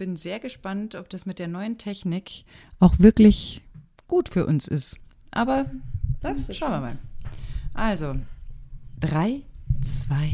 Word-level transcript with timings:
bin 0.00 0.16
sehr 0.16 0.40
gespannt, 0.40 0.94
ob 0.94 1.10
das 1.10 1.26
mit 1.26 1.38
der 1.38 1.46
neuen 1.46 1.76
Technik 1.76 2.46
auch 2.78 2.98
wirklich 2.98 3.60
gut 4.08 4.30
für 4.30 4.46
uns 4.46 4.66
ist. 4.66 4.96
Aber 5.30 5.66
schauen 6.22 6.72
wir 6.72 6.80
mal. 6.80 6.98
Also, 7.74 8.16
drei, 8.98 9.42
zwei, 9.82 10.32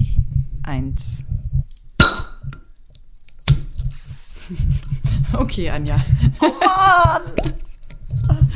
eins. 0.63 1.25
Okay, 5.33 5.71
Anja. 5.71 6.05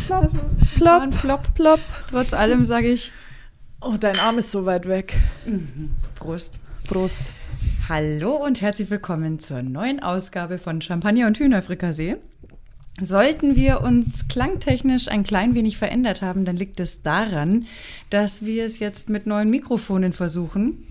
Plopp, 0.07 0.31
plopp, 0.77 1.01
Mann, 1.01 1.11
plopp, 1.11 1.55
plopp. 1.55 1.81
Trotz 2.09 2.33
allem 2.33 2.65
sage 2.65 2.87
ich 2.93 3.11
Oh, 3.81 3.97
dein 3.99 4.21
Arm 4.21 4.39
ist 4.39 4.53
so 4.53 4.65
weit 4.65 4.87
weg. 4.87 5.21
Prost. 6.15 6.61
Prost. 6.87 7.33
Hallo 7.91 8.37
und 8.37 8.61
herzlich 8.61 8.89
willkommen 8.89 9.41
zur 9.41 9.63
neuen 9.63 10.01
Ausgabe 10.01 10.59
von 10.59 10.81
Champagner 10.81 11.27
und 11.27 11.41
Hühnerfrikassee. 11.41 12.19
Sollten 13.01 13.57
wir 13.57 13.81
uns 13.81 14.29
klangtechnisch 14.29 15.09
ein 15.09 15.25
klein 15.25 15.57
wenig 15.57 15.77
verändert 15.77 16.23
haben, 16.23 16.45
dann 16.45 16.55
liegt 16.55 16.79
es 16.79 17.03
daran, 17.03 17.67
dass 18.09 18.45
wir 18.45 18.65
es 18.65 18.79
jetzt 18.79 19.09
mit 19.09 19.27
neuen 19.27 19.51
Mikrofonen 19.51 20.13
versuchen. 20.13 20.87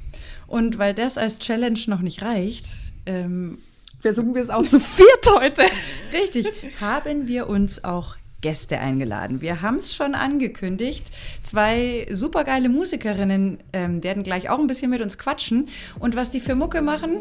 Und 0.46 0.78
weil 0.78 0.94
das 0.94 1.18
als 1.18 1.40
Challenge 1.40 1.80
noch 1.88 2.02
nicht 2.02 2.22
reicht, 2.22 2.66
ähm, 3.06 3.60
Versuchen 4.02 4.34
wir 4.34 4.42
es 4.42 4.50
auch 4.50 4.66
zu 4.66 4.80
viert 4.80 5.28
heute. 5.40 5.64
Richtig, 6.14 6.48
haben 6.80 7.28
wir 7.28 7.50
uns 7.50 7.84
auch 7.84 8.16
Gäste 8.42 8.80
eingeladen. 8.80 9.42
Wir 9.42 9.62
haben 9.62 9.78
es 9.78 9.94
schon 9.94 10.16
angekündigt. 10.16 11.06
Zwei 11.44 12.08
supergeile 12.12 12.70
Musikerinnen 12.70 13.60
ähm, 13.74 14.04
werden 14.04 14.24
gleich 14.24 14.50
auch 14.50 14.60
ein 14.60 14.68
bisschen 14.68 14.90
mit 14.90 15.02
uns 15.02 15.18
quatschen. 15.18 15.68
Und 16.00 16.16
was 16.16 16.32
die 16.32 16.40
für 16.40 16.56
Mucke 16.56 16.82
machen, 16.82 17.18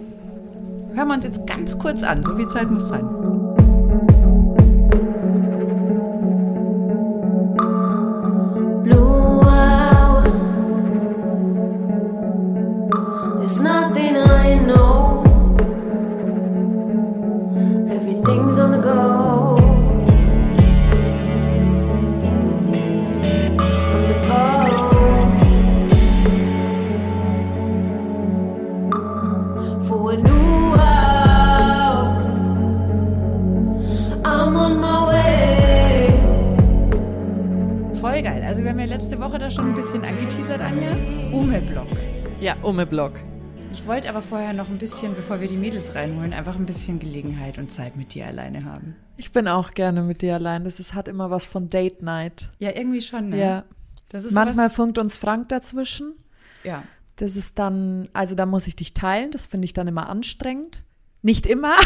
hören 0.95 1.09
wir 1.09 1.14
uns 1.14 1.24
jetzt 1.24 1.46
ganz 1.46 1.78
kurz 1.78 2.02
an. 2.02 2.23
So 2.23 2.36
viel 2.36 2.48
Zeit 2.48 2.70
muss 2.70 2.88
sein. 2.88 3.38
Block. 42.62 43.12
Ich 43.73 43.87
wollte 43.87 44.09
aber 44.09 44.23
vorher 44.23 44.52
noch 44.52 44.68
ein 44.68 44.78
bisschen, 44.78 45.14
bevor 45.14 45.40
wir 45.40 45.48
die 45.48 45.56
Mädels 45.56 45.95
reinholen, 45.95 46.32
einfach 46.32 46.56
ein 46.56 46.66
bisschen 46.66 46.98
Gelegenheit 46.98 47.59
und 47.59 47.70
Zeit 47.70 47.96
mit 47.96 48.15
dir 48.15 48.26
alleine 48.26 48.65
haben. 48.65 48.96
Ich 49.16 49.32
bin 49.32 49.46
auch 49.48 49.70
gerne 49.70 50.02
mit 50.02 50.23
dir 50.23 50.34
allein. 50.34 50.65
Das 50.65 50.80
ist, 50.80 50.95
hat 50.95 51.09
immer 51.09 51.30
was 51.30 51.45
von 51.46 51.68
Date 51.68 52.02
Night. 52.02 52.50
Ja, 52.59 52.74
irgendwie 52.74 53.00
schon, 53.00 53.28
ne? 53.30 53.38
Ja. 53.38 53.65
Das 54.09 54.24
ist 54.24 54.32
Manchmal 54.32 54.70
funkt 54.70 54.98
uns 54.98 55.16
Frank 55.16 55.48
dazwischen. 55.50 56.15
ja. 56.65 56.84
Das 57.16 57.34
ist 57.34 57.59
dann, 57.59 58.09
also 58.12 58.37
da 58.37 58.46
muss 58.46 58.68
ich 58.68 58.76
dich 58.76 58.95
teilen. 58.95 59.32
Das 59.32 59.45
finde 59.45 59.65
ich 59.65 59.72
dann 59.72 59.88
immer 59.88 60.09
anstrengend. 60.09 60.84
Nicht 61.20 61.46
immer. 61.46 61.72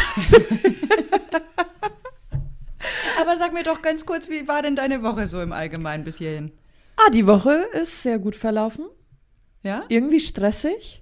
Aber 3.19 3.35
sag 3.37 3.51
mir 3.51 3.63
doch 3.63 3.81
ganz 3.81 4.05
kurz, 4.05 4.29
wie 4.29 4.47
war 4.47 4.61
denn 4.61 4.75
deine 4.75 5.01
Woche 5.01 5.25
so 5.25 5.41
im 5.41 5.51
Allgemeinen 5.51 6.03
bis 6.03 6.19
hierhin? 6.19 6.51
ah, 6.97 7.09
die 7.09 7.25
Woche 7.25 7.63
ist 7.73 8.03
sehr 8.03 8.19
gut 8.19 8.35
verlaufen. 8.35 8.85
Ja? 9.63 9.83
Irgendwie 9.89 10.19
stressig. 10.19 11.01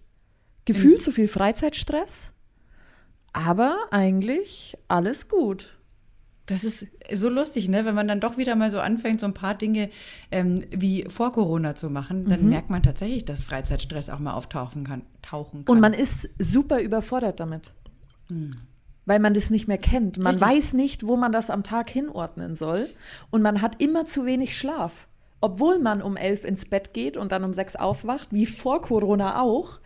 Gefühlt 0.66 1.02
zu 1.02 1.12
viel 1.12 1.28
Freizeitstress. 1.28 2.30
Aber 3.34 3.76
eigentlich 3.92 4.78
alles 4.88 5.28
gut. 5.28 5.78
Das 6.46 6.64
ist 6.64 6.86
so 7.14 7.30
lustig, 7.30 7.70
ne? 7.70 7.86
Wenn 7.86 7.96
man 7.96 8.08
dann 8.08 8.20
doch 8.20 8.38
wieder 8.38 8.56
mal 8.56 8.70
so 8.70 8.80
anfängt, 8.80 9.22
so 9.22 9.26
ein 9.26 9.34
paar 9.34 9.56
Dinge 9.56 9.90
ähm, 10.32 10.66
wie 10.72 11.06
vor 11.08 11.32
Corona 11.32 11.76
zu 11.76 11.90
machen, 11.90 12.24
Mhm. 12.26 12.30
dann 12.30 12.50
merkt 12.50 12.70
man 12.70 12.84
tatsächlich, 12.84 13.24
dass 13.26 13.42
Freizeitstress 13.44 14.10
auch 14.10 14.20
mal 14.20 14.34
auftauchen 14.34 14.84
kann. 14.84 15.04
Tauchen 15.22 15.64
kann. 15.66 15.74
Und 15.76 15.80
man 15.82 15.94
ist 15.94 16.30
super 16.40 16.82
überfordert 16.82 17.40
damit. 17.40 17.72
Weil 19.06 19.20
man 19.20 19.34
das 19.34 19.50
nicht 19.50 19.68
mehr 19.68 19.78
kennt. 19.78 20.18
Man 20.18 20.36
Richtig. 20.36 20.48
weiß 20.50 20.74
nicht, 20.74 21.06
wo 21.06 21.16
man 21.18 21.32
das 21.32 21.50
am 21.50 21.64
Tag 21.64 21.90
hinordnen 21.90 22.56
soll. 22.56 22.90
Und 23.30 23.42
man 23.42 23.62
hat 23.62 23.82
immer 23.82 24.06
zu 24.06 24.26
wenig 24.26 24.58
Schlaf. 24.58 25.08
Obwohl 25.42 25.80
man 25.80 26.02
um 26.02 26.16
elf 26.16 26.46
ins 26.46 26.66
Bett 26.66 26.94
geht 26.94 27.18
und 27.18 27.32
dann 27.32 27.44
um 27.44 27.54
sechs 27.54 27.76
aufwacht, 27.76 28.30
wie 28.32 28.46
vor 28.46 28.82
Corona 28.82 29.42
auch. 29.42 29.80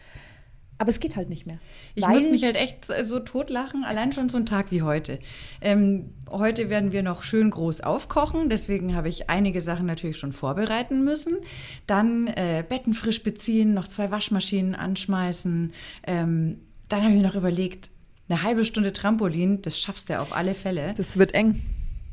Aber 0.77 0.89
es 0.89 0.99
geht 0.99 1.15
halt 1.15 1.29
nicht 1.29 1.45
mehr. 1.45 1.59
Ich 1.95 2.05
muss 2.05 2.29
mich 2.29 2.43
halt 2.43 2.57
echt 2.57 2.85
so 2.85 3.19
totlachen, 3.19 3.85
allein 3.85 4.11
schon 4.11 4.27
so 4.27 4.37
ein 4.37 4.45
Tag 4.45 4.71
wie 4.71 4.81
heute. 4.81 5.19
Ähm, 5.61 6.13
heute 6.29 6.69
werden 6.69 6.91
wir 6.91 7.01
noch 7.01 7.23
schön 7.23 7.49
groß 7.49 7.79
aufkochen, 7.79 8.49
deswegen 8.49 8.93
habe 8.93 9.07
ich 9.07 9.29
einige 9.29 9.61
Sachen 9.61 9.85
natürlich 9.85 10.17
schon 10.17 10.33
vorbereiten 10.33 11.05
müssen. 11.05 11.37
Dann 11.87 12.27
äh, 12.27 12.63
Betten 12.67 12.93
frisch 12.93 13.23
beziehen, 13.23 13.73
noch 13.73 13.87
zwei 13.87 14.11
Waschmaschinen 14.11 14.75
anschmeißen. 14.75 15.71
Ähm, 16.05 16.59
dann 16.89 17.01
habe 17.01 17.11
ich 17.11 17.21
mir 17.21 17.27
noch 17.27 17.35
überlegt, 17.35 17.89
eine 18.27 18.43
halbe 18.43 18.65
Stunde 18.65 18.91
Trampolin, 18.91 19.61
das 19.61 19.79
schaffst 19.79 20.09
du 20.09 20.19
auf 20.19 20.35
alle 20.35 20.53
Fälle. 20.53 20.93
Das 20.97 21.17
wird 21.17 21.33
eng. 21.33 21.61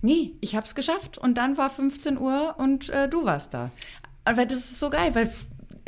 Nee, 0.03 0.33
ich 0.41 0.55
habe 0.57 0.67
es 0.67 0.75
geschafft 0.75 1.17
und 1.17 1.39
dann 1.39 1.57
war 1.57 1.71
15 1.71 2.19
Uhr 2.19 2.57
und 2.59 2.91
äh, 2.91 3.09
du 3.09 3.25
warst 3.25 3.55
da. 3.55 3.71
Aber 4.25 4.45
das 4.45 4.59
ist 4.59 4.81
so 4.81 4.91
geil, 4.91 5.15
weil 5.15 5.33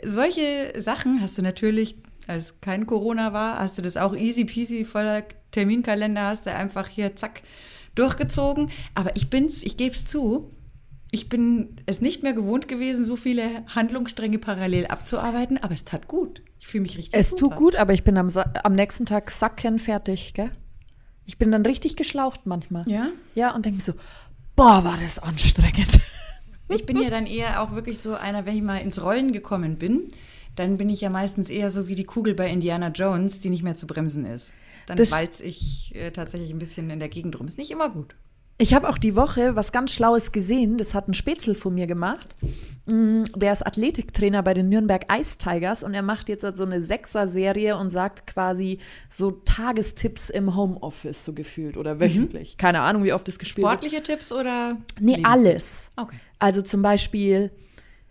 solche 0.04 0.72
Sachen 0.76 1.20
hast 1.20 1.36
du 1.36 1.42
natürlich, 1.42 1.96
als 2.26 2.60
kein 2.60 2.86
Corona 2.86 3.32
war, 3.32 3.58
hast 3.58 3.76
du 3.76 3.82
das 3.82 3.96
auch 3.96 4.14
easy 4.14 4.44
peasy 4.44 4.84
voller 4.84 5.24
Terminkalender, 5.50 6.28
hast 6.28 6.46
du 6.46 6.54
einfach 6.54 6.88
hier 6.88 7.16
zack 7.16 7.42
durchgezogen. 7.94 8.70
Aber 8.94 9.14
ich 9.16 9.30
bin's, 9.30 9.62
ich 9.62 9.76
gebe 9.76 9.94
es 9.94 10.06
zu, 10.06 10.50
ich 11.10 11.28
bin 11.28 11.80
es 11.86 12.00
nicht 12.00 12.22
mehr 12.22 12.32
gewohnt 12.32 12.66
gewesen, 12.66 13.04
so 13.04 13.16
viele 13.16 13.64
Handlungsstränge 13.68 14.38
parallel 14.38 14.86
abzuarbeiten, 14.86 15.58
aber 15.58 15.74
es 15.74 15.84
tat 15.84 16.08
gut. 16.08 16.42
Ich 16.58 16.66
fühle 16.66 16.82
mich 16.82 16.98
richtig 16.98 17.18
Es 17.18 17.30
super. 17.30 17.40
tut 17.40 17.56
gut, 17.56 17.76
aber 17.76 17.92
ich 17.92 18.04
bin 18.04 18.16
am, 18.16 18.28
am 18.62 18.74
nächsten 18.74 19.06
Tag 19.06 19.30
sacken 19.30 19.78
fertig, 19.78 20.34
gell? 20.34 20.50
Ich 21.26 21.38
bin 21.38 21.50
dann 21.50 21.64
richtig 21.64 21.96
geschlaucht 21.96 22.40
manchmal. 22.44 22.88
Ja? 22.88 23.08
Ja, 23.34 23.54
und 23.54 23.64
denke 23.64 23.78
mir 23.78 23.84
so, 23.84 23.94
boah, 24.56 24.84
war 24.84 24.98
das 25.00 25.18
anstrengend. 25.18 26.00
Ich 26.68 26.86
bin 26.86 27.00
ja 27.00 27.10
dann 27.10 27.26
eher 27.26 27.60
auch 27.60 27.72
wirklich 27.72 27.98
so 28.00 28.14
einer, 28.14 28.46
wenn 28.46 28.56
ich 28.56 28.62
mal 28.62 28.78
ins 28.78 29.02
Rollen 29.02 29.32
gekommen 29.32 29.76
bin, 29.76 30.10
dann 30.56 30.78
bin 30.78 30.88
ich 30.88 31.02
ja 31.02 31.10
meistens 31.10 31.50
eher 31.50 31.70
so 31.70 31.88
wie 31.88 31.94
die 31.94 32.04
Kugel 32.04 32.34
bei 32.34 32.48
Indiana 32.48 32.88
Jones, 32.88 33.40
die 33.40 33.50
nicht 33.50 33.62
mehr 33.62 33.74
zu 33.74 33.86
bremsen 33.86 34.24
ist. 34.24 34.54
Dann 34.86 34.98
walz 34.98 35.40
ich 35.40 35.94
äh, 35.94 36.10
tatsächlich 36.10 36.50
ein 36.50 36.58
bisschen 36.58 36.88
in 36.88 37.00
der 37.00 37.10
Gegend 37.10 37.38
rum. 37.38 37.46
Ist 37.46 37.58
nicht 37.58 37.70
immer 37.70 37.90
gut. 37.90 38.14
Ich 38.56 38.72
habe 38.72 38.88
auch 38.88 38.98
die 38.98 39.16
Woche 39.16 39.56
was 39.56 39.72
ganz 39.72 39.90
Schlaues 39.92 40.30
gesehen. 40.30 40.78
Das 40.78 40.94
hat 40.94 41.08
ein 41.08 41.14
Spätzle 41.14 41.54
von 41.56 41.74
mir 41.74 41.88
gemacht. 41.88 42.36
Mm, 42.86 43.24
Der 43.34 43.52
ist 43.52 43.66
Athletiktrainer 43.66 44.42
bei 44.44 44.54
den 44.54 44.68
Nürnberg 44.68 45.06
Ice 45.12 45.38
Tigers 45.38 45.82
und 45.82 45.92
er 45.92 46.02
macht 46.02 46.28
jetzt 46.28 46.44
halt 46.44 46.56
so 46.56 46.64
eine 46.64 46.80
Sechser-Serie 46.80 47.76
und 47.76 47.90
sagt 47.90 48.28
quasi 48.28 48.78
so 49.10 49.32
Tagestipps 49.32 50.30
im 50.30 50.54
Homeoffice, 50.54 51.24
so 51.24 51.32
gefühlt 51.32 51.76
oder 51.76 51.98
wöchentlich. 51.98 52.56
Keine 52.56 52.82
Ahnung, 52.82 53.02
wie 53.02 53.12
oft 53.12 53.26
das 53.26 53.38
gespielt 53.40 53.64
wird. 53.66 53.72
Sportliche 53.80 54.02
Tipps 54.04 54.30
oder? 54.30 54.76
Nee, 55.00 55.16
Lebens- 55.16 55.28
alles. 55.28 55.90
Okay. 55.96 56.16
Also 56.38 56.62
zum 56.62 56.80
Beispiel, 56.82 57.50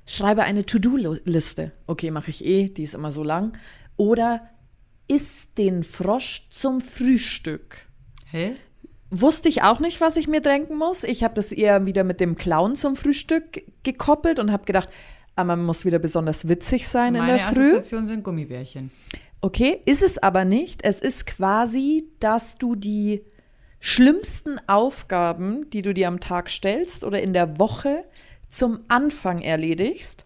schreibe 0.06 0.44
eine 0.44 0.66
To-Do-Liste. 0.66 1.72
Okay, 1.88 2.12
mache 2.12 2.32
ich 2.32 2.44
eh, 2.44 2.68
die 2.68 2.84
ist 2.84 2.96
immer 2.96 3.14
so 3.14 3.24
lang. 3.24 3.54
Oder 3.96 4.50
isst 5.08 5.58
den 5.58 5.84
Frosch 5.84 6.48
zum 6.50 6.82
Frühstück. 6.82 7.86
Hä? 8.30 8.56
Wusste 9.16 9.48
ich 9.48 9.62
auch 9.62 9.80
nicht, 9.80 10.02
was 10.02 10.18
ich 10.18 10.28
mir 10.28 10.42
denken 10.42 10.76
muss. 10.76 11.04
Ich 11.04 11.24
habe 11.24 11.36
das 11.36 11.52
eher 11.52 11.86
wieder 11.86 12.04
mit 12.04 12.20
dem 12.20 12.34
Clown 12.34 12.76
zum 12.76 12.96
Frühstück 12.96 13.62
gekoppelt 13.84 14.40
und 14.40 14.52
habe 14.52 14.66
gedacht, 14.66 14.90
ah, 15.36 15.44
man 15.44 15.64
muss 15.64 15.86
wieder 15.86 16.00
besonders 16.00 16.48
witzig 16.48 16.88
sein 16.88 17.14
in 17.14 17.22
Meine 17.22 17.38
der 17.38 17.42
Früh. 17.42 17.68
Assoziation 17.68 18.08
sind 18.08 18.24
Gummibärchen. 18.24 18.90
Okay, 19.40 19.82
ist 19.86 20.02
es 20.02 20.18
aber 20.18 20.46
nicht. 20.46 20.84
Es 20.84 21.00
ist 21.00 21.28
quasi, 21.28 22.10
dass 22.20 22.58
du 22.58 22.76
die 22.76 23.24
schlimmsten 23.80 24.60
Aufgaben, 24.68 25.70
die 25.70 25.84
du 25.84 25.94
dir 25.94 26.08
am 26.08 26.20
Tag 26.20 26.50
stellst 26.50 27.04
oder 27.04 27.22
in 27.22 27.34
der 27.34 27.60
Woche 27.60 28.06
zum 28.50 28.80
Anfang 28.88 29.42
erledigst, 29.42 30.26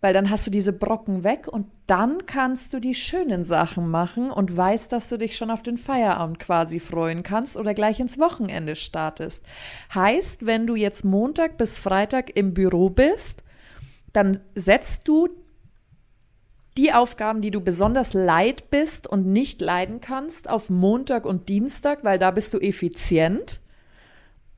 weil 0.00 0.12
dann 0.12 0.30
hast 0.30 0.46
du 0.46 0.50
diese 0.50 0.72
Brocken 0.72 1.24
weg 1.24 1.46
und 1.46 1.66
dann 1.86 2.26
kannst 2.26 2.72
du 2.72 2.80
die 2.80 2.94
schönen 2.94 3.44
Sachen 3.44 3.90
machen 3.90 4.30
und 4.30 4.56
weißt, 4.56 4.90
dass 4.92 5.08
du 5.08 5.18
dich 5.18 5.36
schon 5.36 5.50
auf 5.50 5.62
den 5.62 5.76
Feierabend 5.76 6.38
quasi 6.38 6.80
freuen 6.80 7.22
kannst 7.22 7.56
oder 7.56 7.74
gleich 7.74 8.00
ins 8.00 8.18
Wochenende 8.18 8.76
startest. 8.76 9.44
Heißt, 9.94 10.46
wenn 10.46 10.66
du 10.66 10.74
jetzt 10.74 11.04
Montag 11.04 11.58
bis 11.58 11.78
Freitag 11.78 12.36
im 12.36 12.54
Büro 12.54 12.88
bist, 12.88 13.42
dann 14.12 14.40
setzt 14.54 15.06
du 15.06 15.28
die 16.76 16.92
Aufgaben, 16.92 17.40
die 17.42 17.50
du 17.50 17.60
besonders 17.60 18.14
leid 18.14 18.70
bist 18.70 19.06
und 19.06 19.26
nicht 19.26 19.60
leiden 19.60 20.00
kannst, 20.00 20.48
auf 20.48 20.70
Montag 20.70 21.26
und 21.26 21.48
Dienstag, 21.48 22.04
weil 22.04 22.18
da 22.18 22.30
bist 22.30 22.54
du 22.54 22.58
effizient 22.58 23.60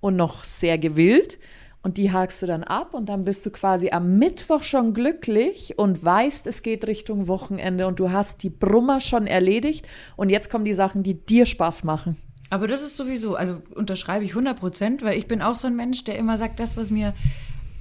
und 0.01 0.17
noch 0.17 0.45
sehr 0.45 0.79
gewillt. 0.79 1.39
Und 1.85 1.97
die 1.99 2.13
hakst 2.13 2.41
du 2.43 2.47
dann 2.47 2.63
ab 2.63 2.95
und 2.95 3.09
dann 3.09 3.25
bist 3.25 3.45
du 3.45 3.51
quasi 3.51 3.91
am 3.91 4.17
Mittwoch 4.19 4.63
schon 4.63 4.95
glücklich 4.95 5.79
und 5.79 6.05
weißt, 6.05 6.47
es 6.47 6.63
geht 6.63 6.87
Richtung 6.87 7.27
Wochenende 7.27 7.89
und 7.89 7.99
du 7.99 8.13
hast 8.13 8.45
die 8.45 8.51
Brummer 8.51 9.01
schon 9.01 9.27
erledigt. 9.27 9.89
Und 10.17 10.29
jetzt 10.29 10.49
kommen 10.49 10.65
die 10.65 10.75
Sachen, 10.75 11.03
die 11.03 11.15
dir 11.15 11.45
Spaß 11.45 11.83
machen. 11.83 12.17
Aber 12.51 12.69
das 12.69 12.83
ist 12.83 12.97
sowieso, 12.97 13.35
also 13.35 13.61
unterschreibe 13.75 14.25
ich 14.25 14.31
100 14.33 14.61
Prozent, 14.61 15.03
weil 15.03 15.19
ich 15.19 15.27
bin 15.27 15.43
auch 15.43 15.55
so 15.57 15.67
ein 15.67 15.75
Mensch, 15.75 16.05
der 16.05 16.17
immer 16.19 16.37
sagt, 16.37 16.61
das, 16.61 16.77
was 16.77 16.91
mir 16.93 17.15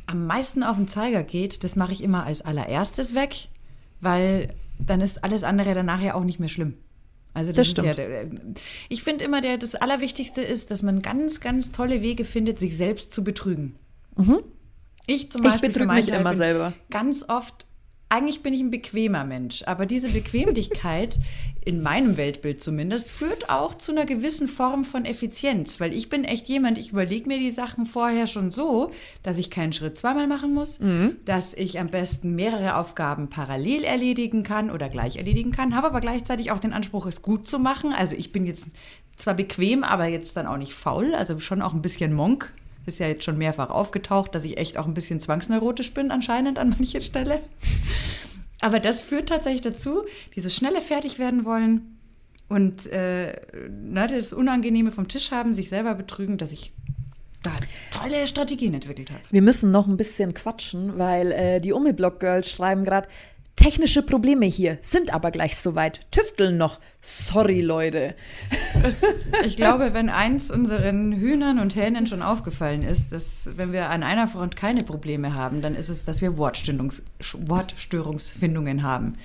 am 0.08 0.26
meisten 0.26 0.64
auf 0.64 0.78
den 0.78 0.88
Zeiger 0.88 1.22
geht, 1.24 1.64
das 1.64 1.76
mache 1.76 1.92
ich 1.92 2.04
immer 2.04 2.24
als 2.24 2.42
allererstes 2.42 3.14
weg, 3.14 3.50
weil 4.00 4.54
dann 4.80 5.02
ist 5.02 5.24
alles 5.24 5.44
andere 5.44 5.74
danach 5.76 6.02
ja 6.02 6.16
auch 6.16 6.24
nicht 6.24 6.40
mehr 6.40 6.50
schlimm. 6.50 6.74
Also 7.34 7.52
das, 7.54 7.74
Das 7.74 7.78
ist 7.78 7.86
ja, 7.86 7.94
stimmt. 7.94 7.98
der- 7.98 8.26
ich 8.90 9.04
finde 9.04 9.24
immer, 9.26 9.42
der, 9.42 9.58
das 9.58 9.76
Allerwichtigste 9.76 10.42
ist, 10.42 10.72
dass 10.72 10.82
man 10.82 11.02
ganz, 11.04 11.40
ganz 11.40 11.72
tolle 11.72 12.02
Wege 12.02 12.26
findet, 12.26 12.60
sich 12.60 12.76
selbst 12.76 13.14
zu 13.14 13.24
betrügen. 13.24 13.76
Ich 15.08 15.32
zum 15.32 15.42
Mhm. 15.42 15.48
Ich 15.48 15.52
Beispiel 15.54 15.72
für 15.72 15.80
betrüge 15.80 15.94
mich 15.94 16.10
immer 16.10 16.30
bin 16.32 16.38
selber. 16.38 16.74
Ganz 16.90 17.26
oft, 17.28 17.66
eigentlich 18.10 18.44
bin 18.44 18.54
ich 18.54 18.62
ein 18.62 18.72
bequemer 18.72 19.24
Mensch, 19.24 19.64
aber 19.66 19.86
diese 19.86 20.10
Bequemlichkeit, 20.10 21.18
in 21.66 21.82
meinem 21.82 22.18
Weltbild 22.18 22.62
zumindest, 22.62 23.10
führt 23.10 23.50
auch 23.50 23.74
zu 23.76 23.92
einer 23.92 24.06
gewissen 24.06 24.48
Form 24.48 24.84
von 24.84 25.06
Effizienz, 25.06 25.80
weil 25.80 25.94
ich 25.94 26.10
bin 26.10 26.24
echt 26.24 26.48
jemand, 26.50 26.78
ich 26.78 26.92
überlege 26.92 27.28
mir 27.28 27.38
die 27.40 27.52
Sachen 27.52 27.86
vorher 27.86 28.26
schon 28.28 28.52
so, 28.52 28.92
dass 29.24 29.38
ich 29.38 29.50
keinen 29.50 29.72
Schritt 29.72 29.98
zweimal 29.98 30.28
machen 30.28 30.54
muss, 30.54 30.80
Mhm. 30.80 31.18
dass 31.26 31.54
ich 31.54 31.80
am 31.80 31.88
besten 31.88 32.36
mehrere 32.36 32.76
Aufgaben 32.78 33.30
parallel 33.30 33.84
erledigen 33.84 34.44
kann 34.44 34.70
oder 34.72 34.90
gleich 34.90 35.18
erledigen 35.18 35.52
kann, 35.52 35.76
habe 35.76 35.88
aber 35.88 36.02
gleichzeitig 36.02 36.52
auch 36.52 36.60
den 36.60 36.74
Anspruch, 36.74 37.06
es 37.06 37.22
gut 37.22 37.48
zu 37.48 37.60
machen. 37.60 37.94
Also 37.94 38.16
ich 38.16 38.32
bin 38.32 38.46
jetzt 38.46 38.68
zwar 39.16 39.36
bequem, 39.36 39.84
aber 39.84 40.08
jetzt 40.08 40.36
dann 40.36 40.48
auch 40.48 40.58
nicht 40.58 40.74
faul, 40.74 41.14
also 41.16 41.40
schon 41.40 41.62
auch 41.62 41.74
ein 41.74 41.82
bisschen 41.84 42.14
Monk. 42.14 42.54
Ist 42.92 43.00
ja 43.00 43.08
jetzt 43.08 43.24
schon 43.24 43.38
mehrfach 43.38 43.70
aufgetaucht, 43.70 44.36
dass 44.36 44.44
ich 44.44 44.58
echt 44.58 44.78
auch 44.78 44.86
ein 44.86 44.94
bisschen 44.94 45.22
zwangsneurotisch 45.22 45.94
bin, 45.94 46.12
anscheinend 46.12 46.60
an 46.60 46.72
mancher 46.72 47.00
Stelle. 47.00 47.40
Aber 48.60 48.82
das 48.82 49.00
führt 49.00 49.30
tatsächlich 49.30 49.62
dazu, 49.62 50.04
dieses 50.36 50.54
schnelle 50.54 50.82
Fertigwerden 50.82 51.46
wollen 51.46 51.98
und 52.50 52.86
äh, 52.88 53.40
ne, 53.70 54.08
das 54.08 54.34
Unangenehme 54.34 54.92
vom 54.92 55.08
Tisch 55.08 55.32
haben, 55.32 55.54
sich 55.54 55.70
selber 55.70 55.96
betrügen, 55.96 56.38
dass 56.38 56.52
ich 56.52 56.74
da 57.44 57.56
tolle 57.92 58.28
Strategien 58.28 58.74
entwickelt 58.74 59.10
habe. 59.10 59.22
Wir 59.32 59.42
müssen 59.42 59.72
noch 59.72 59.88
ein 59.88 59.96
bisschen 59.96 60.34
quatschen, 60.34 61.00
weil 61.00 61.32
äh, 61.32 61.62
die 61.62 61.72
Umi-Blog-Girls 61.72 62.52
schreiben 62.52 62.84
gerade, 62.84 63.08
technische 63.62 64.02
Probleme 64.02 64.46
hier, 64.48 64.80
sind 64.82 65.14
aber 65.14 65.30
gleich 65.30 65.56
soweit, 65.58 66.02
tüfteln 66.12 66.58
noch. 66.58 66.80
Sorry, 67.02 67.62
Leute. 67.62 68.16
Es, 68.84 69.04
ich 69.46 69.56
glaube, 69.56 69.94
wenn 69.94 70.10
eins 70.10 70.50
unseren 70.50 71.14
Hühnern 71.14 71.60
und 71.60 71.76
Hähnen 71.76 72.08
schon 72.08 72.24
aufgefallen 72.24 72.82
ist, 72.82 73.12
dass 73.12 73.52
wenn 73.56 73.72
wir 73.72 73.90
an 73.90 74.02
einer 74.02 74.28
Front 74.28 74.56
keine 74.56 74.84
Probleme 74.84 75.36
haben, 75.36 75.62
dann 75.62 75.76
ist 75.76 75.90
es, 75.90 76.04
dass 76.04 76.22
wir 76.22 76.38
Wortstörungs 76.38 77.04
Wortstörungsfindungen 77.38 78.82
haben. 78.82 79.18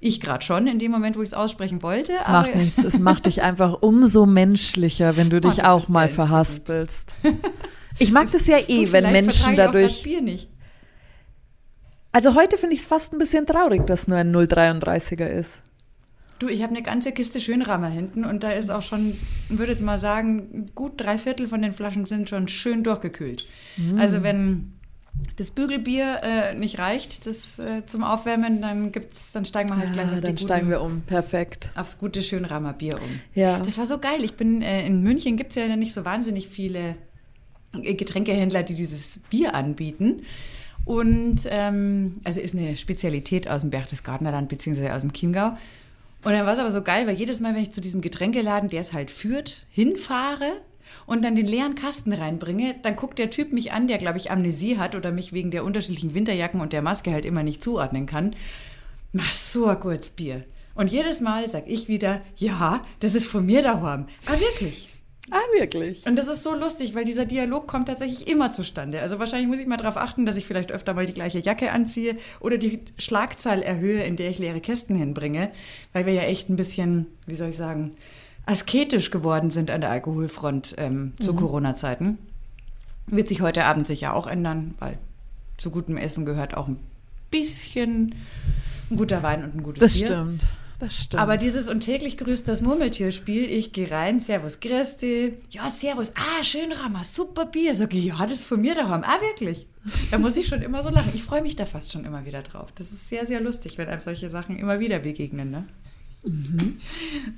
Ich 0.00 0.20
gerade 0.20 0.44
schon, 0.44 0.66
in 0.66 0.78
dem 0.78 0.90
Moment, 0.90 1.16
wo 1.16 1.22
ich 1.22 1.28
es 1.28 1.34
aussprechen 1.34 1.82
wollte. 1.82 2.14
Es 2.14 2.28
macht 2.28 2.54
nichts, 2.56 2.82
es 2.82 2.98
macht 2.98 3.26
dich 3.26 3.42
einfach 3.42 3.82
umso 3.82 4.26
menschlicher, 4.26 5.16
wenn 5.16 5.30
du 5.30 5.40
dich 5.40 5.64
auch 5.64 5.88
mal 5.88 6.08
verhaspelst. 6.08 7.14
Ich 7.98 8.10
mag 8.10 8.32
das 8.32 8.46
ja 8.46 8.58
eh, 8.58 8.90
wenn 8.90 9.12
Menschen 9.12 9.54
vertrage 9.54 9.54
ich 9.54 9.60
auch 9.60 9.66
dadurch. 9.66 9.92
das 9.92 10.02
Bier 10.02 10.20
nicht. 10.22 10.48
Also 12.12 12.34
heute 12.34 12.58
finde 12.58 12.74
ich 12.74 12.82
es 12.82 12.86
fast 12.86 13.12
ein 13.12 13.18
bisschen 13.18 13.46
traurig, 13.46 13.86
dass 13.86 14.06
nur 14.06 14.18
ein 14.18 14.34
033er 14.34 15.26
ist. 15.26 15.62
Du, 16.38 16.48
ich 16.48 16.62
habe 16.62 16.74
eine 16.74 16.82
ganze 16.82 17.12
Kiste 17.12 17.40
Schönrammer 17.40 17.88
hinten 17.88 18.24
und 18.24 18.42
da 18.42 18.50
ist 18.50 18.70
auch 18.70 18.82
schon, 18.82 19.16
ich 19.48 19.58
würde 19.58 19.72
jetzt 19.72 19.82
mal 19.82 19.98
sagen, 19.98 20.70
gut 20.74 20.94
drei 20.96 21.16
Viertel 21.16 21.48
von 21.48 21.62
den 21.62 21.72
Flaschen 21.72 22.04
sind 22.06 22.28
schon 22.28 22.48
schön 22.48 22.82
durchgekühlt. 22.82 23.48
Mm. 23.76 23.98
Also 23.98 24.22
wenn 24.22 24.72
das 25.36 25.52
Bügelbier 25.52 26.20
äh, 26.22 26.54
nicht 26.54 26.78
reicht 26.78 27.26
das, 27.26 27.58
äh, 27.58 27.86
zum 27.86 28.02
Aufwärmen, 28.02 28.60
dann 28.60 28.92
gibt's, 28.92 29.32
dann 29.32 29.44
steigen 29.44 29.70
wir 29.70 29.78
halt 29.78 29.92
gleich 29.92 30.10
auf, 30.10 30.20
dann 30.20 30.34
die 30.34 30.42
steigen 30.42 30.66
guten, 30.66 30.70
wir 30.70 30.82
um. 30.82 31.00
Perfekt. 31.02 31.70
aufs 31.76 31.98
gute 31.98 32.22
Schönrammer 32.22 32.72
Bier 32.72 32.94
um. 32.94 33.20
Ja. 33.34 33.58
Das 33.60 33.78
war 33.78 33.86
so 33.86 33.98
geil. 33.98 34.24
Ich 34.24 34.34
bin 34.34 34.62
äh, 34.62 34.84
in 34.84 35.02
München 35.02 35.36
gibt's 35.36 35.54
ja 35.54 35.74
nicht 35.76 35.92
so 35.92 36.04
wahnsinnig 36.04 36.48
viele 36.48 36.96
äh, 37.80 37.94
Getränkehändler, 37.94 38.62
die 38.62 38.74
dieses 38.74 39.20
Bier 39.30 39.54
anbieten. 39.54 40.22
Und 40.84 41.42
ähm, 41.46 42.20
also 42.24 42.40
ist 42.40 42.56
eine 42.56 42.76
Spezialität 42.76 43.48
aus 43.48 43.60
dem 43.60 43.70
Berchtesgadenerland 43.70 44.48
beziehungsweise 44.48 44.92
aus 44.92 45.02
dem 45.02 45.12
Chiemgau. 45.12 45.56
Und 46.24 46.32
dann 46.32 46.46
war 46.46 46.52
es 46.52 46.58
aber 46.58 46.70
so 46.70 46.82
geil, 46.82 47.06
weil 47.06 47.14
jedes 47.14 47.40
Mal, 47.40 47.54
wenn 47.54 47.62
ich 47.62 47.72
zu 47.72 47.80
diesem 47.80 48.00
Getränkeladen, 48.00 48.68
der 48.68 48.80
es 48.80 48.92
halt 48.92 49.10
führt, 49.10 49.66
hinfahre 49.70 50.60
und 51.06 51.24
dann 51.24 51.34
den 51.34 51.46
leeren 51.46 51.74
Kasten 51.74 52.12
reinbringe, 52.12 52.76
dann 52.82 52.96
guckt 52.96 53.18
der 53.18 53.30
Typ 53.30 53.52
mich 53.52 53.72
an, 53.72 53.88
der, 53.88 53.98
glaube 53.98 54.18
ich, 54.18 54.30
Amnesie 54.30 54.78
hat 54.78 54.94
oder 54.94 55.10
mich 55.10 55.32
wegen 55.32 55.50
der 55.50 55.64
unterschiedlichen 55.64 56.14
Winterjacken 56.14 56.60
und 56.60 56.72
der 56.72 56.82
Maske 56.82 57.12
halt 57.12 57.24
immer 57.24 57.42
nicht 57.42 57.62
zuordnen 57.62 58.06
kann. 58.06 58.36
Mach 59.12 59.32
so 59.32 59.66
ein 59.66 59.80
gutes 59.80 60.10
Bier. 60.10 60.44
Und 60.74 60.90
jedes 60.90 61.20
Mal 61.20 61.48
sag 61.48 61.68
ich 61.68 61.88
wieder, 61.88 62.22
ja, 62.36 62.84
das 63.00 63.14
ist 63.14 63.26
von 63.26 63.44
mir 63.44 63.62
daheim. 63.62 64.06
Ah, 64.26 64.38
wirklich. 64.38 64.91
Ah, 65.34 65.58
wirklich? 65.58 66.06
Und 66.06 66.16
das 66.16 66.28
ist 66.28 66.42
so 66.42 66.54
lustig, 66.54 66.94
weil 66.94 67.06
dieser 67.06 67.24
Dialog 67.24 67.66
kommt 67.66 67.88
tatsächlich 67.88 68.28
immer 68.28 68.52
zustande. 68.52 69.00
Also 69.00 69.18
wahrscheinlich 69.18 69.48
muss 69.48 69.60
ich 69.60 69.66
mal 69.66 69.78
darauf 69.78 69.96
achten, 69.96 70.26
dass 70.26 70.36
ich 70.36 70.44
vielleicht 70.46 70.70
öfter 70.70 70.92
mal 70.92 71.06
die 71.06 71.14
gleiche 71.14 71.38
Jacke 71.38 71.72
anziehe 71.72 72.16
oder 72.38 72.58
die 72.58 72.80
Schlagzahl 72.98 73.62
erhöhe, 73.62 74.02
in 74.04 74.16
der 74.16 74.28
ich 74.28 74.38
leere 74.38 74.60
Kästen 74.60 74.94
hinbringe, 74.94 75.50
weil 75.94 76.04
wir 76.04 76.12
ja 76.12 76.22
echt 76.22 76.50
ein 76.50 76.56
bisschen, 76.56 77.06
wie 77.26 77.34
soll 77.34 77.48
ich 77.48 77.56
sagen, 77.56 77.92
asketisch 78.44 79.10
geworden 79.10 79.50
sind 79.50 79.70
an 79.70 79.80
der 79.80 79.88
Alkoholfront 79.90 80.74
ähm, 80.76 81.14
zu 81.18 81.32
Corona-Zeiten. 81.34 82.18
Wird 83.06 83.28
sich 83.28 83.40
heute 83.40 83.64
Abend 83.64 83.86
sicher 83.86 84.14
auch 84.14 84.26
ändern, 84.26 84.74
weil 84.80 84.98
zu 85.56 85.70
gutem 85.70 85.96
Essen 85.96 86.26
gehört 86.26 86.54
auch 86.58 86.68
ein 86.68 86.78
bisschen 87.30 88.14
ein 88.90 88.96
guter 88.98 89.22
Wein 89.22 89.44
und 89.44 89.54
ein 89.54 89.62
gutes 89.62 89.80
Das 89.80 89.98
Bier. 89.98 90.06
stimmt. 90.08 90.44
Das 90.82 90.96
stimmt. 90.96 91.22
Aber 91.22 91.36
dieses 91.36 91.68
und 91.68 91.78
täglich 91.78 92.18
grüßt 92.18 92.48
das 92.48 92.60
Murmeltierspiel, 92.60 93.44
ich 93.44 93.72
gehe 93.72 93.88
rein, 93.88 94.18
Servus, 94.18 94.58
Christi. 94.58 95.34
Ja, 95.48 95.70
Servus, 95.70 96.12
ah, 96.16 96.42
schön 96.42 96.72
Rammer, 96.72 97.04
super 97.04 97.46
Bier. 97.46 97.76
Sag 97.76 97.94
ich, 97.94 98.06
ja, 98.06 98.18
das 98.26 98.40
ist 98.40 98.46
von 98.46 98.60
mir 98.60 98.74
daheim. 98.74 99.04
Ah, 99.04 99.20
wirklich? 99.20 99.68
Da 100.10 100.18
muss 100.18 100.36
ich 100.36 100.48
schon 100.48 100.60
immer 100.60 100.82
so 100.82 100.90
lachen. 100.90 101.12
Ich 101.14 101.22
freue 101.22 101.40
mich 101.40 101.54
da 101.54 101.66
fast 101.66 101.92
schon 101.92 102.04
immer 102.04 102.24
wieder 102.24 102.42
drauf. 102.42 102.72
Das 102.74 102.90
ist 102.90 103.08
sehr, 103.08 103.26
sehr 103.26 103.40
lustig, 103.40 103.78
wenn 103.78 103.86
einem 103.86 104.00
solche 104.00 104.28
Sachen 104.28 104.58
immer 104.58 104.80
wieder 104.80 104.98
begegnen. 104.98 105.52
Ne? 105.52 105.68
Mhm. 106.24 106.80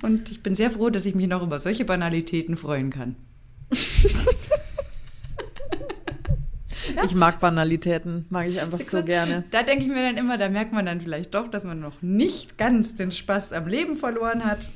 Und 0.01 0.31
ich 0.31 0.41
bin 0.41 0.55
sehr 0.55 0.71
froh, 0.71 0.89
dass 0.89 1.05
ich 1.05 1.13
mich 1.13 1.27
noch 1.27 1.43
über 1.43 1.59
solche 1.59 1.85
Banalitäten 1.85 2.57
freuen 2.57 2.89
kann. 2.89 3.15
ich 7.03 7.15
mag 7.15 7.39
Banalitäten, 7.39 8.25
mag 8.29 8.47
ich 8.47 8.61
einfach 8.61 8.79
so 8.79 9.03
gerne. 9.03 9.43
Da 9.51 9.63
denke 9.63 9.85
ich 9.85 9.91
mir 9.91 10.03
dann 10.03 10.17
immer, 10.17 10.37
da 10.37 10.49
merkt 10.49 10.73
man 10.73 10.85
dann 10.85 11.01
vielleicht 11.01 11.33
doch, 11.33 11.49
dass 11.49 11.63
man 11.63 11.79
noch 11.79 12.01
nicht 12.01 12.57
ganz 12.57 12.95
den 12.95 13.11
Spaß 13.11 13.53
am 13.53 13.67
Leben 13.67 13.95
verloren 13.95 14.45
hat. 14.45 14.69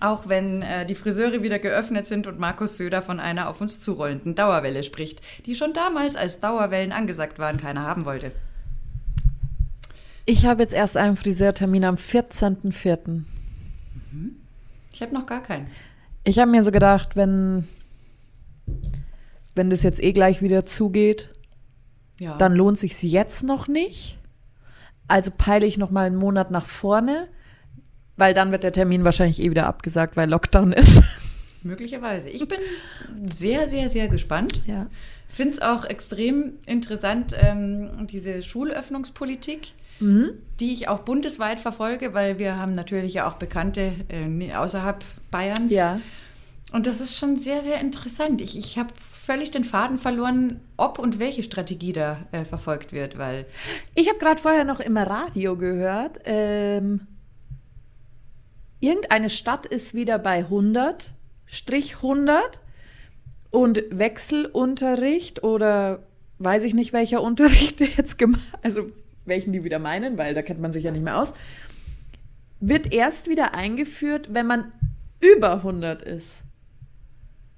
Auch 0.00 0.28
wenn 0.28 0.62
äh, 0.62 0.86
die 0.86 0.94
Friseure 0.94 1.42
wieder 1.42 1.58
geöffnet 1.58 2.06
sind 2.06 2.26
und 2.26 2.38
Markus 2.38 2.76
Söder 2.76 3.00
von 3.00 3.20
einer 3.20 3.48
auf 3.48 3.60
uns 3.60 3.80
zurollenden 3.80 4.34
Dauerwelle 4.34 4.82
spricht, 4.82 5.20
die 5.46 5.54
schon 5.54 5.72
damals 5.72 6.16
als 6.16 6.40
Dauerwellen 6.40 6.92
angesagt 6.92 7.38
waren, 7.38 7.58
keiner 7.58 7.82
haben 7.82 8.04
wollte. 8.04 8.32
Ich 10.26 10.46
habe 10.46 10.62
jetzt 10.62 10.74
erst 10.74 10.96
einen 10.96 11.16
Friseurtermin 11.16 11.84
am 11.84 11.96
14.04. 11.96 13.22
Ich 14.92 15.02
habe 15.02 15.12
noch 15.12 15.26
gar 15.26 15.42
keinen. 15.42 15.66
Ich 16.24 16.38
habe 16.38 16.50
mir 16.50 16.64
so 16.64 16.70
gedacht, 16.70 17.16
wenn, 17.16 17.68
wenn 19.54 19.68
das 19.68 19.82
jetzt 19.82 20.02
eh 20.02 20.12
gleich 20.12 20.40
wieder 20.40 20.64
zugeht, 20.64 21.33
Ja. 22.20 22.36
dann 22.36 22.54
lohnt 22.54 22.78
sich 22.78 23.02
jetzt 23.02 23.42
noch 23.42 23.66
nicht. 23.68 24.18
Also 25.08 25.30
peile 25.36 25.66
ich 25.66 25.78
noch 25.78 25.90
mal 25.90 26.06
einen 26.06 26.16
Monat 26.16 26.50
nach 26.50 26.64
vorne, 26.66 27.28
weil 28.16 28.34
dann 28.34 28.52
wird 28.52 28.62
der 28.62 28.72
Termin 28.72 29.04
wahrscheinlich 29.04 29.42
eh 29.42 29.50
wieder 29.50 29.66
abgesagt, 29.66 30.16
weil 30.16 30.30
Lockdown 30.30 30.72
ist. 30.72 31.02
Möglicherweise. 31.62 32.28
Ich 32.28 32.46
bin 32.46 32.58
sehr, 33.32 33.68
sehr, 33.68 33.88
sehr 33.88 34.08
gespannt. 34.08 34.60
Ja. 34.66 34.86
Finde 35.28 35.54
es 35.54 35.62
auch 35.62 35.84
extrem 35.84 36.54
interessant, 36.66 37.34
ähm, 37.38 38.06
diese 38.06 38.42
Schulöffnungspolitik, 38.42 39.72
Mhm. 40.00 40.30
die 40.58 40.72
ich 40.72 40.88
auch 40.88 41.00
bundesweit 41.00 41.60
verfolge, 41.60 42.14
weil 42.14 42.38
wir 42.38 42.56
haben 42.56 42.74
natürlich 42.74 43.14
ja 43.14 43.28
auch 43.28 43.34
Bekannte 43.34 43.92
äh, 44.08 44.52
außerhalb 44.52 45.04
Bayerns. 45.30 45.72
Ja. 45.72 46.00
Und 46.72 46.86
das 46.88 47.00
ist 47.00 47.16
schon 47.16 47.38
sehr, 47.38 47.62
sehr 47.62 47.80
interessant. 47.80 48.40
Ich, 48.40 48.58
ich 48.58 48.76
habe 48.76 48.92
völlig 49.24 49.50
den 49.50 49.64
Faden 49.64 49.98
verloren, 49.98 50.60
ob 50.76 50.98
und 50.98 51.18
welche 51.18 51.42
Strategie 51.42 51.92
da 51.92 52.26
äh, 52.32 52.44
verfolgt 52.44 52.92
wird, 52.92 53.18
weil 53.18 53.46
Ich 53.94 54.08
habe 54.08 54.18
gerade 54.18 54.40
vorher 54.40 54.64
noch 54.64 54.80
im 54.80 54.96
Radio 54.96 55.56
gehört, 55.56 56.20
ähm, 56.24 57.06
irgendeine 58.80 59.30
Stadt 59.30 59.66
ist 59.66 59.94
wieder 59.94 60.18
bei 60.18 60.38
100, 60.38 61.12
Strich 61.46 61.96
100 61.96 62.60
und 63.50 63.82
Wechselunterricht 63.90 65.42
oder 65.42 66.04
weiß 66.38 66.64
ich 66.64 66.74
nicht, 66.74 66.92
welcher 66.92 67.22
Unterricht 67.22 67.80
jetzt 67.96 68.18
gemacht, 68.18 68.42
also 68.62 68.90
welchen 69.24 69.52
die 69.52 69.64
wieder 69.64 69.78
meinen, 69.78 70.18
weil 70.18 70.34
da 70.34 70.42
kennt 70.42 70.60
man 70.60 70.72
sich 70.72 70.84
ja 70.84 70.90
nicht 70.90 71.04
mehr 71.04 71.18
aus. 71.18 71.32
wird 72.60 72.92
erst 72.92 73.28
wieder 73.28 73.54
eingeführt, 73.54 74.28
wenn 74.32 74.46
man 74.46 74.72
über 75.20 75.54
100 75.54 76.02
ist. 76.02 76.43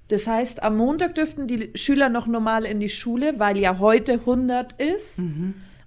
Das 0.09 0.27
heißt, 0.27 0.63
am 0.63 0.77
Montag 0.77 1.15
dürften 1.15 1.47
die 1.47 1.71
Schüler 1.75 2.09
noch 2.09 2.27
normal 2.27 2.65
in 2.65 2.79
die 2.79 2.89
Schule, 2.89 3.39
weil 3.39 3.57
ja 3.57 3.79
heute 3.79 4.13
100 4.13 4.73
ist. 4.73 5.19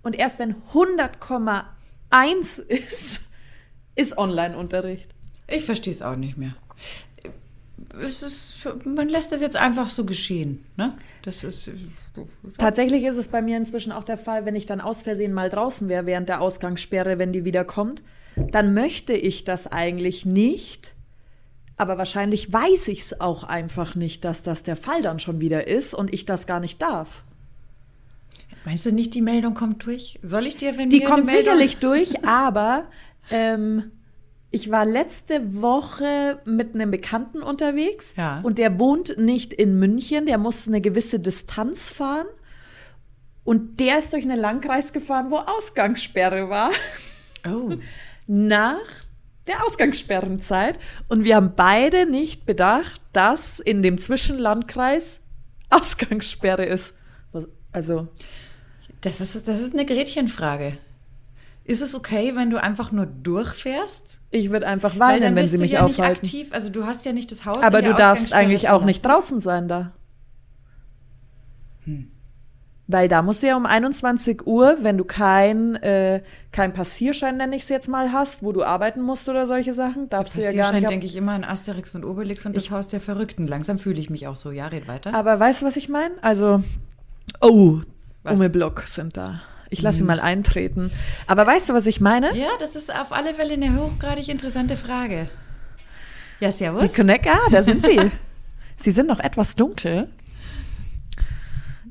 Und 0.03 0.17
erst 0.17 0.39
wenn 0.39 0.57
100,1 0.73 2.61
ist, 2.61 3.21
ist 3.95 4.19
Online-Unterricht. 4.19 5.11
Ich 5.49 5.65
verstehe 5.65 5.93
es 5.93 6.03
auch 6.03 6.17
nicht 6.17 6.37
mehr. 6.37 6.55
Ist, 7.99 8.25
man 8.85 9.09
lässt 9.09 9.33
das 9.33 9.41
jetzt 9.41 9.57
einfach 9.57 9.89
so 9.89 10.05
geschehen. 10.05 10.65
Ne? 10.77 10.95
Das 11.23 11.43
ist. 11.43 11.71
Tatsächlich 12.57 13.05
ist 13.05 13.17
es 13.17 13.29
bei 13.29 13.43
mir 13.43 13.57
inzwischen 13.57 13.91
auch 13.91 14.05
der 14.05 14.19
Fall, 14.19 14.45
wenn 14.45 14.55
ich 14.55 14.67
dann 14.67 14.81
aus 14.81 15.03
Versehen 15.03 15.33
mal 15.33 15.51
draußen 15.51 15.89
wäre 15.89 16.07
während 16.07 16.29
der 16.29 16.41
Ausgangssperre, 16.41 17.19
wenn 17.19 17.33
die 17.33 17.45
wieder 17.45 17.65
kommt, 17.65 18.03
dann 18.37 18.75
möchte 18.75 19.13
ich 19.15 19.45
das 19.45 19.67
eigentlich 19.67 20.25
nicht. 20.25 20.95
Aber 21.81 21.97
wahrscheinlich 21.97 22.53
weiß 22.53 22.89
ich 22.89 23.01
es 23.01 23.23
auch 23.23 23.43
einfach 23.43 23.95
nicht, 23.95 24.27
dass 24.27 24.43
das 24.43 24.63
der 24.63 24.77
Fall 24.77 25.01
dann 25.01 25.19
schon 25.19 25.41
wieder 25.41 25.67
ist 25.67 25.95
und 25.95 26.13
ich 26.13 26.27
das 26.27 26.47
gar 26.47 26.61
nicht 26.61 26.83
darf. 26.83 27.25
Meinst 28.67 28.85
du 28.85 28.93
nicht, 28.93 29.15
die 29.15 29.23
Meldung 29.23 29.55
kommt 29.55 29.87
durch? 29.87 30.19
Soll 30.23 30.45
ich 30.47 30.59
dir, 30.59 30.77
wenn 30.77 30.91
Die 30.91 31.01
kommt 31.03 31.25
Meldung 31.25 31.43
sicherlich 31.43 31.79
durch, 31.79 32.23
aber 32.27 32.85
ähm, 33.31 33.93
ich 34.51 34.71
war 34.71 34.85
letzte 34.85 35.63
Woche 35.63 36.43
mit 36.45 36.75
einem 36.75 36.91
Bekannten 36.91 37.41
unterwegs 37.43 38.13
Ja. 38.15 38.41
und 38.43 38.59
der 38.59 38.79
wohnt 38.79 39.17
nicht 39.19 39.55
in 39.55 39.79
München, 39.79 40.27
der 40.27 40.37
muss 40.37 40.69
eine 40.69 40.83
gewisse 40.83 41.19
Distanz 41.19 41.89
fahren 41.89 42.27
und 43.43 43.81
der 43.81 44.01
ist 44.01 44.13
durch 44.13 44.25
einen 44.25 44.39
Landkreis 44.39 44.93
gefahren, 44.93 45.31
wo 45.31 45.37
Ausgangssperre 45.39 46.51
war, 46.51 46.73
Oh. 47.49 47.73
nach 48.27 48.77
der 49.51 49.67
Ausgangssperrenzeit 49.67 50.79
und 51.09 51.25
wir 51.25 51.37
haben 51.37 51.53
beide 51.57 52.07
nicht 52.07 52.47
bedacht, 52.47 53.01
dass 53.13 53.61
in 53.61 53.83
dem 53.83 53.99
Zwischenlandkreis 53.99 55.23
Ausgangssperre 55.71 56.65
ist. 56.65 56.95
Also 57.73 58.09
Das 59.01 59.21
ist, 59.21 59.47
das 59.49 59.61
ist 59.61 59.75
eine 59.75 59.85
Gretchenfrage. 59.87 60.79
Ist 61.65 61.83
es 61.83 61.95
okay, 61.95 62.35
wenn 62.35 62.51
du 62.51 62.61
einfach 62.61 62.91
nur 62.91 63.07
durchfährst? 63.07 64.21
ich 64.31 64.51
würde 64.51 64.67
einfach 64.67 64.99
weinen, 64.99 65.23
wenn 65.23 65.35
bist 65.37 65.53
sie 65.53 65.59
du 65.59 65.63
mich 65.63 65.73
ja 65.73 65.83
aufhalten. 65.85 66.23
nicht 66.23 66.35
aktiv, 66.35 66.53
also 66.53 66.71
du 66.71 66.85
hast 66.85 67.05
ja 67.05 67.13
nicht 67.13 67.31
das 67.31 67.45
Haus. 67.45 67.63
Aber 67.63 67.83
du 67.83 67.95
darfst 67.95 68.33
eigentlich 68.33 68.69
auch 68.69 68.85
nicht 68.85 69.05
draußen 69.05 69.41
sein 69.41 69.69
da. 69.69 69.93
Weil 72.93 73.07
da 73.07 73.23
musst 73.23 73.43
du 73.43 73.47
ja 73.47 73.57
um 73.57 73.67
21 73.67 74.49
Uhr, 74.49 74.79
wenn 74.83 74.99
du 74.99 75.05
kein, 75.05 75.77
äh, 75.77 76.23
kein 76.51 76.73
Passierschein, 76.73 77.37
nenne 77.37 77.55
ich 77.55 77.63
es 77.63 77.69
jetzt 77.69 77.87
mal, 77.87 78.13
hast, 78.13 78.43
wo 78.43 78.51
du 78.51 78.65
arbeiten 78.65 79.01
musst 79.01 79.29
oder 79.29 79.47
solche 79.47 79.75
Sachen, 79.75 80.09
darfst 80.09 80.37
du 80.37 80.41
ja 80.41 80.51
gar 80.51 80.73
nicht. 80.73 80.91
denke 80.91 81.07
ich 81.07 81.15
immer 81.15 81.33
an 81.33 81.45
Asterix 81.45 81.95
und 81.95 82.05
Obelix 82.05 82.45
und 82.47 82.57
das 82.57 82.73
Haus 82.73 82.89
der 82.89 83.01
Verrückten. 83.01 83.47
Langsam 83.47 83.79
fühle 83.79 84.01
ich 84.01 84.11
mich 84.11 84.27
auch 84.27 84.35
so. 84.35 84.51
Ja, 84.51 84.67
red 84.67 84.89
weiter. 84.89 85.15
Aber 85.15 85.39
weißt 85.39 85.63
du, 85.63 85.67
was 85.67 85.77
ich 85.77 85.89
meine? 85.89 86.15
Also, 86.21 86.65
oh, 87.41 87.79
Was? 88.25 88.35
Ume 88.35 88.51
Block 88.51 88.83
sind 88.83 89.17
da. 89.17 89.41
Ich 89.69 89.83
lasse 89.83 90.03
ihn 90.03 90.07
mal 90.07 90.19
eintreten. 90.19 90.91
Aber 91.29 91.47
weißt 91.47 91.69
du, 91.69 91.75
was 91.75 91.87
ich 91.87 92.01
meine? 92.01 92.37
ja, 92.37 92.49
das 92.59 92.75
ist 92.75 92.93
auf 92.93 93.13
alle 93.13 93.35
Fälle 93.35 93.55
eine 93.55 93.77
hochgradig 93.77 94.29
interessante 94.29 94.77
Frage. 94.77 95.29
Ja, 96.41 96.51
servus. 96.51 96.81
Sie 96.81 96.89
connect, 96.89 97.29
ah, 97.29 97.39
da 97.53 97.63
sind 97.63 97.85
sie. 97.87 98.01
sie 98.77 98.91
sind 98.91 99.07
noch 99.07 99.21
etwas 99.21 99.55
dunkel. 99.55 100.09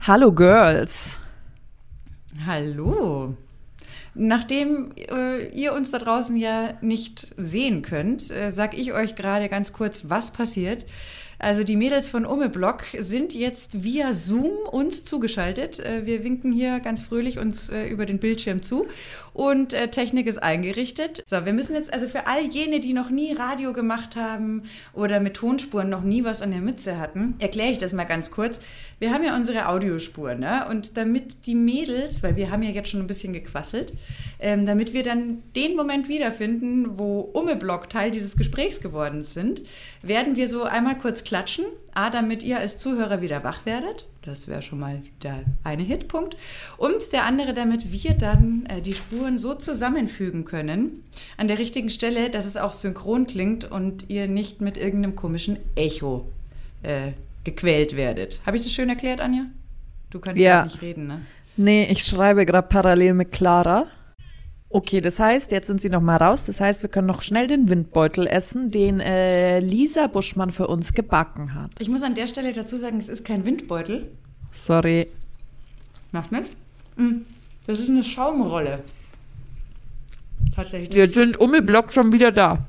Hallo 0.02 0.32
Girls. 0.32 1.20
Hallo. 2.46 3.36
Nachdem 4.16 4.94
äh, 4.96 5.50
ihr 5.50 5.74
uns 5.74 5.92
da 5.92 6.00
draußen 6.00 6.38
ja 6.38 6.74
nicht 6.82 7.28
sehen 7.36 7.82
könnt, 7.82 8.32
äh, 8.32 8.52
sag 8.52 8.78
ich 8.78 8.94
euch 8.94 9.16
gerade 9.16 9.50
ganz 9.50 9.74
kurz, 9.74 10.10
was 10.10 10.32
passiert. 10.32 10.86
Also 11.42 11.64
die 11.64 11.78
Mädels 11.78 12.10
von 12.10 12.26
Umeblock 12.26 12.84
sind 12.98 13.34
jetzt 13.34 13.84
via 13.84 14.12
Zoom 14.12 14.52
uns 14.72 15.06
zugeschaltet. 15.06 15.80
Äh, 15.80 16.06
wir 16.06 16.26
winken 16.26 16.52
hier 16.52 16.82
ganz 16.82 17.02
fröhlich 17.02 17.40
uns 17.40 17.70
äh, 17.70 17.88
über 17.88 18.06
den 18.06 18.20
Bildschirm 18.20 18.62
zu 18.62 18.88
und 19.34 19.74
äh, 19.74 19.90
Technik 19.90 20.28
ist 20.28 20.44
eingerichtet. 20.44 21.24
So, 21.28 21.46
wir 21.46 21.54
müssen 21.54 21.76
jetzt 21.76 21.94
also 21.94 22.08
für 22.08 22.28
all 22.28 22.46
jene, 22.46 22.82
die 22.82 22.92
noch 22.92 23.10
nie 23.10 23.32
Radio 23.32 23.72
gemacht 23.72 24.18
haben 24.18 24.64
oder 24.92 25.22
mit 25.22 25.36
Tonspuren 25.36 25.90
noch 25.90 26.04
nie 26.04 26.26
was 26.26 26.42
an 26.42 26.52
der 26.52 26.60
Mütze 26.60 26.98
hatten, 27.00 27.36
erkläre 27.40 27.72
ich 27.72 27.78
das 27.78 27.94
mal 27.94 28.04
ganz 28.04 28.32
kurz. 28.32 28.60
Wir 29.00 29.14
haben 29.14 29.24
ja 29.24 29.36
unsere 29.36 29.68
Audiospur, 29.70 30.36
ne? 30.36 30.68
Und 30.70 30.98
damit 30.98 31.46
die 31.46 31.56
Mädels, 31.56 32.22
weil 32.22 32.36
wir 32.36 32.52
haben 32.52 32.64
ja 32.64 32.70
jetzt 32.70 32.90
schon 32.90 33.00
ein 33.00 33.08
bisschen 33.08 33.32
gequasselt, 33.32 33.94
ähm, 34.40 34.66
damit 34.66 34.94
wir 34.94 35.04
dann 35.04 35.42
den 35.56 35.76
Moment 35.76 36.10
wiederfinden, 36.10 36.98
wo 36.98 37.20
Umeblock 37.20 37.90
Teil 37.90 38.12
dieses 38.12 38.36
Gesprächs 38.36 38.82
geworden 38.82 39.24
sind, 39.24 39.62
werden 40.02 40.36
wir 40.36 40.48
so 40.48 40.64
einmal 40.64 40.98
kurz 40.98 41.24
klatschen. 41.24 41.66
A, 41.94 42.10
damit 42.10 42.44
ihr 42.44 42.60
als 42.60 42.78
Zuhörer 42.78 43.22
wieder 43.22 43.44
wach 43.44 43.66
werdet. 43.66 44.06
Das 44.22 44.48
wäre 44.48 44.62
schon 44.62 44.80
mal 44.80 45.02
der 45.24 45.44
eine 45.64 45.84
Hitpunkt. 45.84 46.38
Und 46.78 47.14
der 47.14 47.26
andere, 47.26 47.54
damit 47.54 47.92
wir 47.92 48.14
dann 48.14 48.66
äh, 48.68 48.82
die 48.82 48.94
Spuren 48.94 49.38
so 49.38 49.56
zusammenfügen 49.56 50.46
können, 50.46 51.04
an 51.38 51.48
der 51.48 51.58
richtigen 51.58 51.90
Stelle, 51.90 52.30
dass 52.30 52.46
es 52.46 52.58
auch 52.58 52.74
synchron 52.74 53.28
klingt 53.28 53.70
und 53.70 54.10
ihr 54.10 54.28
nicht 54.28 54.62
mit 54.62 54.78
irgendeinem 54.78 55.16
komischen 55.16 55.58
Echo 55.76 56.30
äh, 56.84 57.14
gequält 57.44 57.96
werdet. 57.96 58.42
Habe 58.46 58.58
ich 58.58 58.64
das 58.64 58.72
schön 58.72 58.90
erklärt, 58.90 59.22
Anja? 59.22 59.46
Du 60.10 60.20
kannst 60.20 60.42
Ja. 60.42 60.64
nicht 60.66 60.82
reden, 60.82 61.08
ne? 61.08 61.22
Nee, 61.58 61.88
ich 61.92 62.04
schreibe 62.04 62.46
gerade 62.46 62.68
parallel 62.68 63.14
mit 63.14 63.32
Clara. 63.32 63.86
Okay, 64.72 65.02
das 65.02 65.20
heißt, 65.20 65.52
jetzt 65.52 65.66
sind 65.68 65.82
sie 65.82 65.90
noch 65.90 66.02
mal 66.02 66.18
raus. 66.18 66.46
Das 66.46 66.62
heißt, 66.62 66.84
wir 66.84 66.90
können 66.90 67.08
noch 67.08 67.22
schnell 67.24 67.48
den 67.48 67.70
Windbeutel 67.70 68.28
essen, 68.28 68.70
den 68.70 69.00
äh, 69.00 69.60
Lisa 69.60 70.08
Buschmann 70.08 70.52
für 70.52 70.68
uns 70.68 70.94
gebacken 70.94 71.56
hat. 71.56 71.72
Ich 71.80 71.90
muss 71.90 72.04
an 72.04 72.14
der 72.14 72.28
Stelle 72.28 72.54
dazu 72.54 72.78
sagen, 72.78 73.00
es 73.00 73.10
ist 73.10 73.26
kein 73.26 73.46
Windbeutel. 73.46 74.12
Sorry. 74.52 75.08
Macht 76.12 76.32
nichts. 76.32 76.52
Mm, 76.98 77.22
Das 77.66 77.80
ist 77.80 77.90
eine 77.90 78.04
Schaumrolle. 78.04 78.84
Tatsächlich. 80.56 80.94
Wir 80.94 81.08
sind 81.08 81.38
um 81.38 81.52
den 81.52 81.66
Block 81.66 81.92
schon 81.92 82.12
wieder 82.14 82.32
da. 82.32 82.66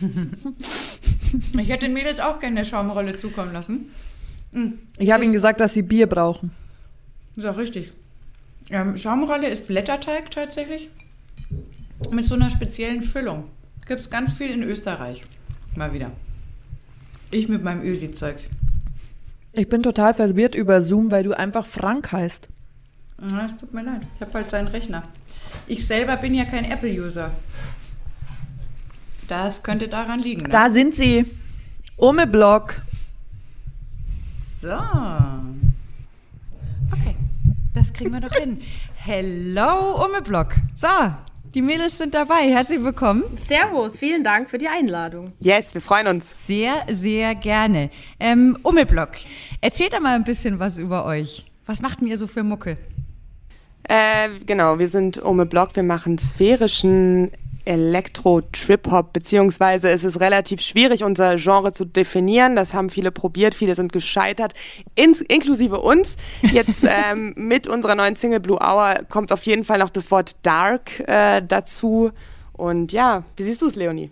Ich 1.58 1.68
hätte 1.68 1.86
den 1.86 1.92
Mädels 1.92 2.20
auch 2.20 2.38
gerne 2.38 2.60
eine 2.60 2.64
Schaumrolle 2.64 3.16
zukommen 3.16 3.52
lassen. 3.52 3.90
Ich 4.98 5.10
habe 5.10 5.24
ihnen 5.24 5.32
gesagt, 5.32 5.60
dass 5.60 5.74
sie 5.74 5.82
Bier 5.82 6.06
brauchen. 6.06 6.50
Ist 7.36 7.46
auch 7.46 7.58
richtig. 7.58 7.92
Ähm, 8.70 8.96
Schaumrolle 8.96 9.48
ist 9.48 9.66
Blätterteig 9.66 10.30
tatsächlich. 10.30 10.88
Mit 12.10 12.26
so 12.26 12.34
einer 12.34 12.50
speziellen 12.50 13.02
Füllung. 13.02 13.44
Gibt 13.86 14.00
es 14.00 14.10
ganz 14.10 14.32
viel 14.32 14.50
in 14.50 14.62
Österreich. 14.62 15.24
Mal 15.76 15.92
wieder. 15.92 16.10
Ich 17.30 17.48
mit 17.48 17.62
meinem 17.62 17.82
Ösi-Zeug. 17.82 18.36
Ich 19.52 19.68
bin 19.68 19.82
total 19.82 20.14
verwirrt 20.14 20.54
über 20.54 20.80
Zoom, 20.80 21.10
weil 21.10 21.22
du 21.22 21.32
einfach 21.32 21.66
Frank 21.66 22.12
heißt. 22.12 22.48
Es 23.44 23.56
tut 23.56 23.72
mir 23.72 23.82
leid. 23.82 24.02
Ich 24.14 24.20
habe 24.20 24.32
halt 24.34 24.50
seinen 24.50 24.68
Rechner. 24.68 25.02
Ich 25.66 25.86
selber 25.86 26.16
bin 26.16 26.34
ja 26.34 26.44
kein 26.44 26.70
Apple-User. 26.70 27.30
Das 29.28 29.62
könnte 29.62 29.88
daran 29.88 30.20
liegen. 30.20 30.42
Ne? 30.42 30.48
Da 30.50 30.70
sind 30.70 30.94
sie. 30.94 31.24
Den 32.00 32.30
Block. 32.30 32.80
So. 34.60 34.68
Okay, 36.92 37.16
das 37.74 37.92
kriegen 37.92 38.12
wir 38.12 38.20
doch 38.20 38.32
hin. 38.32 38.60
Hello, 38.94 40.04
Umeblock. 40.04 40.54
So, 40.74 40.88
die 41.54 41.62
Mädels 41.62 41.98
sind 41.98 42.14
dabei. 42.14 42.52
Herzlich 42.52 42.82
willkommen. 42.82 43.24
Servus, 43.36 43.98
vielen 43.98 44.22
Dank 44.22 44.48
für 44.48 44.58
die 44.58 44.68
Einladung. 44.68 45.32
Yes, 45.40 45.74
wir 45.74 45.80
freuen 45.80 46.06
uns. 46.06 46.46
Sehr, 46.46 46.84
sehr 46.88 47.34
gerne. 47.34 47.90
Ähm, 48.20 48.58
Umeblock, 48.62 49.10
erzählt 49.60 49.92
doch 49.92 50.00
mal 50.00 50.14
ein 50.14 50.24
bisschen 50.24 50.58
was 50.60 50.78
über 50.78 51.04
euch. 51.04 51.46
Was 51.64 51.80
macht 51.80 52.00
denn 52.00 52.06
ihr 52.06 52.18
so 52.18 52.28
für 52.28 52.44
Mucke? 52.44 52.76
Äh, 53.88 54.40
genau, 54.44 54.78
wir 54.78 54.88
sind 54.88 55.24
Ome 55.24 55.46
Block, 55.46 55.74
wir 55.74 55.82
machen 55.82 56.18
sphärischen 56.18 57.30
Elektro-Trip-Hop, 57.66 59.12
beziehungsweise 59.12 59.90
es 59.90 60.04
ist 60.04 60.20
relativ 60.20 60.60
schwierig, 60.60 61.04
unser 61.04 61.36
Genre 61.36 61.72
zu 61.72 61.84
definieren. 61.84 62.56
Das 62.56 62.72
haben 62.72 62.88
viele 62.88 63.10
probiert, 63.10 63.54
viele 63.54 63.74
sind 63.74 63.92
gescheitert, 63.92 64.54
ins, 64.94 65.20
inklusive 65.20 65.80
uns. 65.80 66.16
Jetzt 66.42 66.84
ähm, 66.88 67.34
mit 67.36 67.68
unserer 67.68 67.94
neuen 67.94 68.16
Single 68.16 68.40
Blue 68.40 68.58
Hour 68.58 68.94
kommt 69.08 69.32
auf 69.32 69.42
jeden 69.42 69.64
Fall 69.64 69.78
noch 69.78 69.90
das 69.90 70.10
Wort 70.10 70.32
Dark 70.42 71.00
äh, 71.08 71.42
dazu. 71.46 72.12
Und 72.52 72.92
ja, 72.92 73.24
wie 73.36 73.42
siehst 73.42 73.60
du 73.60 73.66
es, 73.66 73.76
Leonie? 73.76 74.10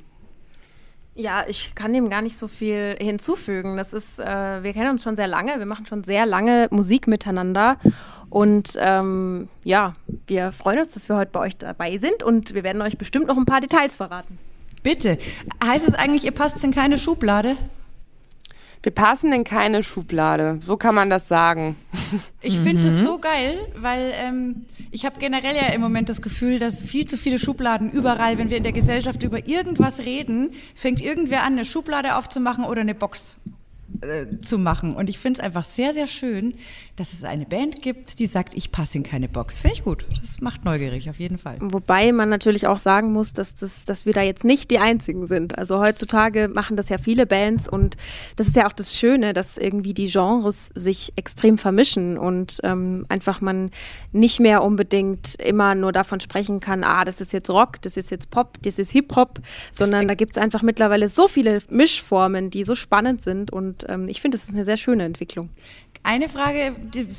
Ja, 1.17 1.45
ich 1.47 1.77
kann 1.77 1.93
dem 1.93 2.11
gar 2.11 2.23
nicht 2.23 2.37
so 2.37 2.49
viel 2.49 2.97
hinzufügen. 2.99 3.77
Das 3.77 3.93
ist, 3.93 4.19
äh, 4.19 4.63
wir 4.63 4.73
kennen 4.73 4.91
uns 4.91 5.05
schon 5.05 5.15
sehr 5.15 5.29
lange, 5.29 5.59
wir 5.59 5.67
machen 5.67 5.87
schon 5.87 6.03
sehr 6.03 6.27
lange 6.27 6.67
Musik 6.71 7.07
miteinander 7.07 7.79
und 8.31 8.75
ähm, 8.79 9.49
ja, 9.63 9.93
wir 10.27 10.51
freuen 10.51 10.81
uns, 10.81 10.95
dass 10.95 11.09
wir 11.09 11.15
heute 11.17 11.31
bei 11.31 11.41
euch 11.41 11.57
dabei 11.57 11.99
sind 11.99 12.25
und 12.25 12.55
wir 12.55 12.65
werden 12.65 12.83
euch 12.83 12.99
bestimmt 12.99 13.29
noch 13.29 13.37
ein 13.37 13.45
paar 13.45 13.61
Details 13.61 13.95
verraten. 13.95 14.39
Bitte. 14.83 15.19
Heißt 15.65 15.87
es 15.87 15.95
eigentlich, 15.95 16.25
ihr 16.25 16.33
passt 16.33 16.63
in 16.65 16.75
keine 16.75 16.99
Schublade? 16.99 17.57
Wir 18.85 18.93
passen 18.93 19.33
in 19.33 19.45
keine 19.45 19.83
Schublade. 19.83 20.59
So 20.61 20.77
kann 20.77 20.95
man 20.95 21.09
das 21.09 21.27
sagen. 21.27 21.77
Ich 22.43 22.59
finde 22.59 22.89
es 22.89 23.03
so 23.03 23.19
geil, 23.19 23.59
weil 23.77 24.13
ähm, 24.15 24.67
ich 24.91 25.07
habe 25.07 25.19
generell 25.19 25.57
ja 25.57 25.73
im 25.73 25.81
Moment 25.81 26.11
das 26.11 26.21
Gefühl, 26.21 26.59
dass 26.59 26.83
viel 26.83 27.07
zu 27.07 27.17
viele 27.17 27.39
Schubladen 27.39 27.91
überall, 27.91 28.37
wenn 28.37 28.51
wir 28.51 28.59
in 28.59 28.63
der 28.63 28.73
Gesellschaft 28.73 29.23
über 29.23 29.49
irgendwas 29.49 30.01
reden, 30.01 30.53
fängt 30.75 31.01
irgendwer 31.01 31.45
an, 31.45 31.55
eine 31.55 31.65
Schublade 31.65 32.17
aufzumachen 32.17 32.65
oder 32.65 32.83
eine 32.83 32.95
Box 32.95 33.39
äh, 34.05 34.41
zu 34.41 34.59
machen. 34.59 34.95
Und 34.95 35.09
ich 35.09 35.19
finde 35.19 35.41
es 35.41 35.45
einfach 35.45 35.65
sehr, 35.65 35.93
sehr 35.93 36.07
schön, 36.07 36.55
dass 36.97 37.13
es 37.13 37.25
eine 37.25 37.45
Band 37.45 37.83
gibt, 37.83 38.19
die 38.19 38.27
sagt, 38.27 38.55
ich 38.55 38.71
passe 38.71 38.99
in 38.99 39.05
keine 39.05 39.29
Box. 39.29 39.59
Finde 39.59 39.77
ich 39.77 39.85
gut. 39.85 40.05
Das 40.21 40.41
macht 40.41 40.65
neugierig, 40.65 41.11
auf 41.11 41.19
jeden 41.19 41.39
Fall. 41.39 41.57
Wobei 41.61 42.13
man 42.13 42.29
natürlich 42.29 42.67
auch 42.67 42.79
sagen 42.79 43.13
muss, 43.13 43.33
dass, 43.33 43.55
das, 43.55 43.85
dass 43.85 44.07
wir 44.07 44.13
da 44.13 44.23
jetzt 44.23 44.45
nicht 44.45 44.71
die 44.71 44.79
Einzigen 44.79 45.27
sind. 45.27 45.59
Also 45.59 45.81
heutzutage 45.81 46.49
machen 46.49 46.77
das 46.77 46.89
ja 46.89 46.99
viele 46.99 47.27
Bands 47.27 47.69
und 47.69 47.97
das 48.37 48.47
ist 48.47 48.57
ja 48.57 48.69
auch 48.69 48.73
das 48.73 48.97
Schöne, 48.97 49.33
dass 49.33 49.59
irgendwie 49.59 49.95
die 49.95 50.07
Genres 50.07 50.69
sich 50.75 51.13
extrem 51.17 51.59
vermischen 51.59 52.17
und 52.17 52.61
ähm, 52.63 53.07
einfach 53.09 53.41
man 53.41 53.71
nicht 54.13 54.39
mehr 54.39 54.63
unbedingt 54.63 55.35
immer 55.37 55.75
nur 55.75 55.93
davon 55.93 56.21
sprechen 56.21 56.61
kann, 56.61 56.85
ah, 56.85 57.05
das 57.05 57.21
ist 57.21 57.33
jetzt 57.33 57.51
Rock, 57.51 57.83
das 57.83 57.97
ist 57.97 58.11
jetzt 58.11 58.31
Pop, 58.31 58.59
das 58.63 58.79
ist 58.79 58.93
Hip-Hop, 58.93 59.41
sondern 59.73 60.07
da 60.07 60.15
gibt 60.15 60.37
es 60.37 60.43
einfach 60.43 60.63
mittlerweile 60.63 61.09
so 61.09 61.27
viele 61.29 61.59
Mischformen, 61.71 62.51
die 62.51 62.65
so 62.65 62.75
spannend 62.75 63.23
sind 63.23 63.53
und 63.53 63.85
ähm, 63.95 64.09
ich 64.09 64.21
finde, 64.21 64.37
das 64.37 64.49
ist 64.49 64.55
eine 64.55 64.65
sehr 64.65 64.77
schöne 64.77 65.05
Entwicklung. 65.05 65.51
Eine 66.03 66.29
Frage, 66.29 66.77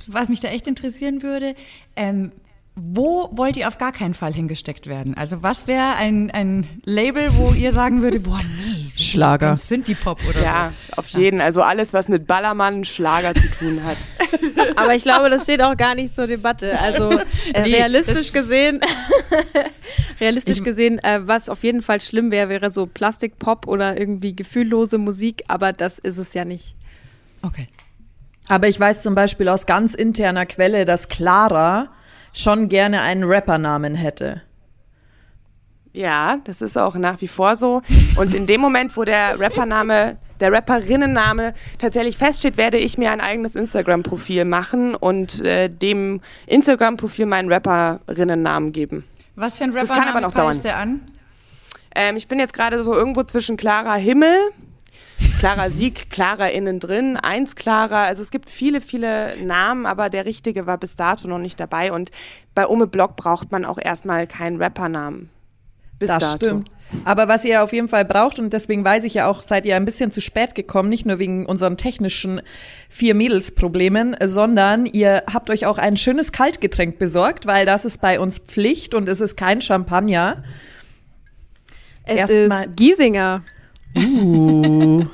was 0.07 0.29
mich 0.29 0.41
da 0.41 0.49
echt 0.49 0.67
interessieren 0.67 1.23
würde, 1.23 1.55
ähm, 1.95 2.31
wo 2.77 3.29
wollt 3.31 3.55
ihr 3.55 3.69
auf 3.69 3.77
gar 3.77 3.93
keinen 3.93 4.13
Fall 4.13 4.33
hingesteckt 4.33 4.87
werden? 4.87 5.15
Also 5.15 5.41
was 5.41 5.65
wäre 5.65 5.95
ein, 5.95 6.29
ein 6.31 6.67
Label, 6.83 7.29
wo 7.37 7.53
ihr 7.53 7.71
sagen 7.71 8.01
würdet, 8.01 8.23
boah, 8.23 8.39
nee, 8.57 8.91
Schlager. 8.97 9.47
ganz 9.47 9.69
Synthie-Pop 9.69 10.19
oder 10.29 10.43
Ja, 10.43 10.73
auf 10.97 11.07
jeden. 11.09 11.39
Also 11.39 11.61
alles, 11.61 11.93
was 11.93 12.09
mit 12.09 12.27
Ballermann, 12.27 12.83
Schlager 12.83 13.33
zu 13.33 13.49
tun 13.49 13.81
hat. 13.83 13.95
Aber 14.75 14.93
ich 14.93 15.03
glaube, 15.03 15.29
das 15.29 15.43
steht 15.43 15.61
auch 15.61 15.77
gar 15.77 15.95
nicht 15.95 16.15
zur 16.15 16.27
Debatte. 16.27 16.77
Also 16.77 17.11
äh, 17.11 17.25
Nee, 17.53 17.75
realistisch 17.75 18.33
gesehen, 18.33 18.81
realistisch 20.19 20.61
gesehen, 20.61 20.99
äh, 20.99 21.21
was 21.25 21.47
auf 21.47 21.63
jeden 21.63 21.81
Fall 21.81 22.01
schlimm 22.01 22.29
wäre, 22.29 22.49
wäre 22.49 22.69
so 22.71 22.87
Plastikpop 22.87 23.67
oder 23.67 23.97
irgendwie 23.97 24.35
gefühllose 24.35 24.97
Musik, 24.97 25.43
aber 25.47 25.71
das 25.71 25.97
ist 25.99 26.17
es 26.17 26.33
ja 26.33 26.43
nicht. 26.43 26.75
so? 27.41 27.47
Okay. 27.47 27.69
Aber 28.49 28.67
ich 28.67 28.79
weiß 28.79 29.01
zum 29.01 29.15
Beispiel 29.15 29.47
aus 29.47 29.65
ganz 29.65 29.93
interner 29.93 30.45
Quelle, 30.45 30.83
dass 30.85 31.07
Clara 31.07 31.89
schon 32.35 32.69
gerne 32.69 33.01
einen 33.01 33.23
Rappernamen 33.23 33.95
hätte. 33.95 34.41
Ja, 35.93 36.39
das 36.43 36.61
ist 36.61 36.77
auch 36.77 36.95
nach 36.95 37.21
wie 37.21 37.27
vor 37.27 37.55
so. 37.55 37.81
Und 38.17 38.35
in 38.35 38.45
dem 38.47 38.59
Moment, 38.59 38.95
wo 38.97 39.03
der 39.05 39.39
Rappername, 39.39 40.17
der 40.41 40.51
Rapperinnenname 40.51 41.53
tatsächlich 41.79 42.17
feststeht, 42.17 42.57
werde 42.57 42.77
ich 42.77 42.97
mir 42.97 43.11
ein 43.11 43.21
eigenes 43.21 43.55
Instagram-Profil 43.55 44.43
machen 44.43 44.93
und 44.95 45.39
äh, 45.45 45.69
dem 45.69 46.19
Instagram-Profil 46.47 47.25
meinen 47.25 47.51
Rapperinnennamen 47.51 48.73
geben. 48.73 49.05
Was 49.35 49.57
für 49.57 49.63
ein 49.63 49.73
Das 49.73 49.89
Rapper 49.89 50.01
kann 50.01 50.09
aber 50.09 50.21
noch 50.21 50.33
dauern. 50.33 50.61
der 50.61 50.77
an? 50.77 50.99
Ähm, 51.95 52.17
ich 52.17 52.27
bin 52.27 52.39
jetzt 52.39 52.53
gerade 52.53 52.83
so 52.83 52.93
irgendwo 52.93 53.23
zwischen 53.23 53.55
Clara 53.55 53.95
Himmel, 53.95 54.35
Clara 55.39 55.69
Sieg, 55.69 56.09
Clara 56.09 56.47
innen 56.47 56.79
drin, 56.79 57.17
eins 57.17 57.55
Clara. 57.55 58.05
Also 58.05 58.21
es 58.21 58.31
gibt 58.31 58.49
viele, 58.49 58.81
viele 58.81 59.35
Namen, 59.43 59.85
aber 59.85 60.09
der 60.09 60.25
richtige 60.25 60.65
war 60.65 60.77
bis 60.77 60.95
dato 60.95 61.27
noch 61.27 61.39
nicht 61.39 61.59
dabei. 61.59 61.91
Und 61.91 62.11
bei 62.53 62.67
Ome 62.67 62.87
Block 62.87 63.15
braucht 63.15 63.51
man 63.51 63.65
auch 63.65 63.77
erstmal 63.81 64.27
keinen 64.27 64.61
Rappernamen. 64.61 65.29
Bis 65.99 66.07
das 66.09 66.19
dato. 66.19 66.35
stimmt. 66.35 66.71
Aber 67.03 67.27
was 67.27 67.43
ihr 67.43 67.63
auf 67.63 67.73
jeden 67.73 67.87
Fall 67.87 68.05
braucht, 68.05 68.37
und 68.39 68.53
deswegen 68.53 68.85
weiß 68.85 69.03
ich 69.05 69.15
ja 69.15 69.27
auch, 69.27 69.41
seid 69.41 69.65
ihr 69.65 69.75
ein 69.75 69.85
bisschen 69.85 70.11
zu 70.11 70.21
spät 70.21 70.53
gekommen, 70.55 70.87
nicht 70.87 71.05
nur 71.05 71.19
wegen 71.19 71.45
unseren 71.45 71.77
technischen 71.77 72.41
Vier-Mädels-Problemen, 72.89 74.15
sondern 74.25 74.85
ihr 74.85 75.23
habt 75.31 75.49
euch 75.49 75.65
auch 75.65 75.77
ein 75.77 75.97
schönes 75.97 76.31
Kaltgetränk 76.31 76.99
besorgt, 76.99 77.47
weil 77.47 77.65
das 77.65 77.85
ist 77.85 78.01
bei 78.01 78.19
uns 78.19 78.39
Pflicht 78.39 78.93
und 78.93 79.09
es 79.09 79.19
ist 79.19 79.35
kein 79.35 79.61
Champagner. 79.61 80.43
Es 82.03 82.29
Erstmal- 82.29 82.61
ist 82.67 82.75
Giesinger. 82.77 83.41
Uh. 83.97 85.05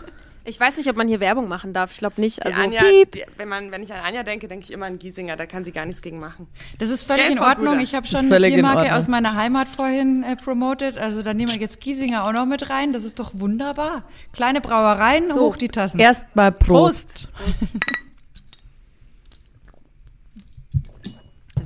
Ich 0.43 0.59
weiß 0.59 0.77
nicht, 0.77 0.89
ob 0.89 0.95
man 0.97 1.07
hier 1.07 1.19
Werbung 1.19 1.47
machen 1.47 1.71
darf. 1.71 1.91
Ich 1.91 1.99
glaube 1.99 2.19
nicht. 2.19 2.39
Die 2.39 2.41
Also 2.43 2.61
Anja, 2.61 2.81
piep. 2.81 3.11
die, 3.11 3.23
wenn, 3.37 3.47
man, 3.47 3.71
wenn 3.71 3.83
ich 3.83 3.93
an 3.93 3.99
Anja 3.99 4.23
denke, 4.23 4.47
denke 4.47 4.63
ich 4.65 4.71
immer 4.71 4.87
an 4.87 4.97
Giesinger. 4.97 5.35
Da 5.35 5.45
kann 5.45 5.63
sie 5.63 5.71
gar 5.71 5.85
nichts 5.85 6.01
gegen 6.01 6.19
machen. 6.19 6.47
Das 6.79 6.89
ist 6.89 7.03
völlig 7.03 7.25
Gell, 7.25 7.33
in 7.33 7.39
Ordnung. 7.39 7.73
Bruder? 7.73 7.81
Ich 7.83 7.93
habe 7.93 8.07
schon 8.07 8.27
Biermarke 8.27 8.79
Ordnung. 8.79 8.97
aus 8.97 9.07
meiner 9.07 9.35
Heimat 9.35 9.67
vorhin 9.67 10.23
äh, 10.23 10.35
promotet. 10.35 10.97
Also 10.97 11.21
dann 11.21 11.37
nehmen 11.37 11.51
wir 11.51 11.59
jetzt 11.59 11.79
Giesinger 11.79 12.25
auch 12.25 12.31
noch 12.33 12.47
mit 12.47 12.71
rein. 12.71 12.91
Das 12.91 13.03
ist 13.03 13.19
doch 13.19 13.33
wunderbar. 13.35 14.03
Kleine 14.33 14.61
Brauereien, 14.61 15.27
So, 15.31 15.41
hoch 15.41 15.57
die 15.57 15.67
Tassen. 15.67 15.99
Erstmal 15.99 16.51
Prost. 16.51 17.29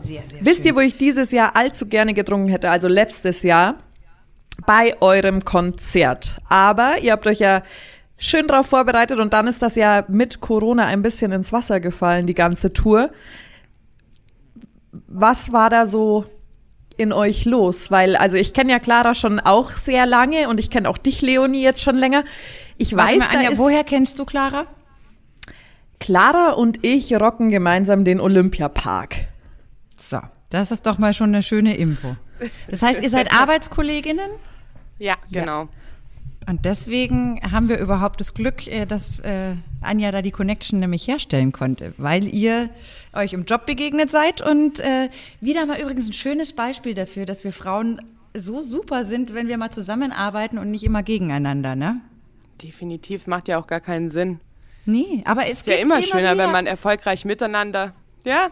sehr, 0.03 0.21
sehr 0.29 0.45
Wisst 0.45 0.65
ihr, 0.65 0.75
wo 0.75 0.81
ich 0.81 0.97
dieses 0.97 1.31
Jahr 1.31 1.55
allzu 1.55 1.85
gerne 1.87 2.13
getrunken 2.13 2.49
hätte? 2.49 2.69
Also 2.69 2.89
letztes 2.89 3.41
Jahr 3.43 3.75
bei 4.65 4.99
eurem 5.01 5.43
Konzert. 5.43 6.37
Aber 6.49 6.99
ihr 7.01 7.11
habt 7.11 7.27
euch 7.27 7.39
ja 7.39 7.63
schön 8.17 8.47
drauf 8.47 8.67
vorbereitet 8.67 9.19
und 9.19 9.33
dann 9.33 9.47
ist 9.47 9.61
das 9.61 9.75
ja 9.75 10.05
mit 10.07 10.41
Corona 10.41 10.85
ein 10.85 11.01
bisschen 11.01 11.31
ins 11.31 11.51
Wasser 11.51 11.79
gefallen, 11.79 12.27
die 12.27 12.33
ganze 12.33 12.73
Tour. 12.73 13.09
Was 15.07 15.51
war 15.51 15.69
da 15.69 15.85
so 15.85 16.25
in 16.97 17.11
euch 17.11 17.45
los? 17.45 17.91
Weil, 17.91 18.15
also 18.15 18.37
ich 18.37 18.53
kenne 18.53 18.71
ja 18.71 18.79
Clara 18.79 19.15
schon 19.15 19.39
auch 19.39 19.71
sehr 19.71 20.05
lange 20.05 20.47
und 20.47 20.59
ich 20.59 20.69
kenne 20.69 20.89
auch 20.89 20.97
dich, 20.97 21.21
Leonie, 21.21 21.61
jetzt 21.61 21.81
schon 21.81 21.97
länger. 21.97 22.23
Ich 22.77 22.95
Warte 22.95 23.13
weiß, 23.13 23.19
mal, 23.19 23.37
Anja, 23.37 23.57
woher 23.57 23.83
kennst 23.83 24.17
du 24.19 24.25
Clara? 24.25 24.65
Clara 25.99 26.51
und 26.51 26.85
ich 26.85 27.13
rocken 27.13 27.49
gemeinsam 27.49 28.03
den 28.03 28.19
Olympiapark. 28.19 29.15
So, 30.01 30.19
das 30.49 30.71
ist 30.71 30.85
doch 30.85 30.97
mal 30.97 31.13
schon 31.13 31.29
eine 31.29 31.41
schöne 31.41 31.75
Info. 31.75 32.15
Das 32.69 32.81
heißt, 32.81 33.01
ihr 33.01 33.09
seid 33.09 33.33
Arbeitskolleginnen 33.39 34.29
Ja, 34.99 35.15
genau. 35.31 35.67
und 36.47 36.65
deswegen 36.65 37.39
haben 37.51 37.69
wir 37.69 37.77
überhaupt 37.79 38.19
das 38.19 38.33
Glück, 38.33 38.67
äh, 38.67 38.85
dass 38.85 39.19
äh, 39.19 39.55
Anja 39.81 40.11
da 40.11 40.21
die 40.21 40.31
Connection 40.31 40.79
nämlich 40.79 41.07
herstellen 41.07 41.51
konnte, 41.51 41.93
weil 41.97 42.25
ihr 42.25 42.69
euch 43.13 43.33
im 43.33 43.45
Job 43.45 43.65
begegnet 43.65 44.11
seid 44.11 44.41
und 44.41 44.79
äh, 44.79 45.09
wieder 45.41 45.65
mal 45.65 45.79
übrigens 45.79 46.09
ein 46.09 46.13
schönes 46.13 46.53
Beispiel 46.53 46.93
dafür, 46.93 47.25
dass 47.25 47.43
wir 47.43 47.51
Frauen 47.53 48.01
so 48.33 48.61
super 48.61 49.05
sind, 49.05 49.33
wenn 49.33 49.47
wir 49.47 49.57
mal 49.57 49.71
zusammenarbeiten 49.71 50.57
und 50.57 50.69
nicht 50.71 50.83
immer 50.83 51.03
gegeneinander, 51.03 51.75
ne? 51.75 52.01
Definitiv 52.61 53.27
macht 53.27 53.47
ja 53.47 53.57
auch 53.57 53.67
gar 53.67 53.79
keinen 53.79 54.09
Sinn. 54.09 54.39
Nee, 54.85 55.23
aber 55.25 55.45
es 55.49 55.59
Ist 55.59 55.67
ja 55.67 55.75
immer 55.75 56.01
schöner, 56.01 56.33
wieder, 56.33 56.43
wenn 56.43 56.51
man 56.51 56.67
erfolgreich 56.67 57.25
miteinander. 57.25 57.93
Ja, 58.25 58.49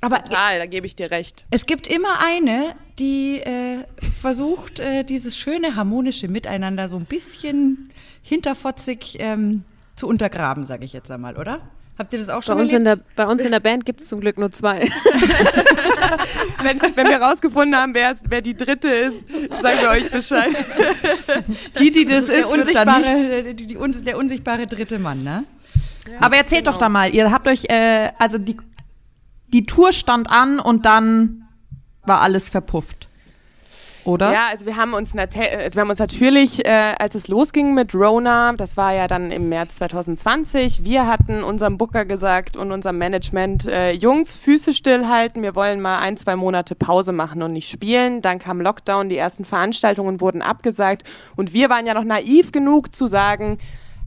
aber 0.00 0.22
total, 0.24 0.58
da 0.58 0.66
gebe 0.66 0.86
ich 0.86 0.94
dir 0.96 1.10
recht. 1.10 1.44
Es 1.50 1.66
gibt 1.66 1.86
immer 1.86 2.20
eine, 2.24 2.74
die 2.98 3.40
äh, 3.40 3.84
versucht, 4.20 4.80
äh, 4.80 5.04
dieses 5.04 5.36
schöne 5.38 5.74
harmonische 5.76 6.28
Miteinander 6.28 6.88
so 6.88 6.96
ein 6.96 7.04
bisschen 7.06 7.90
hinterfotzig 8.22 9.16
ähm, 9.20 9.62
zu 9.96 10.06
untergraben, 10.06 10.64
sage 10.64 10.84
ich 10.84 10.92
jetzt 10.92 11.10
einmal, 11.10 11.36
oder? 11.36 11.60
Habt 11.98 12.12
ihr 12.12 12.18
das 12.18 12.28
auch 12.28 12.36
Bei 12.40 12.42
schon 12.42 12.60
uns, 12.60 12.72
in 12.72 12.84
erlebt? 12.84 13.06
der, 13.16 13.24
bei 13.24 13.30
uns 13.30 13.42
in 13.42 13.52
der 13.52 13.60
Band 13.60 13.86
gibt 13.86 14.02
es 14.02 14.08
zum 14.08 14.20
Glück 14.20 14.36
nur 14.36 14.52
zwei. 14.52 14.86
Wenn, 16.62 16.80
wenn 16.94 17.08
wir 17.08 17.20
rausgefunden 17.20 17.76
haben, 17.76 17.94
wer, 17.94 18.10
es- 18.10 18.22
wer 18.28 18.40
die 18.42 18.54
dritte 18.56 18.88
ist, 18.88 19.24
sagen 19.62 19.78
wir 19.80 19.90
euch 19.90 20.10
Bescheid. 20.10 20.54
Die, 21.78 21.90
die 21.90 22.04
das, 22.04 22.26
der 22.26 22.36
ist, 22.40 22.52
nichts 22.52 22.52
unsichtbare, 22.52 23.54
die, 23.54 23.66
die, 23.66 23.76
uns- 23.76 24.02
der 24.02 24.16
unsichtbare 24.18 24.66
dritte 24.66 24.98
Mann, 24.98 25.22
ne? 25.22 25.44
Aber 26.20 26.36
erzählt 26.36 26.66
doch 26.66 26.78
da 26.78 26.88
mal, 26.88 27.12
ihr 27.14 27.30
habt 27.30 27.46
euch, 27.48 27.64
äh, 27.68 28.10
also 28.18 28.38
die, 28.38 28.56
die 29.52 29.64
Tour 29.66 29.92
stand 29.92 30.30
an 30.30 30.58
und 30.58 30.86
dann 30.86 31.42
war 32.04 32.20
alles 32.20 32.48
verpufft. 32.48 33.08
Oder? 34.04 34.32
Ja, 34.32 34.46
also 34.50 34.66
wir 34.66 34.76
haben 34.76 34.94
uns, 34.94 35.14
nat- 35.14 35.36
also 35.36 35.74
wir 35.74 35.80
haben 35.80 35.90
uns 35.90 35.98
natürlich, 35.98 36.64
äh, 36.64 36.94
als 36.96 37.16
es 37.16 37.26
losging 37.26 37.74
mit 37.74 37.92
Rona, 37.92 38.52
das 38.52 38.76
war 38.76 38.92
ja 38.94 39.08
dann 39.08 39.32
im 39.32 39.48
März 39.48 39.76
2020, 39.76 40.84
wir 40.84 41.08
hatten 41.08 41.42
unserem 41.42 41.76
Booker 41.76 42.04
gesagt 42.04 42.56
und 42.56 42.70
unserem 42.70 42.98
Management, 42.98 43.66
äh, 43.66 43.90
Jungs, 43.90 44.36
Füße 44.36 44.74
stillhalten, 44.74 45.42
wir 45.42 45.56
wollen 45.56 45.80
mal 45.80 45.98
ein, 45.98 46.16
zwei 46.16 46.36
Monate 46.36 46.76
Pause 46.76 47.10
machen 47.10 47.42
und 47.42 47.52
nicht 47.52 47.68
spielen. 47.68 48.22
Dann 48.22 48.38
kam 48.38 48.60
Lockdown, 48.60 49.08
die 49.08 49.16
ersten 49.16 49.44
Veranstaltungen 49.44 50.20
wurden 50.20 50.40
abgesagt 50.40 51.02
und 51.34 51.52
wir 51.52 51.68
waren 51.68 51.84
ja 51.84 51.94
noch 51.94 52.04
naiv 52.04 52.52
genug 52.52 52.94
zu 52.94 53.08
sagen, 53.08 53.58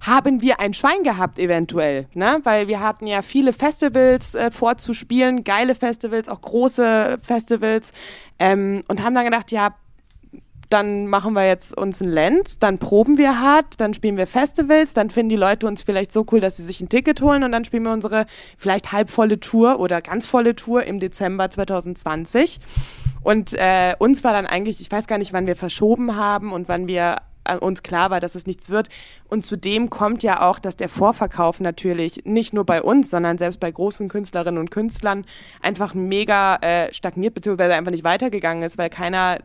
haben 0.01 0.41
wir 0.41 0.59
ein 0.59 0.73
Schwein 0.73 1.03
gehabt 1.03 1.39
eventuell, 1.39 2.07
ne? 2.13 2.39
Weil 2.43 2.67
wir 2.67 2.79
hatten 2.79 3.07
ja 3.07 3.21
viele 3.21 3.53
Festivals 3.53 4.35
äh, 4.35 4.51
vorzuspielen, 4.51 5.43
geile 5.43 5.75
Festivals, 5.75 6.29
auch 6.29 6.41
große 6.41 7.17
Festivals 7.21 7.91
ähm, 8.39 8.83
und 8.87 9.03
haben 9.03 9.13
dann 9.13 9.25
gedacht, 9.25 9.51
ja, 9.51 9.75
dann 10.69 11.07
machen 11.07 11.33
wir 11.33 11.47
jetzt 11.47 11.75
uns 11.75 11.99
ein 11.99 12.09
Land, 12.09 12.61
dann 12.61 12.77
proben 12.77 13.17
wir 13.17 13.41
hart, 13.41 13.79
dann 13.79 13.95
spielen 13.95 14.17
wir 14.17 14.27
Festivals, 14.27 14.93
dann 14.93 15.09
finden 15.09 15.29
die 15.29 15.35
Leute 15.35 15.65
uns 15.65 15.81
vielleicht 15.81 16.11
so 16.11 16.25
cool, 16.31 16.39
dass 16.39 16.57
sie 16.57 16.63
sich 16.63 16.79
ein 16.79 16.89
Ticket 16.89 17.21
holen 17.21 17.43
und 17.43 17.51
dann 17.51 17.65
spielen 17.65 17.83
wir 17.83 17.91
unsere 17.91 18.27
vielleicht 18.55 18.91
halbvolle 18.91 19.39
Tour 19.39 19.79
oder 19.79 20.01
ganz 20.01 20.27
volle 20.27 20.55
Tour 20.55 20.83
im 20.83 20.99
Dezember 20.99 21.49
2020. 21.49 22.59
Und 23.23 23.53
äh, 23.53 23.95
uns 23.97 24.23
war 24.23 24.33
dann 24.33 24.45
eigentlich, 24.45 24.79
ich 24.79 24.91
weiß 24.91 25.07
gar 25.07 25.17
nicht, 25.17 25.33
wann 25.33 25.47
wir 25.47 25.55
verschoben 25.55 26.15
haben 26.15 26.53
und 26.53 26.69
wann 26.69 26.87
wir 26.87 27.17
uns 27.57 27.83
klar 27.83 28.11
war, 28.11 28.19
dass 28.19 28.35
es 28.35 28.45
nichts 28.45 28.69
wird. 28.69 28.89
Und 29.27 29.43
zudem 29.43 29.89
kommt 29.89 30.23
ja 30.23 30.47
auch, 30.47 30.59
dass 30.59 30.75
der 30.75 30.89
Vorverkauf 30.89 31.59
natürlich 31.59 32.23
nicht 32.25 32.53
nur 32.53 32.65
bei 32.65 32.81
uns, 32.81 33.09
sondern 33.09 33.37
selbst 33.37 33.59
bei 33.59 33.71
großen 33.71 34.09
Künstlerinnen 34.09 34.59
und 34.59 34.71
Künstlern 34.71 35.25
einfach 35.61 35.93
mega 35.93 36.55
äh, 36.57 36.93
stagniert 36.93 37.33
beziehungsweise 37.33 37.73
einfach 37.73 37.91
nicht 37.91 38.03
weitergegangen 38.03 38.63
ist, 38.63 38.77
weil 38.77 38.89
keiner, 38.89 39.39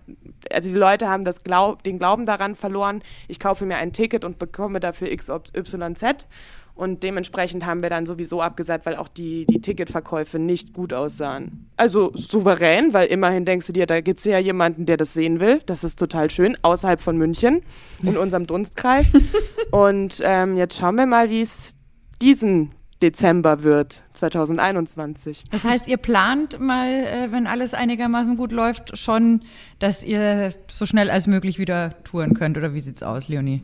also 0.52 0.68
die 0.68 0.76
Leute 0.76 1.08
haben 1.08 1.24
das 1.24 1.42
Glaub, 1.42 1.82
den 1.82 1.98
Glauben 1.98 2.26
daran 2.26 2.54
verloren, 2.54 3.02
ich 3.28 3.40
kaufe 3.40 3.64
mir 3.64 3.76
ein 3.76 3.92
Ticket 3.92 4.24
und 4.24 4.38
bekomme 4.38 4.80
dafür 4.80 5.08
XYZ. 5.14 6.26
Und 6.74 7.04
dementsprechend 7.04 7.64
haben 7.66 7.82
wir 7.82 7.90
dann 7.90 8.04
sowieso 8.04 8.42
abgesagt, 8.42 8.84
weil 8.84 8.96
auch 8.96 9.06
die, 9.06 9.46
die 9.46 9.60
Ticketverkäufe 9.60 10.40
nicht 10.40 10.72
gut 10.72 10.92
aussahen. 10.92 11.70
Also 11.76 12.10
souverän, 12.14 12.92
weil 12.92 13.06
immerhin 13.06 13.44
denkst 13.44 13.68
du 13.68 13.72
dir, 13.72 13.86
da 13.86 14.00
gibt 14.00 14.18
es 14.18 14.26
ja 14.26 14.38
jemanden, 14.38 14.84
der 14.84 14.96
das 14.96 15.14
sehen 15.14 15.38
will. 15.38 15.60
Das 15.66 15.84
ist 15.84 15.98
total 15.98 16.30
schön, 16.30 16.56
außerhalb 16.62 17.00
von 17.00 17.16
München, 17.16 17.62
in 18.02 18.16
unserem 18.16 18.46
Dunstkreis. 18.46 19.12
Und 19.70 20.20
ähm, 20.24 20.56
jetzt 20.56 20.76
schauen 20.76 20.96
wir 20.96 21.06
mal, 21.06 21.30
wie 21.30 21.42
es 21.42 21.76
diesen 22.20 22.72
Dezember 23.02 23.62
wird, 23.62 24.02
2021. 24.14 25.44
Das 25.50 25.64
heißt, 25.64 25.86
ihr 25.88 25.98
plant 25.98 26.58
mal, 26.58 26.88
äh, 26.88 27.32
wenn 27.32 27.46
alles 27.46 27.74
einigermaßen 27.74 28.36
gut 28.36 28.50
läuft, 28.50 28.96
schon, 28.96 29.42
dass 29.78 30.02
ihr 30.02 30.54
so 30.68 30.86
schnell 30.86 31.10
als 31.10 31.26
möglich 31.26 31.58
wieder 31.58 32.02
touren 32.04 32.34
könnt. 32.34 32.56
Oder 32.56 32.74
wie 32.74 32.80
sieht's 32.80 33.02
aus, 33.02 33.28
Leonie? 33.28 33.62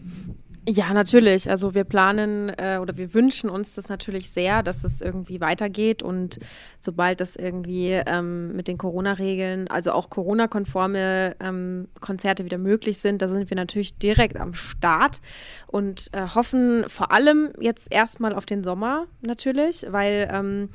Ja, 0.69 0.93
natürlich. 0.93 1.49
Also 1.49 1.75
wir 1.75 1.85
planen 1.85 2.51
äh, 2.51 2.79
oder 2.81 2.97
wir 2.99 3.15
wünschen 3.15 3.49
uns 3.49 3.75
das 3.75 3.89
natürlich 3.89 4.31
sehr, 4.31 4.63
dass 4.63 4.85
es 4.85 5.01
irgendwie 5.01 5.41
weitergeht 5.41 6.03
und 6.03 6.39
sobald 6.79 7.21
das 7.21 7.37
irgendwie 7.37 7.93
ähm, 7.93 8.55
mit 8.55 8.69
den 8.69 8.77
Corona-Regeln, 8.77 9.69
also 9.69 9.93
auch 9.93 10.11
Corona-konforme 10.11 11.35
ähm, 11.41 11.89
Konzerte 12.01 12.45
wieder 12.45 12.59
möglich 12.59 12.99
sind, 12.99 13.23
da 13.23 13.29
sind 13.29 13.49
wir 13.49 13.57
natürlich 13.57 13.97
direkt 13.97 14.39
am 14.39 14.53
Start 14.53 15.21
und 15.67 16.09
äh, 16.13 16.27
hoffen 16.35 16.85
vor 16.89 17.11
allem 17.11 17.53
jetzt 17.59 17.91
erstmal 17.91 18.35
auf 18.35 18.45
den 18.45 18.63
Sommer 18.63 19.07
natürlich, 19.23 19.87
weil 19.89 20.29
ähm, 20.31 20.69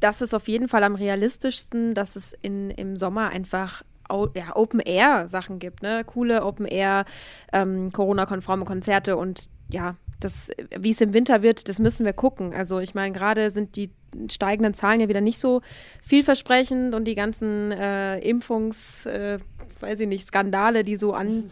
das 0.00 0.20
ist 0.20 0.34
auf 0.34 0.48
jeden 0.48 0.68
Fall 0.68 0.84
am 0.84 0.96
realistischsten, 0.96 1.94
dass 1.94 2.16
es 2.16 2.34
in, 2.42 2.70
im 2.70 2.98
Sommer 2.98 3.30
einfach 3.30 3.82
ja, 4.34 4.54
Open-Air-Sachen 4.54 5.58
gibt, 5.58 5.82
ne? 5.82 6.04
Coole 6.04 6.44
Open-Air, 6.44 7.04
ähm, 7.52 7.90
Corona-konforme 7.92 8.64
Konzerte 8.64 9.16
und 9.16 9.48
ja, 9.68 9.96
das, 10.20 10.50
wie 10.76 10.90
es 10.90 11.00
im 11.00 11.12
Winter 11.12 11.42
wird, 11.42 11.68
das 11.68 11.78
müssen 11.78 12.06
wir 12.06 12.12
gucken. 12.12 12.54
Also 12.54 12.80
ich 12.80 12.94
meine, 12.94 13.12
gerade 13.12 13.50
sind 13.50 13.76
die 13.76 13.90
steigenden 14.30 14.74
Zahlen 14.74 15.00
ja 15.00 15.08
wieder 15.08 15.20
nicht 15.20 15.38
so 15.38 15.60
vielversprechend 16.02 16.94
und 16.94 17.04
die 17.04 17.14
ganzen 17.14 17.72
äh, 17.72 18.18
Impfungs, 18.20 19.06
äh, 19.06 19.38
weiß 19.80 20.00
ich 20.00 20.08
nicht, 20.08 20.28
Skandale, 20.28 20.84
die 20.84 20.96
so 20.96 21.12
an, 21.12 21.50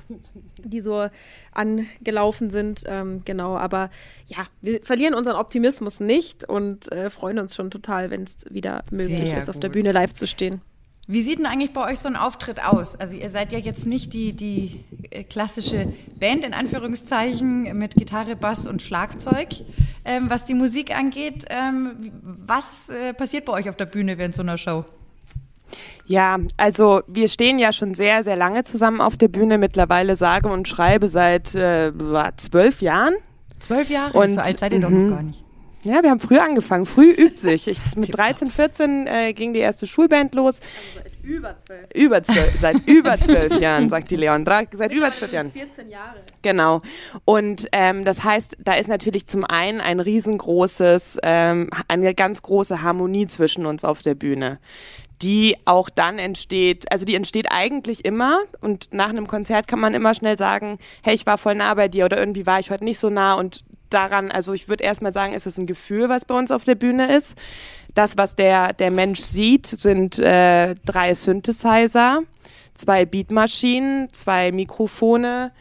die 0.58 0.80
so 0.80 1.08
angelaufen 1.52 2.50
sind, 2.50 2.84
ähm, 2.86 3.22
genau. 3.24 3.56
Aber 3.56 3.90
ja, 4.26 4.44
wir 4.60 4.80
verlieren 4.82 5.14
unseren 5.14 5.36
Optimismus 5.36 6.00
nicht 6.00 6.48
und 6.48 6.90
äh, 6.92 7.10
freuen 7.10 7.38
uns 7.38 7.54
schon 7.54 7.70
total, 7.70 8.10
wenn 8.10 8.24
es 8.24 8.46
wieder 8.50 8.84
möglich 8.90 9.28
Sehr 9.28 9.38
ist, 9.38 9.50
auf 9.50 9.58
der 9.58 9.70
gut. 9.70 9.74
Bühne 9.74 9.92
live 9.92 10.14
zu 10.14 10.26
stehen. 10.26 10.62
Wie 11.12 11.20
sieht 11.20 11.38
denn 11.38 11.44
eigentlich 11.44 11.74
bei 11.74 11.84
euch 11.90 11.98
so 11.98 12.08
ein 12.08 12.16
Auftritt 12.16 12.64
aus? 12.64 12.96
Also 12.96 13.16
ihr 13.16 13.28
seid 13.28 13.52
ja 13.52 13.58
jetzt 13.58 13.84
nicht 13.84 14.14
die, 14.14 14.32
die 14.32 14.82
äh, 15.10 15.24
klassische 15.24 15.92
Band 16.18 16.42
in 16.42 16.54
Anführungszeichen 16.54 17.76
mit 17.76 17.96
Gitarre, 17.96 18.34
Bass 18.34 18.66
und 18.66 18.80
Schlagzeug. 18.80 19.48
Ähm, 20.06 20.30
was 20.30 20.46
die 20.46 20.54
Musik 20.54 20.96
angeht, 20.96 21.44
ähm, 21.50 22.12
was 22.22 22.88
äh, 22.88 23.12
passiert 23.12 23.44
bei 23.44 23.52
euch 23.52 23.68
auf 23.68 23.76
der 23.76 23.84
Bühne 23.84 24.16
während 24.16 24.34
so 24.34 24.40
einer 24.40 24.56
Show? 24.56 24.86
Ja, 26.06 26.38
also 26.56 27.02
wir 27.06 27.28
stehen 27.28 27.58
ja 27.58 27.74
schon 27.74 27.92
sehr, 27.92 28.22
sehr 28.22 28.36
lange 28.36 28.64
zusammen 28.64 29.02
auf 29.02 29.18
der 29.18 29.28
Bühne. 29.28 29.58
Mittlerweile 29.58 30.16
sage 30.16 30.48
und 30.48 30.66
schreibe 30.66 31.08
seit 31.08 31.54
äh, 31.54 31.92
zwölf 32.38 32.80
Jahren. 32.80 33.12
Zwölf 33.58 33.90
Jahre? 33.90 34.16
Und- 34.16 34.30
so 34.30 34.40
alt 34.40 34.58
seid 34.58 34.72
ihr 34.72 34.80
doch 34.80 34.88
mhm. 34.88 35.10
noch 35.10 35.16
gar 35.16 35.22
nicht. 35.24 35.44
Ja, 35.84 36.00
wir 36.02 36.10
haben 36.10 36.20
früh 36.20 36.38
angefangen. 36.38 36.86
Früh 36.86 37.10
übt 37.10 37.38
sich. 37.38 37.66
Ich, 37.66 37.80
mit 37.96 38.16
13, 38.16 38.50
14 38.50 39.06
äh, 39.06 39.32
ging 39.32 39.52
die 39.52 39.58
erste 39.58 39.86
Schulband 39.86 40.34
los. 40.34 40.60
Über 41.22 41.56
zwölf. 41.58 41.86
Über 41.94 42.22
zwölf, 42.22 42.56
seit 42.56 42.76
über 42.86 43.18
zwölf 43.18 43.60
Jahren, 43.60 43.88
sagt 43.88 44.10
die 44.10 44.16
Leondra. 44.16 44.62
Seit 44.72 44.92
über 44.92 45.12
zwölf 45.12 45.32
Jahren. 45.32 45.50
14 45.50 45.88
Jahre. 45.88 46.16
Genau. 46.42 46.82
Und 47.24 47.66
ähm, 47.72 48.04
das 48.04 48.22
heißt, 48.22 48.58
da 48.60 48.74
ist 48.74 48.88
natürlich 48.88 49.26
zum 49.26 49.44
einen 49.44 49.80
ein 49.80 49.98
riesengroßes, 49.98 51.18
ähm, 51.22 51.70
eine 51.88 52.14
ganz 52.14 52.42
große 52.42 52.82
Harmonie 52.82 53.26
zwischen 53.26 53.66
uns 53.66 53.84
auf 53.84 54.02
der 54.02 54.14
Bühne, 54.14 54.58
die 55.20 55.56
auch 55.64 55.88
dann 55.90 56.18
entsteht, 56.18 56.90
also 56.90 57.04
die 57.04 57.14
entsteht 57.14 57.46
eigentlich 57.50 58.04
immer 58.04 58.40
und 58.60 58.92
nach 58.92 59.10
einem 59.10 59.26
Konzert 59.26 59.68
kann 59.68 59.80
man 59.80 59.94
immer 59.94 60.14
schnell 60.14 60.36
sagen, 60.36 60.78
hey, 61.02 61.14
ich 61.14 61.26
war 61.26 61.38
voll 61.38 61.54
nah 61.54 61.74
bei 61.74 61.88
dir 61.88 62.04
oder 62.04 62.18
irgendwie 62.18 62.46
war 62.46 62.58
ich 62.58 62.70
heute 62.70 62.84
nicht 62.84 62.98
so 62.98 63.10
nah 63.10 63.34
und 63.34 63.64
daran, 63.92 64.30
also 64.30 64.52
ich 64.52 64.68
würde 64.68 64.84
erstmal 64.84 65.12
sagen, 65.12 65.32
ist 65.32 65.46
es 65.46 65.58
ein 65.58 65.66
Gefühl, 65.66 66.08
was 66.08 66.24
bei 66.24 66.34
uns 66.34 66.50
auf 66.50 66.64
der 66.64 66.74
Bühne 66.74 67.14
ist. 67.16 67.36
Das, 67.94 68.16
was 68.16 68.36
der, 68.36 68.72
der 68.72 68.90
Mensch 68.90 69.20
sieht, 69.20 69.66
sind 69.66 70.18
äh, 70.18 70.74
drei 70.84 71.14
Synthesizer, 71.14 72.22
zwei 72.74 73.04
Beatmaschinen, 73.04 74.12
zwei 74.12 74.50
Mikrofone, 74.52 75.52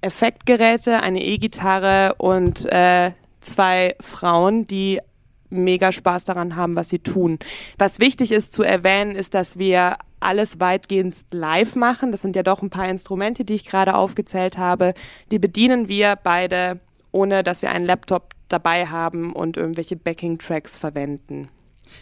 Effektgeräte, 0.00 1.02
eine 1.02 1.24
E-Gitarre 1.24 2.14
und 2.18 2.66
äh, 2.66 3.12
zwei 3.40 3.94
Frauen, 4.00 4.66
die 4.66 5.00
mega 5.50 5.92
Spaß 5.92 6.24
daran 6.24 6.56
haben, 6.56 6.76
was 6.76 6.90
sie 6.90 6.98
tun. 6.98 7.38
Was 7.78 8.00
wichtig 8.00 8.32
ist 8.32 8.52
zu 8.52 8.62
erwähnen, 8.62 9.12
ist, 9.12 9.34
dass 9.34 9.58
wir 9.58 9.96
alles 10.20 10.60
weitgehend 10.60 11.16
live 11.30 11.76
machen. 11.76 12.12
Das 12.12 12.22
sind 12.22 12.36
ja 12.36 12.42
doch 12.42 12.62
ein 12.62 12.70
paar 12.70 12.88
Instrumente, 12.88 13.44
die 13.44 13.54
ich 13.54 13.64
gerade 13.64 13.94
aufgezählt 13.94 14.58
habe. 14.58 14.94
Die 15.30 15.38
bedienen 15.38 15.88
wir 15.88 16.16
beide, 16.22 16.80
ohne 17.12 17.42
dass 17.42 17.62
wir 17.62 17.70
einen 17.70 17.84
Laptop 17.86 18.34
dabei 18.48 18.86
haben 18.86 19.32
und 19.32 19.56
irgendwelche 19.56 19.96
Backing-Tracks 19.96 20.76
verwenden. 20.76 21.48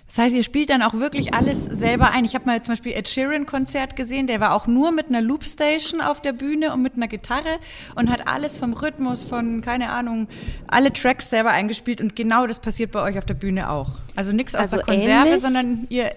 Das 0.09 0.19
heißt, 0.19 0.35
ihr 0.37 0.43
spielt 0.43 0.71
dann 0.71 0.83
auch 0.83 0.95
wirklich 0.95 1.35
alles 1.35 1.65
selber 1.65 2.11
ein. 2.11 2.25
Ich 2.25 2.35
habe 2.35 2.47
mal 2.47 2.63
zum 2.63 2.73
Beispiel 2.73 2.93
Ed 2.93 3.09
Sheeran 3.09 3.47
Konzert 3.47 3.97
gesehen, 3.97 4.27
der 4.27 4.41
war 4.41 4.55
auch 4.55 4.67
nur 4.67 4.93
mit 4.93 5.09
einer 5.09 5.21
Loopstation 5.21 6.01
auf 6.01 6.21
der 6.21 6.33
Bühne 6.33 6.73
und 6.73 6.83
mit 6.83 6.95
einer 6.95 7.09
Gitarre 7.09 7.59
und 7.95 8.11
hat 8.11 8.27
alles 8.27 8.57
vom 8.57 8.73
Rhythmus, 8.73 9.25
von, 9.25 9.63
keine 9.63 9.91
Ahnung, 9.91 10.29
alle 10.67 10.93
Tracks 10.93 11.31
selber 11.31 11.51
eingespielt 11.51 12.01
und 12.01 12.17
genau 12.17 12.47
das 12.47 12.61
passiert 12.61 12.93
bei 12.93 13.03
euch 13.03 13.19
auf 13.19 13.25
der 13.25 13.35
Bühne 13.35 13.71
auch. 13.71 13.91
Also 14.15 14.33
nichts 14.33 14.55
aus 14.55 14.73
Also 14.73 14.77
der 14.79 14.87
Konserve, 14.87 15.29
ähnlich? 15.29 15.41
sondern 15.41 15.87
ihr 15.89 16.11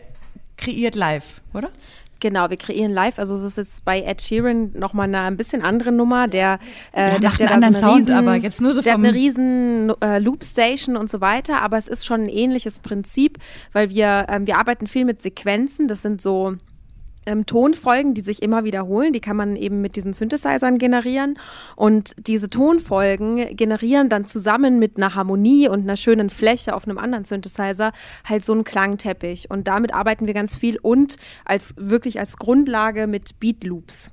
kreiert 0.57 0.95
live, 0.95 1.41
oder? 1.53 1.69
Genau, 2.19 2.49
wir 2.49 2.57
kreieren 2.57 2.91
live. 2.91 3.19
Also 3.19 3.35
es 3.35 3.43
ist 3.43 3.57
jetzt 3.57 3.85
bei 3.85 4.01
Ed 4.01 4.21
Sheeran 4.21 4.71
nochmal 4.73 5.07
eine 5.07 5.21
ein 5.21 5.37
bisschen 5.37 5.61
andere 5.61 5.91
Nummer. 5.91 6.27
Der, 6.27 6.59
äh, 6.91 7.13
Ja, 7.13 7.19
der 7.19 7.31
der 7.31 7.51
einen 7.51 7.63
anderen 7.63 7.83
eine 7.83 8.03
Sound, 8.05 8.11
aber 8.11 8.35
jetzt 8.35 8.61
nur 8.61 8.73
so 8.73 8.81
Der 8.81 8.93
hat 8.93 8.99
eine 8.99 9.13
riesen 9.13 9.91
äh, 10.01 10.19
Loopstation 10.19 10.97
und 10.97 11.09
so 11.09 11.21
weiter, 11.21 11.61
aber 11.61 11.77
es 11.77 11.87
ist 11.87 12.05
schon 12.05 12.21
ein 12.21 12.29
ähnliches 12.29 12.79
Prinzip, 12.79 13.37
weil 13.73 13.89
wir, 13.89 14.25
ähm, 14.29 14.47
wir 14.47 14.57
arbeiten 14.57 14.87
viel 14.87 15.05
mit 15.05 15.21
Sequenzen. 15.21 15.87
Das 15.87 16.01
sind 16.01 16.21
so 16.21 16.55
ähm, 17.29 17.45
Tonfolgen, 17.45 18.13
die 18.13 18.21
sich 18.21 18.41
immer 18.41 18.63
wiederholen. 18.63 19.13
Die 19.13 19.21
kann 19.21 19.37
man 19.37 19.55
eben 19.55 19.81
mit 19.81 19.95
diesen 19.95 20.13
Synthesizern 20.13 20.77
generieren. 20.77 21.37
Und 21.75 22.13
diese 22.17 22.49
Tonfolgen 22.49 23.55
generieren 23.55 24.09
dann 24.09 24.25
zusammen 24.25 24.79
mit 24.79 24.97
einer 24.97 25.15
Harmonie 25.15 25.69
und 25.69 25.81
einer 25.81 25.95
schönen 25.95 26.29
Fläche 26.29 26.75
auf 26.75 26.87
einem 26.87 26.97
anderen 26.97 27.25
Synthesizer 27.25 27.91
halt 28.25 28.43
so 28.43 28.53
einen 28.53 28.63
Klangteppich. 28.63 29.49
Und 29.49 29.67
damit 29.67 29.93
arbeiten 29.93 30.27
wir 30.27 30.33
ganz 30.33 30.57
viel 30.57 30.77
und 30.81 31.17
als 31.45 31.75
wirklich 31.77 32.19
als 32.19 32.37
Grundlage 32.37 33.07
mit 33.07 33.39
Beat 33.39 33.63
Loops. 33.63 34.11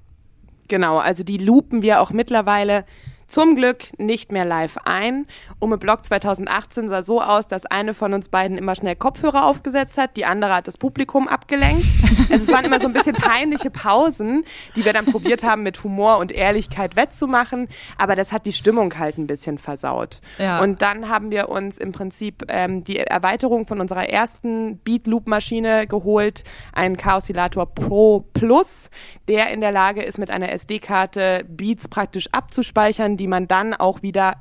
Genau, 0.69 0.99
also 0.99 1.23
die 1.23 1.39
loopen 1.39 1.83
wir 1.83 2.01
auch 2.01 2.11
mittlerweile 2.11 2.85
zum 3.27 3.57
Glück 3.57 3.99
nicht 3.99 4.33
mehr 4.33 4.45
live 4.45 4.79
ein. 4.85 5.27
Ume 5.59 5.79
Block 5.79 6.05
2018 6.05 6.89
sah 6.89 7.03
so 7.03 7.21
aus, 7.21 7.49
dass 7.49 7.67
eine 7.67 7.95
von 7.95 8.15
uns 8.15 8.29
beiden 8.29 8.59
immer 8.59 8.75
schnell 8.75 8.97
Kopfhörer 8.97 9.45
aufgesetzt 9.45 9.99
hat, 9.99 10.17
die 10.17 10.25
andere 10.25 10.55
hat 10.55 10.67
das 10.67 10.79
Publikum 10.79 11.29
abgelenkt. 11.29 11.87
also 12.31 12.45
es 12.45 12.53
waren 12.53 12.65
immer 12.65 12.81
so 12.81 12.87
ein 12.87 12.93
bisschen 12.93 13.17
peinliche 13.17 13.71
Pausen, 13.71 14.45
die 14.77 14.85
wir 14.85 14.93
dann 14.93 15.07
probiert 15.07 15.43
haben, 15.43 15.63
mit 15.63 15.83
Humor 15.83 16.19
und 16.19 16.33
Ehrlichkeit 16.33 16.97
wettzumachen, 16.97 17.69
aber 17.99 18.17
das 18.17 18.33
hat 18.33 18.47
die 18.47 18.53
Stimmung 18.53 18.97
halt 18.99 19.19
ein 19.19 19.27
bisschen 19.27 19.59
versaut. 19.59 20.21
Ja. 20.39 20.61
Und 20.61 20.83
dann 20.83 21.09
haben 21.09 21.31
wir 21.31 21.49
uns 21.49 21.79
im 21.79 21.93
Prinzip 21.93 22.45
ähm, 22.49 22.85
die 22.85 22.99
Erweiterung 22.99 23.67
von 23.67 23.81
unserer 23.81 24.09
ersten 24.09 24.79
Beat 24.79 25.07
Loop 25.07 25.27
Maschine 25.27 25.87
geholt, 25.87 26.45
einen 26.73 26.97
Chaosilator 26.97 27.67
Pro 27.67 28.21
Plus, 28.33 28.91
der 29.29 29.51
in 29.51 29.61
der 29.61 29.73
Lage 29.73 30.03
ist, 30.03 30.19
mit 30.19 30.31
einer 30.31 30.53
SD-Karte 30.53 31.45
Beats 31.49 31.89
praktisch 31.89 32.29
abzuspeichern, 32.33 33.16
die 33.17 33.27
man 33.27 33.49
dann 33.49 33.75
auch 33.75 34.03
wieder 34.03 34.35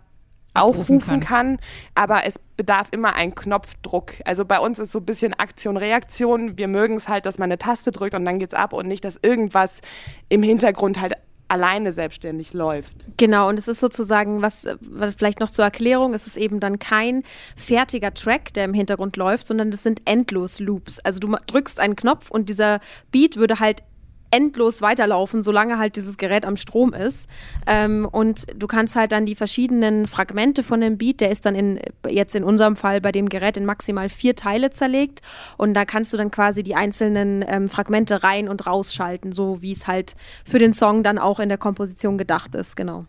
Abrufen 0.55 0.97
aufrufen 0.97 1.19
kann. 1.19 1.59
aber 1.95 2.25
es 2.25 2.39
bedarf 2.57 2.87
immer 2.91 3.15
einen 3.15 3.35
Knopfdruck. 3.35 4.13
Also 4.23 4.45
bei 4.45 4.59
uns 4.59 4.79
ist 4.79 4.91
so 4.91 4.99
ein 4.99 5.05
bisschen 5.05 5.33
Aktion-Reaktion. 5.33 6.57
Wir 6.57 6.67
mögen 6.67 6.95
es 6.95 7.09
halt, 7.09 7.25
dass 7.25 7.37
man 7.37 7.47
eine 7.47 7.57
Taste 7.57 7.91
drückt 7.91 8.15
und 8.15 8.25
dann 8.25 8.39
geht's 8.39 8.53
ab 8.53 8.71
und 8.73 8.87
nicht, 8.87 9.03
dass 9.03 9.19
irgendwas 9.21 9.81
im 10.29 10.41
Hintergrund 10.41 11.01
halt 11.01 11.13
alleine 11.47 11.91
selbstständig 11.91 12.53
läuft. 12.53 13.05
Genau, 13.17 13.49
und 13.49 13.59
es 13.59 13.67
ist 13.67 13.79
sozusagen, 13.79 14.41
was, 14.41 14.67
was 14.81 15.15
vielleicht 15.15 15.39
noch 15.39 15.51
zur 15.51 15.65
Erklärung, 15.65 16.13
es 16.13 16.25
ist 16.25 16.37
eben 16.37 16.59
dann 16.59 16.79
kein 16.79 17.23
fertiger 17.55 18.13
Track, 18.13 18.53
der 18.53 18.65
im 18.65 18.73
Hintergrund 18.73 19.15
läuft, 19.17 19.45
sondern 19.45 19.69
das 19.69 19.83
sind 19.83 20.01
endlos 20.05 20.59
Loops. 20.59 20.99
Also 20.99 21.19
du 21.19 21.35
drückst 21.45 21.79
einen 21.79 21.95
Knopf 21.95 22.31
und 22.31 22.49
dieser 22.49 22.79
Beat 23.11 23.37
würde 23.37 23.59
halt 23.59 23.83
endlos 24.35 24.81
weiterlaufen, 24.81 25.41
solange 25.41 25.77
halt 25.77 25.95
dieses 25.95 26.17
Gerät 26.17 26.45
am 26.45 26.57
Strom 26.57 26.93
ist. 26.93 27.29
Ähm, 27.65 28.05
und 28.11 28.45
du 28.53 28.67
kannst 28.67 28.97
halt 28.97 29.13
dann 29.13 29.25
die 29.25 29.35
verschiedenen 29.35 30.07
Fragmente 30.07 30.61
von 30.61 30.81
dem 30.81 30.97
Beat, 30.97 31.21
der 31.21 31.31
ist 31.31 31.45
dann 31.45 31.55
in, 31.55 31.79
jetzt 32.09 32.35
in 32.35 32.43
unserem 32.43 32.75
Fall 32.75 32.99
bei 32.99 33.13
dem 33.13 33.29
Gerät 33.29 33.55
in 33.55 33.65
maximal 33.65 34.09
vier 34.09 34.35
Teile 34.35 34.71
zerlegt. 34.71 35.21
Und 35.57 35.73
da 35.73 35.85
kannst 35.85 36.11
du 36.11 36.17
dann 36.17 36.31
quasi 36.31 36.63
die 36.63 36.75
einzelnen 36.75 37.45
ähm, 37.47 37.69
Fragmente 37.69 38.23
rein 38.23 38.49
und 38.49 38.67
rausschalten, 38.67 39.31
so 39.31 39.61
wie 39.61 39.71
es 39.71 39.87
halt 39.87 40.15
für 40.43 40.59
den 40.59 40.73
Song 40.73 41.01
dann 41.01 41.17
auch 41.17 41.39
in 41.39 41.47
der 41.47 41.57
Komposition 41.57 42.17
gedacht 42.17 42.55
ist, 42.55 42.75
genau. 42.75 43.05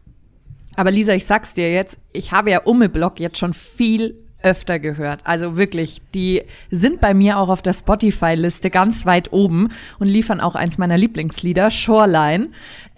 Aber 0.77 0.91
Lisa, 0.91 1.15
ich 1.15 1.27
sag's 1.27 1.55
dir 1.55 1.73
jetzt, 1.73 1.99
ich 2.13 2.33
habe 2.33 2.51
ja 2.51 2.61
Umme-Block 2.61 3.19
jetzt 3.19 3.39
schon 3.39 3.55
viel 3.55 4.26
öfter 4.47 4.79
gehört. 4.79 5.21
Also 5.25 5.57
wirklich, 5.57 6.01
die 6.15 6.43
sind 6.71 7.01
bei 7.01 7.15
mir 7.15 7.39
auch 7.39 7.49
auf 7.49 7.63
der 7.63 7.73
Spotify-Liste 7.73 8.71
ganz 8.71 9.05
weit 9.05 9.33
oben 9.33 9.71
und 9.99 10.07
liefern 10.07 10.41
auch 10.41 10.55
eins 10.55 10.79
meiner 10.79 10.97
Lieblingslieder, 10.97 11.73
Shoreline. 11.73 12.51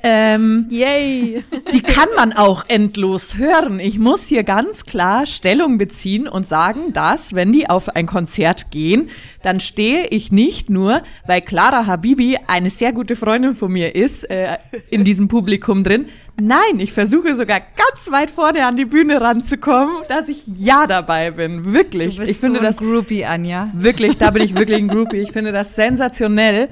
Ähm, 0.02 0.68
Yay! 0.70 1.42
die 1.72 1.82
kann 1.82 2.08
man 2.14 2.32
auch 2.32 2.64
endlos 2.68 3.36
hören. 3.36 3.80
Ich 3.80 3.98
muss 3.98 4.26
hier 4.26 4.44
ganz 4.44 4.84
klar 4.84 5.26
Stellung 5.26 5.76
beziehen 5.76 6.28
und 6.28 6.46
sagen, 6.46 6.92
dass, 6.92 7.34
wenn 7.34 7.52
die 7.52 7.68
auf 7.68 7.88
ein 7.88 8.06
Konzert 8.06 8.70
gehen, 8.70 9.10
dann 9.42 9.58
stehe 9.58 10.06
ich 10.06 10.30
nicht 10.30 10.70
nur, 10.70 11.02
weil 11.26 11.40
Clara 11.40 11.86
Habibi 11.86 12.38
eine 12.46 12.70
sehr 12.70 12.92
gute 12.92 13.16
Freundin 13.16 13.54
von 13.54 13.72
mir 13.72 13.96
ist, 13.96 14.30
äh, 14.30 14.58
in 14.90 15.02
diesem 15.02 15.26
Publikum 15.26 15.82
drin. 15.82 16.06
Nein, 16.40 16.78
ich 16.78 16.92
versuche 16.92 17.34
sogar 17.34 17.58
ganz 17.58 18.12
weit 18.12 18.30
vorne 18.30 18.64
an 18.64 18.76
die 18.76 18.84
Bühne 18.84 19.20
ranzukommen, 19.20 19.96
dass 20.08 20.28
ich 20.28 20.44
ja 20.46 20.86
dabei 20.86 21.32
bin. 21.32 21.72
Wirklich. 21.72 22.14
Du 22.14 22.20
bist 22.20 22.30
ich 22.30 22.38
finde 22.38 22.60
so 22.60 22.64
ein 22.64 22.66
das 22.66 22.76
Groupie, 22.76 23.24
Anja. 23.24 23.70
Wirklich, 23.74 24.16
da 24.16 24.30
bin 24.30 24.44
ich 24.44 24.54
wirklich 24.54 24.78
ein 24.78 24.88
Groupie. 24.88 25.16
Ich 25.16 25.32
finde 25.32 25.50
das 25.50 25.74
sensationell. 25.74 26.68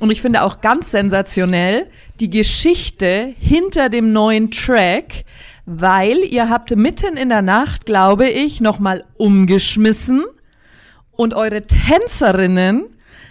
Und 0.00 0.10
ich 0.10 0.20
finde 0.20 0.42
auch 0.42 0.60
ganz 0.60 0.90
sensationell 0.90 1.88
die 2.20 2.28
Geschichte 2.28 3.34
hinter 3.38 3.88
dem 3.88 4.12
neuen 4.12 4.50
Track, 4.50 5.24
weil 5.64 6.18
ihr 6.18 6.50
habt 6.50 6.74
mitten 6.76 7.16
in 7.16 7.30
der 7.30 7.42
Nacht, 7.42 7.86
glaube 7.86 8.28
ich, 8.28 8.60
nochmal 8.60 9.04
umgeschmissen 9.16 10.24
und 11.12 11.34
eure 11.34 11.66
Tänzerinnen 11.66 12.84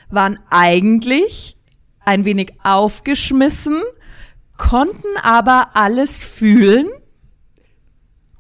waren 0.10 0.39
eigentlich 0.49 1.56
ein 1.99 2.25
wenig 2.25 2.54
aufgeschmissen, 2.63 3.82
konnten 4.58 5.17
aber 5.21 5.69
alles 5.75 6.23
fühlen. 6.23 6.88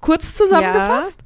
Kurz 0.01 0.35
zusammengefasst? 0.35 1.24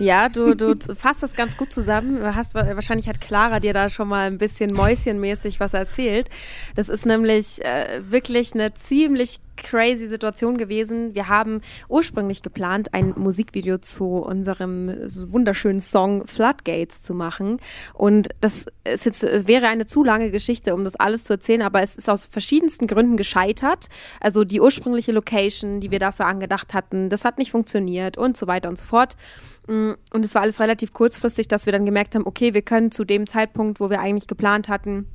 Ja, 0.00 0.28
du, 0.30 0.56
du 0.56 0.74
fasst 0.94 1.22
das 1.22 1.34
ganz 1.34 1.56
gut 1.56 1.72
zusammen. 1.72 2.34
Hast, 2.34 2.54
wahrscheinlich 2.54 3.08
hat 3.08 3.20
Clara 3.20 3.60
dir 3.60 3.74
da 3.74 3.88
schon 3.88 4.08
mal 4.08 4.26
ein 4.26 4.38
bisschen 4.38 4.72
mäuschenmäßig 4.72 5.60
was 5.60 5.74
erzählt. 5.74 6.28
Das 6.74 6.88
ist 6.88 7.04
nämlich 7.04 7.62
äh, 7.64 8.00
wirklich 8.08 8.54
eine 8.54 8.72
ziemlich 8.72 9.38
crazy 9.60 10.06
Situation 10.06 10.58
gewesen. 10.58 11.14
Wir 11.14 11.28
haben 11.28 11.60
ursprünglich 11.88 12.42
geplant, 12.42 12.92
ein 12.92 13.14
Musikvideo 13.16 13.78
zu 13.78 14.16
unserem 14.16 14.88
wunderschönen 15.28 15.80
Song 15.80 16.26
Floodgates 16.26 17.02
zu 17.02 17.14
machen. 17.14 17.60
Und 17.94 18.30
das 18.40 18.66
ist 18.84 19.04
jetzt, 19.04 19.22
wäre 19.22 19.68
eine 19.68 19.86
zu 19.86 20.02
lange 20.02 20.30
Geschichte, 20.30 20.74
um 20.74 20.84
das 20.84 20.96
alles 20.96 21.24
zu 21.24 21.34
erzählen, 21.34 21.62
aber 21.62 21.82
es 21.82 21.96
ist 21.96 22.10
aus 22.10 22.26
verschiedensten 22.26 22.86
Gründen 22.86 23.16
gescheitert. 23.16 23.86
Also 24.20 24.44
die 24.44 24.60
ursprüngliche 24.60 25.12
Location, 25.12 25.80
die 25.80 25.90
wir 25.90 25.98
dafür 25.98 26.26
angedacht 26.26 26.74
hatten, 26.74 27.08
das 27.08 27.24
hat 27.24 27.38
nicht 27.38 27.50
funktioniert 27.50 28.18
und 28.18 28.36
so 28.36 28.46
weiter 28.46 28.68
und 28.68 28.78
so 28.78 28.84
fort. 28.84 29.16
Mm, 29.66 29.92
Und 30.12 30.24
es 30.24 30.34
war 30.34 30.42
alles 30.42 30.60
relativ 30.60 30.92
kurzfristig, 30.92 31.48
dass 31.48 31.66
wir 31.66 31.72
dann 31.72 31.86
gemerkt 31.86 32.14
haben, 32.14 32.26
okay, 32.26 32.54
wir 32.54 32.62
können 32.62 32.90
zu 32.90 33.04
dem 33.04 33.26
Zeitpunkt, 33.26 33.80
wo 33.80 33.90
wir 33.90 34.00
eigentlich 34.00 34.26
geplant 34.26 34.68
hatten, 34.68 35.06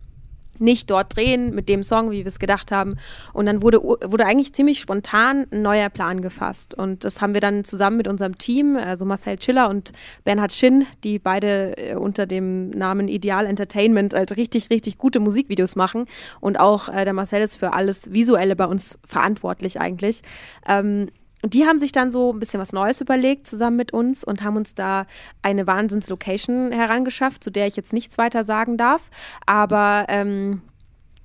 nicht 0.59 0.89
dort 0.89 1.15
drehen 1.15 1.53
mit 1.53 1.69
dem 1.69 1.83
Song, 1.83 2.11
wie 2.11 2.19
wir 2.19 2.27
es 2.27 2.39
gedacht 2.39 2.71
haben. 2.71 2.95
Und 3.33 3.45
dann 3.45 3.61
wurde, 3.61 3.81
wurde 3.81 4.25
eigentlich 4.25 4.53
ziemlich 4.53 4.79
spontan 4.79 5.47
ein 5.51 5.61
neuer 5.61 5.89
Plan 5.89 6.21
gefasst. 6.21 6.73
Und 6.73 7.03
das 7.03 7.21
haben 7.21 7.33
wir 7.33 7.41
dann 7.41 7.63
zusammen 7.63 7.97
mit 7.97 8.07
unserem 8.07 8.37
Team, 8.37 8.75
also 8.75 9.05
Marcel 9.05 9.41
Schiller 9.41 9.69
und 9.69 9.91
Bernhard 10.23 10.51
Schinn, 10.51 10.85
die 11.03 11.19
beide 11.19 11.77
äh, 11.77 11.95
unter 11.95 12.25
dem 12.25 12.69
Namen 12.69 13.07
Ideal 13.07 13.45
Entertainment 13.45 14.13
halt 14.13 14.37
richtig, 14.37 14.69
richtig 14.69 14.97
gute 14.97 15.19
Musikvideos 15.19 15.75
machen. 15.75 16.05
Und 16.39 16.59
auch 16.59 16.89
äh, 16.89 17.05
der 17.05 17.13
Marcel 17.13 17.41
ist 17.41 17.55
für 17.55 17.73
alles 17.73 18.13
Visuelle 18.13 18.55
bei 18.55 18.65
uns 18.65 18.99
verantwortlich 19.05 19.79
eigentlich. 19.79 20.21
Ähm, 20.67 21.09
und 21.45 21.53
die 21.53 21.67
haben 21.67 21.77
sich 21.77 21.91
dann 21.91 22.10
so 22.10 22.34
ein 22.34 22.39
bisschen 22.39 22.60
was 22.60 22.73
Neues 22.73 23.01
überlegt 23.01 23.45
zusammen 23.45 23.77
mit 23.77 23.93
uns 23.93 24.23
und 24.23 24.41
haben 24.41 24.58
uns 24.58 24.73
da 24.73 25.05
eine 25.43 25.67
Wahnsinns-Location 25.67 26.71
herangeschafft, 26.71 27.43
zu 27.43 27.51
der 27.51 27.67
ich 27.67 27.75
jetzt 27.75 27.93
nichts 27.93 28.17
weiter 28.17 28.43
sagen 28.43 28.77
darf. 28.77 29.12
Aber 29.45 30.05
ähm, 30.08 30.63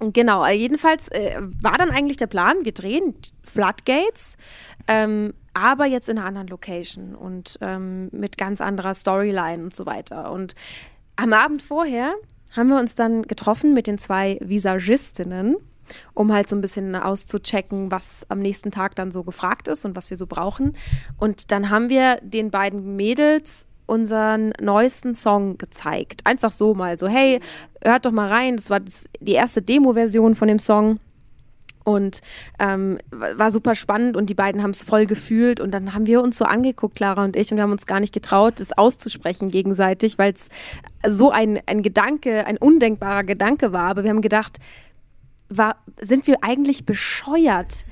genau, 0.01 0.45
äh, 0.45 0.53
jedenfalls 0.53 1.09
äh, 1.09 1.41
war 1.63 1.79
dann 1.79 1.91
eigentlich 1.91 2.19
der 2.19 2.27
Plan, 2.27 2.57
wir 2.65 2.73
drehen 2.73 3.15
Floodgates, 3.45 4.37
ähm, 4.89 5.33
aber 5.55 5.87
jetzt 5.87 6.11
in 6.11 6.19
einer 6.19 6.27
anderen 6.27 6.49
Location 6.49 7.15
und 7.15 7.57
ähm, 7.63 8.11
mit 8.13 8.37
ganz 8.37 8.61
anderer 8.61 8.93
Storyline 8.93 9.63
und 9.63 9.75
so 9.75 9.87
weiter. 9.87 10.33
Und 10.33 10.55
am 11.17 11.33
Abend 11.33 11.63
vorher 11.63 12.13
haben 12.51 12.69
wir 12.69 12.79
uns 12.79 12.95
dann 12.95 13.23
getroffen 13.23 13.73
mit 13.73 13.87
den 13.87 13.97
zwei 13.97 14.37
Visagistinnen 14.43 15.57
um 16.15 16.33
halt 16.33 16.49
so 16.49 16.57
ein 16.57 16.61
bisschen 16.61 16.95
auszuchecken, 16.97 17.91
was 17.91 18.27
am 18.29 18.41
nächsten 18.41 18.71
Tag 18.71 18.97
dann 18.97 19.13
so 19.13 19.23
gefragt 19.23 19.69
ist 19.69 19.85
und 19.85 19.97
was 19.97 20.11
wir 20.11 20.17
so 20.17 20.27
brauchen. 20.27 20.77
Und 21.19 21.51
dann 21.53 21.71
haben 21.71 21.89
wir 21.89 22.19
den 22.23 22.51
beiden 22.51 22.97
Mädels 22.97 23.67
unseren 23.91 24.53
neuesten 24.61 25.17
Song 25.17 25.59
gezeigt. 25.59 26.21
Einfach 26.25 26.53
so 26.53 26.75
mal 26.75 26.97
so, 26.99 27.09
hey, 27.09 27.41
hört 27.83 28.07
doch 28.07 28.13
mal 28.13 28.29
rein. 28.29 28.57
Das 28.57 28.71
war 28.71 28.79
die 29.21 29.33
erste 29.33 29.63
Demo-Version 29.63 30.37
von 30.37 30.47
dem 30.47 30.61
Song. 30.61 31.01
Und 31.83 32.21
ähm, 32.61 32.99
war 33.11 33.51
super 33.51 33.75
spannend 33.75 34.17
und 34.17 34.31
die 34.31 34.35
beiden 34.35 34.63
haben 34.63 34.71
es 34.71 34.85
voll 34.85 35.07
gefühlt. 35.07 35.61
Und 35.61 35.73
dann 35.73 35.93
haben 35.93 36.07
wir 36.07 36.23
uns 36.23 36.39
so 36.39 36.45
angeguckt, 36.45 36.95
Clara 36.95 37.25
und 37.25 37.35
ich, 37.35 37.51
und 37.51 37.57
wir 37.57 37.65
haben 37.65 37.73
uns 37.73 37.87
gar 37.87 37.99
nicht 37.99 38.13
getraut, 38.13 38.55
das 38.59 38.77
auszusprechen 38.77 39.51
gegenseitig, 39.51 40.19
weil 40.19 40.35
es 40.35 40.51
so 41.09 41.31
ein, 41.31 41.59
ein 41.67 41.83
Gedanke, 41.83 42.47
ein 42.47 42.59
undenkbarer 42.59 43.25
Gedanke 43.25 43.73
war. 43.73 43.91
Aber 43.91 44.05
wir 44.05 44.11
haben 44.11 44.21
gedacht, 44.21 44.59
war, 45.51 45.77
sind 46.01 46.27
wir 46.27 46.43
eigentlich 46.43 46.87
bescheuert? 46.87 47.85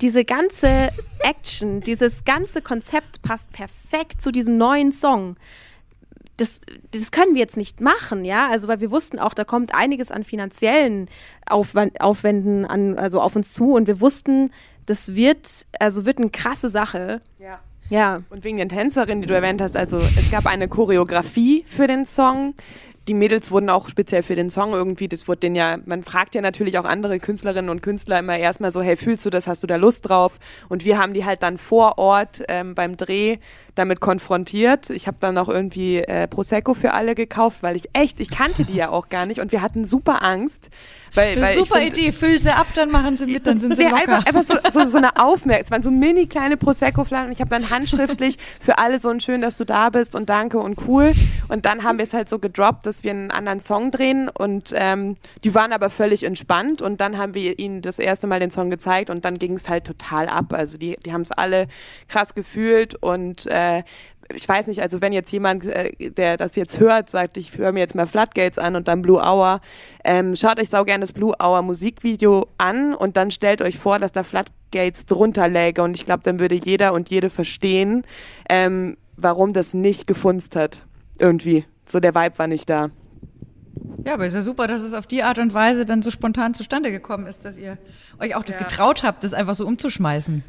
Diese 0.00 0.24
ganze 0.24 0.90
Action, 1.20 1.80
dieses 1.80 2.24
ganze 2.24 2.62
Konzept 2.62 3.22
passt 3.22 3.50
perfekt 3.50 4.22
zu 4.22 4.30
diesem 4.30 4.56
neuen 4.56 4.92
Song. 4.92 5.36
Das, 6.36 6.60
das 6.92 7.10
können 7.10 7.34
wir 7.34 7.40
jetzt 7.40 7.56
nicht 7.56 7.80
machen, 7.80 8.24
ja. 8.24 8.48
Also, 8.48 8.68
weil 8.68 8.80
wir 8.80 8.92
wussten 8.92 9.18
auch, 9.18 9.34
da 9.34 9.42
kommt 9.42 9.74
einiges 9.74 10.12
an 10.12 10.22
finanziellen 10.22 11.08
Aufwand, 11.46 12.00
Aufwänden 12.00 12.64
an, 12.64 12.96
also 12.96 13.20
auf 13.20 13.34
uns 13.34 13.54
zu 13.54 13.74
und 13.74 13.88
wir 13.88 14.00
wussten, 14.00 14.52
das 14.86 15.16
wird, 15.16 15.66
also 15.80 16.06
wird 16.06 16.18
eine 16.18 16.30
krasse 16.30 16.68
Sache. 16.68 17.20
Ja. 17.40 17.58
Ja. 17.90 18.22
Und 18.30 18.44
wegen 18.44 18.58
den 18.58 18.68
Tänzerinnen, 18.68 19.22
die 19.22 19.26
du 19.26 19.34
erwähnt 19.34 19.60
hast, 19.60 19.76
also 19.76 19.96
es 19.96 20.30
gab 20.30 20.46
eine 20.46 20.68
Choreografie 20.68 21.64
für 21.66 21.86
den 21.86 22.06
Song. 22.06 22.54
Die 23.08 23.14
Mädels 23.14 23.50
wurden 23.50 23.70
auch 23.70 23.88
speziell 23.88 24.22
für 24.22 24.36
den 24.36 24.50
Song 24.50 24.72
irgendwie, 24.72 25.08
das 25.08 25.26
wurde 25.26 25.40
den 25.40 25.54
ja, 25.54 25.78
man 25.86 26.02
fragt 26.02 26.34
ja 26.34 26.42
natürlich 26.42 26.78
auch 26.78 26.84
andere 26.84 27.18
Künstlerinnen 27.18 27.70
und 27.70 27.82
Künstler 27.82 28.18
immer 28.18 28.36
erstmal 28.36 28.70
so, 28.70 28.82
hey, 28.82 28.96
fühlst 28.96 29.24
du 29.24 29.30
das, 29.30 29.46
hast 29.46 29.62
du 29.62 29.66
da 29.66 29.76
Lust 29.76 30.06
drauf? 30.06 30.38
Und 30.68 30.84
wir 30.84 30.98
haben 30.98 31.14
die 31.14 31.24
halt 31.24 31.42
dann 31.42 31.56
vor 31.56 31.96
Ort 31.96 32.42
ähm, 32.48 32.74
beim 32.74 32.98
Dreh 32.98 33.38
damit 33.74 34.00
konfrontiert. 34.00 34.90
Ich 34.90 35.06
habe 35.06 35.16
dann 35.20 35.38
auch 35.38 35.48
irgendwie 35.48 35.98
äh, 35.98 36.28
Prosecco 36.28 36.74
für 36.74 36.92
alle 36.92 37.14
gekauft, 37.14 37.62
weil 37.62 37.76
ich 37.76 37.88
echt, 37.94 38.20
ich 38.20 38.30
kannte 38.30 38.64
die 38.64 38.74
ja 38.74 38.90
auch 38.90 39.08
gar 39.08 39.24
nicht 39.24 39.40
und 39.40 39.52
wir 39.52 39.62
hatten 39.62 39.86
super 39.86 40.22
Angst. 40.22 40.68
Weil, 41.14 41.40
weil 41.40 41.56
Super 41.56 41.76
find- 41.80 41.96
Idee, 41.98 42.12
füll 42.12 42.38
sie 42.38 42.50
ab, 42.50 42.66
dann 42.74 42.90
machen 42.90 43.16
sie 43.16 43.26
mit, 43.26 43.46
dann 43.46 43.60
sind 43.60 43.76
sie 43.76 43.84
Nee, 43.84 43.90
locker. 43.90 44.18
einfach, 44.18 44.26
einfach 44.26 44.42
so, 44.42 44.54
so, 44.80 44.88
so 44.88 44.98
eine 44.98 45.16
Aufmerksamkeit. 45.16 45.64
Es 45.64 45.70
waren 45.70 45.82
so 45.82 45.90
mini 45.90 46.26
kleine 46.26 46.56
Prosecco-Flaschen 46.56 47.26
und 47.28 47.32
ich 47.32 47.40
habe 47.40 47.50
dann 47.50 47.70
handschriftlich 47.70 48.36
für 48.60 48.78
alle 48.78 48.98
so 48.98 49.08
ein 49.08 49.20
schön, 49.20 49.40
dass 49.40 49.56
du 49.56 49.64
da 49.64 49.90
bist 49.90 50.14
und 50.14 50.28
danke 50.28 50.58
und 50.58 50.86
cool. 50.86 51.12
Und 51.48 51.64
dann 51.66 51.82
haben 51.82 51.98
wir 51.98 52.02
es 52.04 52.12
halt 52.12 52.28
so 52.28 52.38
gedroppt, 52.38 52.86
dass 52.86 53.04
wir 53.04 53.10
einen 53.10 53.30
anderen 53.30 53.60
Song 53.60 53.90
drehen 53.90 54.28
und 54.28 54.72
ähm, 54.76 55.14
die 55.44 55.54
waren 55.54 55.72
aber 55.72 55.90
völlig 55.90 56.24
entspannt 56.24 56.82
und 56.82 57.00
dann 57.00 57.18
haben 57.18 57.34
wir 57.34 57.58
ihnen 57.58 57.82
das 57.82 57.98
erste 57.98 58.26
Mal 58.26 58.40
den 58.40 58.50
Song 58.50 58.70
gezeigt 58.70 59.10
und 59.10 59.24
dann 59.24 59.38
ging 59.38 59.54
es 59.54 59.68
halt 59.68 59.84
total 59.86 60.28
ab. 60.28 60.52
Also 60.52 60.76
die, 60.78 60.96
die 61.04 61.12
haben 61.12 61.22
es 61.22 61.30
alle 61.32 61.66
krass 62.08 62.34
gefühlt 62.34 62.94
und 62.96 63.46
äh, 63.46 63.82
ich 64.34 64.48
weiß 64.48 64.66
nicht, 64.66 64.82
also 64.82 65.00
wenn 65.00 65.12
jetzt 65.12 65.30
jemand, 65.32 65.64
äh, 65.64 66.10
der 66.10 66.36
das 66.36 66.54
jetzt 66.56 66.80
hört, 66.80 67.08
sagt, 67.08 67.36
ich 67.36 67.56
höre 67.56 67.72
mir 67.72 67.80
jetzt 67.80 67.94
mal 67.94 68.06
Floodgates 68.06 68.58
an 68.58 68.76
und 68.76 68.88
dann 68.88 69.02
Blue 69.02 69.20
Hour, 69.20 69.60
ähm, 70.04 70.36
schaut 70.36 70.60
euch 70.60 70.68
sau 70.70 70.84
gerne 70.84 71.02
das 71.02 71.12
Blue 71.12 71.34
Hour 71.42 71.62
Musikvideo 71.62 72.46
an 72.58 72.94
und 72.94 73.16
dann 73.16 73.30
stellt 73.30 73.62
euch 73.62 73.78
vor, 73.78 73.98
dass 73.98 74.12
da 74.12 74.22
Floodgates 74.22 75.06
drunter 75.06 75.48
läge 75.48 75.82
und 75.82 75.94
ich 75.96 76.04
glaube, 76.04 76.22
dann 76.24 76.38
würde 76.38 76.54
jeder 76.54 76.92
und 76.92 77.08
jede 77.08 77.30
verstehen, 77.30 78.04
ähm, 78.48 78.96
warum 79.16 79.52
das 79.52 79.74
nicht 79.74 80.06
gefunzt 80.06 80.56
hat. 80.56 80.84
Irgendwie. 81.18 81.64
So 81.84 81.98
der 81.98 82.14
Vibe 82.14 82.38
war 82.38 82.46
nicht 82.46 82.68
da. 82.70 82.90
Ja, 84.04 84.14
aber 84.14 84.26
ist 84.26 84.34
ja 84.34 84.42
super, 84.42 84.66
dass 84.66 84.82
es 84.82 84.94
auf 84.94 85.06
die 85.06 85.22
Art 85.22 85.38
und 85.38 85.54
Weise 85.54 85.84
dann 85.84 86.02
so 86.02 86.10
spontan 86.10 86.54
zustande 86.54 86.90
gekommen 86.90 87.26
ist, 87.26 87.44
dass 87.44 87.58
ihr 87.58 87.78
euch 88.20 88.34
auch 88.36 88.44
das 88.44 88.54
Ja. 88.56 88.62
getraut 88.62 89.02
habt, 89.02 89.24
das 89.24 89.34
einfach 89.34 89.54
so 89.54 89.66
umzuschmeißen. 89.66 90.44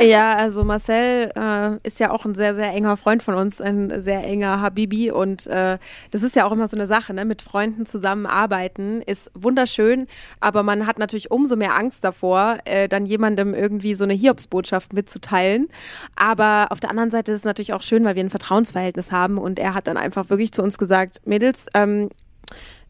Ja, 0.00 0.36
also 0.36 0.62
Marcel 0.62 1.32
äh, 1.34 1.78
ist 1.82 1.98
ja 1.98 2.12
auch 2.12 2.24
ein 2.24 2.36
sehr, 2.36 2.54
sehr 2.54 2.72
enger 2.72 2.96
Freund 2.96 3.24
von 3.24 3.34
uns, 3.34 3.60
ein 3.60 4.00
sehr 4.00 4.22
enger 4.22 4.60
Habibi 4.60 5.10
und 5.10 5.48
äh, 5.48 5.78
das 6.12 6.22
ist 6.22 6.36
ja 6.36 6.46
auch 6.46 6.52
immer 6.52 6.68
so 6.68 6.76
eine 6.76 6.86
Sache, 6.86 7.12
ne? 7.12 7.24
mit 7.24 7.42
Freunden 7.42 7.84
zusammenarbeiten 7.84 9.02
ist 9.02 9.32
wunderschön, 9.34 10.06
aber 10.38 10.62
man 10.62 10.86
hat 10.86 11.00
natürlich 11.00 11.32
umso 11.32 11.56
mehr 11.56 11.74
Angst 11.74 12.04
davor, 12.04 12.58
äh, 12.66 12.88
dann 12.88 13.06
jemandem 13.06 13.52
irgendwie 13.52 13.96
so 13.96 14.04
eine 14.04 14.14
Hiobsbotschaft 14.14 14.92
mitzuteilen. 14.92 15.68
Aber 16.14 16.68
auf 16.70 16.78
der 16.78 16.90
anderen 16.90 17.10
Seite 17.10 17.32
ist 17.32 17.40
es 17.40 17.44
natürlich 17.44 17.72
auch 17.72 17.82
schön, 17.82 18.04
weil 18.04 18.14
wir 18.14 18.22
ein 18.22 18.30
Vertrauensverhältnis 18.30 19.10
haben 19.10 19.38
und 19.38 19.58
er 19.58 19.74
hat 19.74 19.88
dann 19.88 19.96
einfach 19.96 20.30
wirklich 20.30 20.52
zu 20.52 20.62
uns 20.62 20.78
gesagt, 20.78 21.20
Mädels, 21.24 21.66
ähm, 21.74 22.10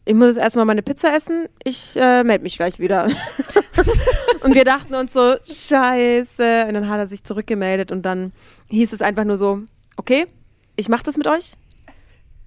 ich 0.05 0.13
muss 0.13 0.27
jetzt 0.27 0.37
erstmal 0.37 0.65
meine 0.65 0.83
Pizza 0.83 1.13
essen, 1.15 1.47
ich 1.63 1.95
äh, 1.95 2.23
melde 2.23 2.43
mich 2.43 2.57
gleich 2.57 2.79
wieder. 2.79 3.07
und 4.49 4.55
wir 4.55 4.63
dachten 4.63 4.95
uns 4.95 5.13
so, 5.13 5.35
scheiße. 5.43 6.65
Und 6.67 6.73
dann 6.73 6.89
hat 6.89 6.97
er 6.97 7.07
sich 7.07 7.23
zurückgemeldet 7.23 7.91
und 7.91 8.03
dann 8.03 8.31
hieß 8.69 8.93
es 8.93 9.01
einfach 9.01 9.23
nur 9.23 9.37
so, 9.37 9.61
okay, 9.95 10.25
ich 10.75 10.89
mache 10.89 11.03
das 11.03 11.17
mit 11.17 11.27
euch, 11.27 11.53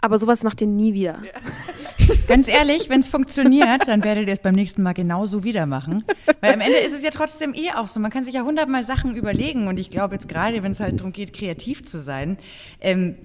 aber 0.00 0.18
sowas 0.18 0.42
macht 0.42 0.60
ihr 0.60 0.66
nie 0.66 0.94
wieder. 0.94 1.22
Ganz 2.26 2.48
ehrlich, 2.48 2.88
wenn 2.88 2.98
es 2.98 3.06
funktioniert, 3.06 3.86
dann 3.86 4.02
werdet 4.02 4.26
ihr 4.26 4.32
es 4.32 4.40
beim 4.40 4.56
nächsten 4.56 4.82
Mal 4.82 4.94
genauso 4.94 5.44
wieder 5.44 5.66
machen. 5.66 6.04
Weil 6.40 6.54
am 6.54 6.60
Ende 6.60 6.78
ist 6.78 6.92
es 6.92 7.04
ja 7.04 7.10
trotzdem 7.10 7.54
eh 7.54 7.70
auch 7.72 7.86
so. 7.86 8.00
Man 8.00 8.10
kann 8.10 8.24
sich 8.24 8.34
ja 8.34 8.42
hundertmal 8.42 8.82
Sachen 8.82 9.14
überlegen 9.14 9.68
und 9.68 9.78
ich 9.78 9.90
glaube 9.90 10.14
jetzt 10.14 10.28
gerade, 10.28 10.62
wenn 10.64 10.72
es 10.72 10.80
halt 10.80 10.98
darum 10.98 11.12
geht, 11.12 11.32
kreativ 11.32 11.84
zu 11.84 12.00
sein, 12.00 12.38
ähm, 12.80 13.16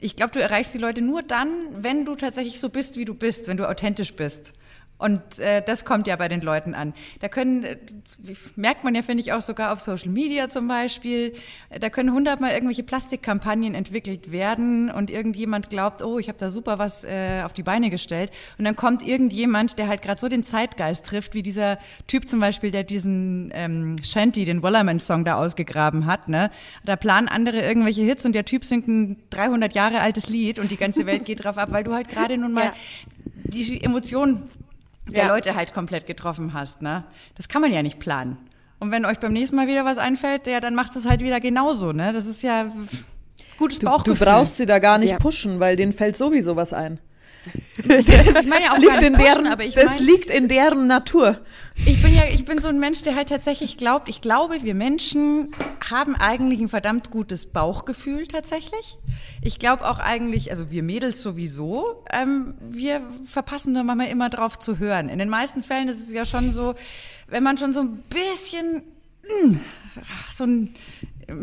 ich 0.00 0.16
glaube, 0.16 0.32
du 0.32 0.40
erreichst 0.40 0.72
die 0.72 0.78
Leute 0.78 1.02
nur 1.02 1.22
dann, 1.22 1.48
wenn 1.72 2.04
du 2.04 2.14
tatsächlich 2.14 2.60
so 2.60 2.68
bist, 2.68 2.96
wie 2.96 3.04
du 3.04 3.14
bist, 3.14 3.48
wenn 3.48 3.56
du 3.56 3.68
authentisch 3.68 4.14
bist. 4.14 4.54
Und 4.98 5.38
äh, 5.38 5.62
das 5.64 5.84
kommt 5.84 6.06
ja 6.08 6.16
bei 6.16 6.26
den 6.28 6.40
Leuten 6.40 6.74
an. 6.74 6.92
Da 7.20 7.28
können, 7.28 7.62
äh, 7.64 7.76
merkt 8.56 8.82
man 8.82 8.94
ja, 8.96 9.02
finde 9.02 9.22
ich, 9.22 9.32
auch 9.32 9.40
sogar 9.40 9.72
auf 9.72 9.78
Social 9.80 10.08
Media 10.10 10.48
zum 10.48 10.66
Beispiel, 10.66 11.34
äh, 11.70 11.78
da 11.78 11.88
können 11.88 12.12
hundertmal 12.12 12.50
irgendwelche 12.52 12.82
Plastikkampagnen 12.82 13.74
entwickelt 13.74 14.32
werden 14.32 14.90
und 14.90 15.10
irgendjemand 15.10 15.70
glaubt, 15.70 16.02
oh, 16.02 16.18
ich 16.18 16.28
habe 16.28 16.38
da 16.38 16.50
super 16.50 16.78
was 16.80 17.04
äh, 17.04 17.42
auf 17.44 17.52
die 17.52 17.62
Beine 17.62 17.90
gestellt. 17.90 18.32
Und 18.58 18.64
dann 18.64 18.74
kommt 18.74 19.06
irgendjemand, 19.06 19.78
der 19.78 19.86
halt 19.86 20.02
gerade 20.02 20.20
so 20.20 20.28
den 20.28 20.42
Zeitgeist 20.42 21.06
trifft, 21.06 21.32
wie 21.34 21.42
dieser 21.44 21.78
Typ 22.08 22.28
zum 22.28 22.40
Beispiel, 22.40 22.72
der 22.72 22.82
diesen 22.82 23.50
ähm, 23.54 23.96
Shanty, 24.02 24.44
den 24.44 24.62
Wallerman-Song 24.64 25.24
da 25.24 25.36
ausgegraben 25.36 26.06
hat. 26.06 26.28
Ne? 26.28 26.50
Da 26.84 26.96
planen 26.96 27.28
andere 27.28 27.60
irgendwelche 27.60 28.02
Hits 28.02 28.26
und 28.26 28.32
der 28.34 28.44
Typ 28.44 28.64
singt 28.64 28.88
ein 28.88 29.16
300 29.30 29.74
Jahre 29.74 30.00
altes 30.00 30.28
Lied 30.28 30.58
und 30.58 30.72
die 30.72 30.76
ganze 30.76 31.06
Welt 31.06 31.24
geht 31.24 31.44
drauf 31.44 31.56
ab, 31.56 31.68
weil 31.70 31.84
du 31.84 31.94
halt 31.94 32.08
gerade 32.08 32.36
nun 32.36 32.52
mal 32.52 32.64
Ja. 32.64 32.72
die 33.44 33.80
Emotionen 33.82 34.42
der 35.08 35.24
Ja. 35.24 35.28
Leute 35.28 35.54
halt 35.54 35.72
komplett 35.74 36.06
getroffen 36.06 36.52
hast. 36.54 36.82
Ne? 36.82 37.04
Das 37.36 37.48
kann 37.48 37.62
man 37.62 37.72
ja 37.72 37.82
nicht 37.82 37.98
planen. 37.98 38.36
Und 38.80 38.90
wenn 38.92 39.04
euch 39.04 39.18
beim 39.18 39.32
nächsten 39.32 39.56
Mal 39.56 39.66
wieder 39.66 39.84
was 39.84 39.98
einfällt, 39.98 40.46
ja, 40.46 40.60
dann 40.60 40.74
macht 40.74 40.94
es 40.94 41.06
halt 41.08 41.20
wieder 41.20 41.40
genauso. 41.40 41.92
Ne? 41.92 42.12
Das 42.12 42.26
ist 42.26 42.42
ja 42.42 42.70
gutes 43.58 43.78
Du, 43.80 43.86
du 43.86 43.90
Bauchgefühl. 43.92 44.26
brauchst 44.26 44.56
sie 44.56 44.66
da 44.66 44.78
gar 44.78 44.98
nicht 44.98 45.10
Ja. 45.10 45.16
pushen, 45.18 45.58
weil 45.60 45.74
denen 45.76 45.92
fällt 45.92 46.16
sowieso 46.16 46.54
was 46.56 46.72
ein. 46.72 47.00
ich 47.76 48.46
meine 48.46 48.64
ja 48.66 48.72
auch 48.72 48.78
Liegt 48.78 48.98
in 49.02 49.12
nicht 49.12 49.20
pushen, 49.20 49.44
deren, 49.44 49.46
aber 49.46 49.64
ich 49.64 49.74
das 49.74 49.98
mein, 49.98 50.04
liegt 50.06 50.30
in 50.30 50.48
deren 50.48 50.86
Natur. 50.86 51.40
Ich 51.86 52.02
bin 52.02 52.14
ja, 52.14 52.24
ich 52.30 52.44
bin 52.44 52.58
so 52.58 52.68
ein 52.68 52.78
Mensch, 52.78 53.02
der 53.02 53.14
halt 53.14 53.28
tatsächlich 53.28 53.76
glaubt, 53.76 54.08
ich 54.08 54.20
glaube, 54.20 54.62
wir 54.62 54.74
Menschen 54.74 55.54
haben 55.88 56.16
eigentlich 56.16 56.60
ein 56.60 56.68
verdammt 56.68 57.10
gutes 57.10 57.46
Bauchgefühl 57.46 58.26
tatsächlich. 58.26 58.98
Ich 59.42 59.58
glaube 59.58 59.88
auch 59.88 59.98
eigentlich, 59.98 60.50
also 60.50 60.70
wir 60.70 60.82
Mädels 60.82 61.22
sowieso, 61.22 62.04
ähm, 62.12 62.54
wir 62.60 63.02
verpassen 63.24 63.74
da 63.74 63.82
manchmal 63.82 64.08
immer 64.08 64.28
drauf 64.30 64.58
zu 64.58 64.78
hören. 64.78 65.08
In 65.08 65.18
den 65.18 65.28
meisten 65.28 65.62
Fällen 65.62 65.88
ist 65.88 66.06
es 66.06 66.12
ja 66.12 66.24
schon 66.24 66.52
so, 66.52 66.74
wenn 67.28 67.42
man 67.42 67.56
schon 67.56 67.72
so 67.72 67.80
ein 67.80 68.02
bisschen 68.08 68.82
mh, 69.44 69.58
so 70.30 70.44
ein 70.44 70.74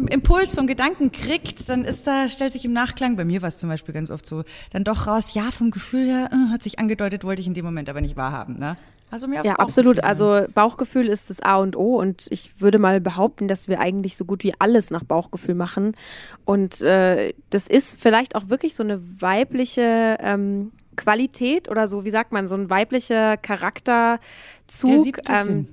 Impuls, 0.09 0.53
so 0.53 0.61
einen 0.61 0.67
Gedanken 0.67 1.11
kriegt, 1.11 1.69
dann 1.69 1.85
ist 1.85 2.07
da, 2.07 2.27
stellt 2.27 2.53
sich 2.53 2.65
im 2.65 2.73
Nachklang, 2.73 3.17
bei 3.17 3.25
mir 3.25 3.43
war 3.43 3.49
es 3.49 3.57
zum 3.57 3.69
Beispiel 3.69 3.93
ganz 3.93 4.09
oft 4.09 4.25
so, 4.25 4.43
dann 4.71 4.83
doch 4.83 5.05
raus, 5.05 5.35
ja, 5.35 5.51
vom 5.51 5.69
Gefühl 5.69 6.07
her, 6.07 6.29
äh, 6.31 6.51
hat 6.51 6.63
sich 6.63 6.79
angedeutet, 6.79 7.23
wollte 7.23 7.41
ich 7.41 7.47
in 7.47 7.53
dem 7.53 7.65
Moment 7.65 7.87
aber 7.87 8.01
nicht 8.01 8.15
wahrhaben, 8.15 8.57
ne? 8.57 8.77
Also 9.11 9.27
mir 9.27 9.43
Ja, 9.43 9.55
absolut. 9.55 10.03
Also 10.03 10.45
Bauchgefühl 10.53 11.07
ist 11.07 11.29
das 11.29 11.41
A 11.41 11.57
und 11.57 11.75
O 11.75 11.97
und 11.97 12.27
ich 12.31 12.59
würde 12.59 12.79
mal 12.79 12.99
behaupten, 12.99 13.47
dass 13.47 13.67
wir 13.67 13.79
eigentlich 13.79 14.17
so 14.17 14.25
gut 14.25 14.43
wie 14.43 14.53
alles 14.59 14.91
nach 14.91 15.03
Bauchgefühl 15.03 15.55
machen. 15.55 15.95
Und 16.43 16.81
äh, 16.81 17.33
das 17.49 17.67
ist 17.67 17.97
vielleicht 17.99 18.35
auch 18.35 18.49
wirklich 18.49 18.75
so 18.75 18.83
eine 18.83 19.01
weibliche 19.21 20.17
ähm, 20.19 20.71
Qualität 20.95 21.69
oder 21.69 21.87
so, 21.87 22.05
wie 22.05 22.11
sagt 22.11 22.31
man, 22.31 22.47
so 22.47 22.55
ein 22.55 22.69
weiblicher 22.69 23.37
Charakterzug. 23.37 24.89
Der 24.89 24.99
siebte 24.99 25.31
ähm, 25.31 25.45
Sinn. 25.45 25.67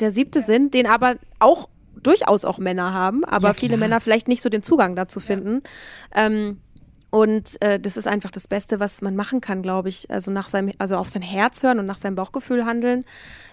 der 0.00 0.10
siebte 0.10 0.40
Sinn, 0.40 0.70
den 0.70 0.86
aber 0.86 1.16
auch 1.38 1.68
durchaus 2.02 2.44
auch 2.44 2.58
Männer 2.58 2.92
haben, 2.92 3.24
aber 3.24 3.48
Ja, 3.48 3.54
viele. 3.54 3.76
Männer 3.76 4.00
vielleicht 4.00 4.28
nicht 4.28 4.42
so 4.42 4.48
den 4.48 4.62
Zugang 4.62 4.96
dazu 4.96 5.20
finden. 5.20 5.62
Ähm, 6.14 6.60
und 7.16 7.62
äh, 7.62 7.80
das 7.80 7.96
ist 7.96 8.06
einfach 8.06 8.30
das 8.30 8.46
Beste, 8.46 8.78
was 8.78 9.00
man 9.00 9.16
machen 9.16 9.40
kann, 9.40 9.62
glaube 9.62 9.88
ich. 9.88 10.10
Also 10.10 10.30
nach 10.30 10.50
seinem, 10.50 10.74
also 10.76 10.96
auf 10.96 11.08
sein 11.08 11.22
Herz 11.22 11.62
hören 11.62 11.78
und 11.78 11.86
nach 11.86 11.96
seinem 11.96 12.14
Bauchgefühl 12.14 12.66
handeln. 12.66 13.06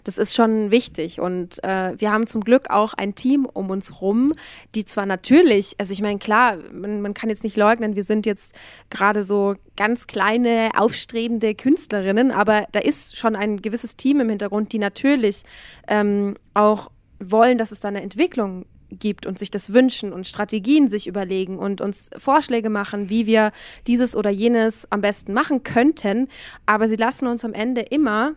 Das 0.04 0.17
ist 0.17 0.36
schon 0.36 0.69
wichtig. 0.69 1.21
Und 1.21 1.63
äh, 1.63 1.93
wir 1.97 2.12
haben 2.12 2.28
zum 2.28 2.43
Glück 2.43 2.69
auch 2.69 2.93
ein 2.93 3.15
Team 3.15 3.45
um 3.45 3.69
uns 3.69 4.02
rum, 4.02 4.34
die 4.76 4.84
zwar 4.84 5.06
natürlich, 5.06 5.76
also 5.78 5.93
ich 5.93 6.02
meine, 6.02 6.19
klar, 6.19 6.58
man, 6.73 6.99
man 6.99 7.13
kann 7.13 7.30
jetzt 7.30 7.45
nicht 7.45 7.56
leugnen, 7.56 7.95
wir 7.95 8.04
sind 8.04 8.26
jetzt 8.26 8.54
gerade 8.89 9.23
so 9.23 9.56
ganz 9.78 10.08
kleine, 10.08 10.71
aufstrebende 10.76 11.56
Künstlerinnen, 11.56 12.32
aber 12.32 12.67
da 12.73 12.80
ist 12.80 13.15
schon 13.15 13.38
ein 13.38 13.62
gewisses 13.62 13.95
Team 13.95 14.19
im 14.19 14.28
Hintergrund, 14.28 14.73
die 14.73 14.80
natürlich 14.80 15.43
ähm, 15.88 16.36
auch 16.54 16.91
wollen, 17.21 17.58
dass 17.58 17.71
es 17.71 17.80
da 17.80 17.88
eine 17.88 18.02
Entwicklung 18.02 18.65
gibt 18.99 19.25
und 19.25 19.39
sich 19.39 19.51
das 19.51 19.73
wünschen 19.73 20.13
und 20.13 20.27
Strategien 20.27 20.88
sich 20.89 21.08
überlegen 21.08 21.58
und 21.58 21.82
uns 21.82 22.10
Vorschläge 22.17 22.69
machen, 22.69 23.10
wie 23.10 23.25
wir 23.25 23.51
dieses 23.88 24.15
oder 24.15 24.29
jenes 24.29 24.91
am 24.91 25.01
besten 25.01 25.34
machen 25.34 25.63
könnten. 25.63 26.27
Aber 26.65 26.88
sie 26.88 26.95
lassen 26.95 27.27
uns 27.27 27.43
am 27.45 27.53
Ende 27.53 27.82
immer 27.82 28.34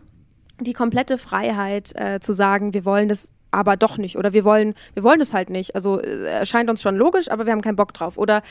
die 0.59 0.73
komplette 0.73 1.17
Freiheit 1.17 1.93
äh, 1.95 2.19
zu 2.19 2.33
sagen, 2.33 2.73
wir 2.73 2.85
wollen 2.85 3.09
das 3.09 3.31
aber 3.51 3.77
doch 3.77 3.97
nicht 3.97 4.17
oder 4.17 4.33
wir 4.33 4.43
wollen, 4.43 4.73
wir 4.93 5.03
wollen 5.03 5.19
das 5.19 5.33
halt 5.33 5.49
nicht. 5.49 5.75
Also 5.75 5.99
äh, 5.99 6.25
erscheint 6.25 6.69
uns 6.69 6.81
schon 6.81 6.95
logisch, 6.95 7.29
aber 7.29 7.45
wir 7.45 7.53
haben 7.53 7.61
keinen 7.61 7.75
Bock 7.75 7.93
drauf. 7.93 8.17
Oder 8.17 8.41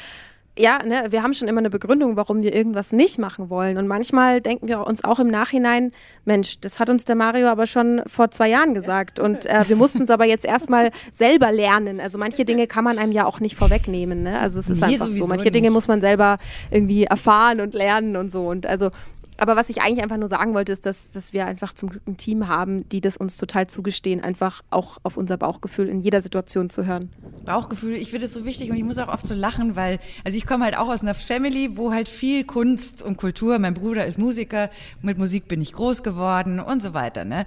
ja, 0.58 0.82
ne, 0.82 1.06
wir 1.10 1.22
haben 1.22 1.34
schon 1.34 1.48
immer 1.48 1.58
eine 1.58 1.70
Begründung, 1.70 2.16
warum 2.16 2.40
wir 2.40 2.54
irgendwas 2.54 2.92
nicht 2.92 3.18
machen 3.18 3.50
wollen. 3.50 3.76
Und 3.76 3.86
manchmal 3.88 4.40
denken 4.40 4.68
wir 4.68 4.86
uns 4.86 5.04
auch 5.04 5.18
im 5.18 5.28
Nachhinein, 5.28 5.90
Mensch, 6.24 6.60
das 6.60 6.80
hat 6.80 6.88
uns 6.88 7.04
der 7.04 7.14
Mario 7.14 7.48
aber 7.48 7.66
schon 7.66 8.02
vor 8.06 8.30
zwei 8.30 8.48
Jahren 8.48 8.72
gesagt. 8.74 9.18
Und 9.20 9.46
äh, 9.46 9.64
wir 9.68 9.76
mussten 9.76 10.02
es 10.02 10.10
aber 10.10 10.24
jetzt 10.24 10.44
erstmal 10.44 10.90
selber 11.12 11.52
lernen. 11.52 12.00
Also 12.00 12.18
manche 12.18 12.44
Dinge 12.44 12.66
kann 12.66 12.84
man 12.84 12.98
einem 12.98 13.12
ja 13.12 13.26
auch 13.26 13.40
nicht 13.40 13.54
vorwegnehmen. 13.56 14.22
Ne? 14.22 14.38
Also 14.38 14.58
es 14.60 14.70
ist 14.70 14.80
Nee, 14.80 14.94
einfach 14.94 15.08
so. 15.08 15.26
Manche 15.26 15.50
Dinge 15.50 15.68
nicht. 15.68 15.74
muss 15.74 15.88
man 15.88 16.00
selber 16.00 16.38
irgendwie 16.70 17.04
erfahren 17.04 17.60
und 17.60 17.74
lernen 17.74 18.16
und 18.16 18.30
so. 18.30 18.46
Und 18.48 18.66
also 18.66 18.90
aber 19.38 19.56
was 19.56 19.68
ich 19.68 19.82
eigentlich 19.82 20.02
einfach 20.02 20.16
nur 20.16 20.28
sagen 20.28 20.54
wollte, 20.54 20.72
ist, 20.72 20.86
dass, 20.86 21.10
dass 21.10 21.32
wir 21.32 21.46
einfach 21.46 21.74
zum 21.74 21.90
Glück 21.90 22.02
ein 22.06 22.16
Team 22.16 22.48
haben, 22.48 22.88
die 22.88 23.00
das 23.00 23.16
uns 23.16 23.36
total 23.36 23.66
zugestehen, 23.66 24.22
einfach 24.22 24.62
auch 24.70 24.98
auf 25.02 25.16
unser 25.16 25.36
Bauchgefühl 25.36 25.88
in 25.88 26.00
jeder 26.00 26.20
Situation 26.20 26.70
zu 26.70 26.86
hören. 26.86 27.10
Bauchgefühl, 27.44 27.94
ich 27.94 28.10
finde 28.10 28.26
es 28.26 28.32
so 28.32 28.44
wichtig 28.44 28.70
und 28.70 28.76
ich 28.76 28.84
muss 28.84 28.98
auch 28.98 29.08
oft 29.08 29.26
so 29.26 29.34
lachen, 29.34 29.76
weil, 29.76 29.98
also 30.24 30.36
ich 30.36 30.46
komme 30.46 30.64
halt 30.64 30.76
auch 30.76 30.88
aus 30.88 31.02
einer 31.02 31.14
Family, 31.14 31.76
wo 31.76 31.92
halt 31.92 32.08
viel 32.08 32.44
Kunst 32.44 33.02
und 33.02 33.16
Kultur, 33.16 33.58
mein 33.58 33.74
Bruder 33.74 34.06
ist 34.06 34.18
Musiker, 34.18 34.70
mit 35.02 35.18
Musik 35.18 35.48
bin 35.48 35.60
ich 35.60 35.72
groß 35.72 36.02
geworden 36.02 36.60
und 36.60 36.82
so 36.82 36.94
weiter, 36.94 37.24
ne? 37.24 37.46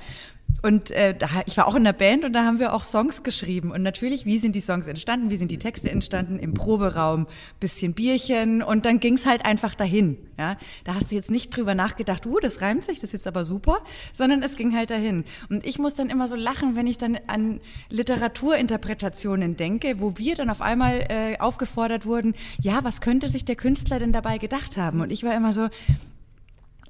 Und 0.62 0.92
äh, 0.92 1.16
da, 1.16 1.30
ich 1.46 1.56
war 1.58 1.68
auch 1.68 1.76
in 1.76 1.84
der 1.84 1.94
Band 1.94 2.26
und 2.26 2.34
da 2.34 2.44
haben 2.44 2.60
wir 2.60 2.74
auch 2.74 2.84
Songs 2.84 3.24
geschrieben. 3.24 3.72
Und 3.72 3.82
natürlich, 3.82 4.26
wie 4.26 4.40
sind 4.40 4.56
die 4.56 4.62
Songs 4.62 4.88
entstanden? 4.88 5.30
Wie 5.30 5.38
sind 5.38 5.52
die 5.52 5.58
Texte 5.58 5.90
entstanden? 5.90 6.38
Im 6.38 6.54
Proberaum, 6.54 7.28
bisschen 7.60 7.94
Bierchen 7.94 8.62
und 8.62 8.86
dann 8.86 9.00
ging's 9.00 9.26
halt 9.26 9.46
einfach 9.46 9.76
dahin. 9.76 10.18
Ja? 10.38 10.58
Da 10.84 10.96
hast 10.96 11.12
du 11.12 11.16
jetzt 11.16 11.32
nicht 11.32 11.56
drüber 11.56 11.76
nachgedacht, 11.76 12.26
uh, 12.26 12.40
das 12.40 12.62
reimt 12.62 12.84
sich, 12.84 13.00
das 13.00 13.10
ist 13.10 13.14
jetzt 13.14 13.28
aber 13.28 13.44
super, 13.44 13.80
sondern 14.12 14.44
es 14.44 14.58
ging 14.58 14.76
halt 14.76 14.90
dahin. 14.90 15.24
Und 15.50 15.66
ich 15.66 15.80
muss 15.80 15.96
dann 15.96 16.10
immer 16.10 16.28
so 16.28 16.36
lachen, 16.36 16.76
wenn 16.76 16.88
ich 16.88 16.98
dann 16.98 17.18
an 17.28 17.62
Literaturinterpretationen 17.90 19.56
denke, 19.56 20.00
wo 20.00 20.18
wir 20.18 20.36
dann 20.36 20.50
auf 20.50 20.62
einmal 20.62 21.06
äh, 21.10 21.38
aufgefordert 21.40 22.06
wurden, 22.06 22.36
ja, 22.62 22.84
was 22.84 23.02
könnte 23.02 23.30
sich 23.30 23.46
der 23.46 23.56
Künstler 23.56 24.00
denn 24.00 24.12
dabei 24.12 24.38
gedacht 24.38 24.78
haben? 24.78 25.02
Und 25.02 25.12
ich 25.12 25.24
war 25.24 25.36
immer 25.36 25.54
so, 25.54 25.70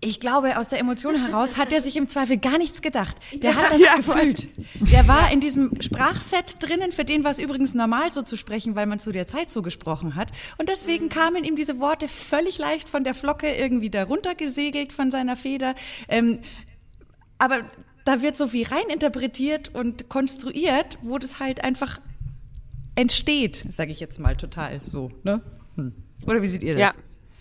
ich 0.02 0.20
glaube, 0.20 0.58
aus 0.58 0.70
der 0.70 0.80
Emotion 0.80 1.16
heraus 1.16 1.58
hat 1.58 1.74
er 1.74 1.82
sich 1.82 1.98
im 1.98 2.08
Zweifel 2.08 2.38
gar 2.38 2.58
nichts 2.58 2.82
gedacht. 2.82 3.18
Der 3.34 3.56
hat 3.56 3.72
das 3.72 3.82
ja, 3.82 3.96
gefühlt. 3.96 4.48
Der 4.76 5.08
war 5.08 5.32
in 5.32 5.42
diesem 5.42 5.82
Sprachset 5.82 6.56
drinnen, 6.62 6.94
für 6.94 7.04
den 7.04 7.24
war 7.24 7.32
es 7.32 7.40
übrigens 7.40 7.74
normal, 7.74 8.10
so 8.10 8.22
zu 8.22 8.38
sprechen, 8.38 8.76
weil 8.76 8.86
man 8.86 9.00
zu 9.00 9.12
der 9.12 9.28
Zeit 9.28 9.50
so 9.50 9.62
gesprochen 9.62 10.16
hat. 10.16 10.32
Und 10.58 10.70
deswegen 10.70 11.10
kamen 11.10 11.44
ihm 11.44 11.58
diese 11.58 11.80
Worte 11.80 12.08
völlig 12.08 12.58
leicht 12.58 12.88
von 12.88 13.04
der 13.04 13.14
Flocke 13.14 13.54
irgendwie 13.54 13.90
da 13.90 14.04
runtergesegelt 14.04 14.94
von 14.94 15.12
seiner 15.12 15.36
Feder. 15.36 15.76
Ähm, 16.08 16.40
aber 17.38 17.70
da 18.06 18.22
wird 18.22 18.38
so 18.38 18.48
viel 18.48 18.68
reininterpretiert 18.68 19.76
und 19.76 20.08
konstruiert, 20.08 20.98
wo 21.02 21.18
das 21.18 21.39
halt 21.39 21.64
einfach 21.64 22.00
entsteht, 22.95 23.66
sage 23.70 23.91
ich 23.91 24.00
jetzt 24.00 24.20
mal 24.20 24.38
total 24.38 24.80
so. 24.84 25.12
Ne? 25.24 25.41
Hm. 25.76 25.93
Oder 26.26 26.41
wie 26.41 26.47
seht 26.47 26.64
ihr 26.64 26.74
das? 26.74 26.82
Ja. 26.82 26.91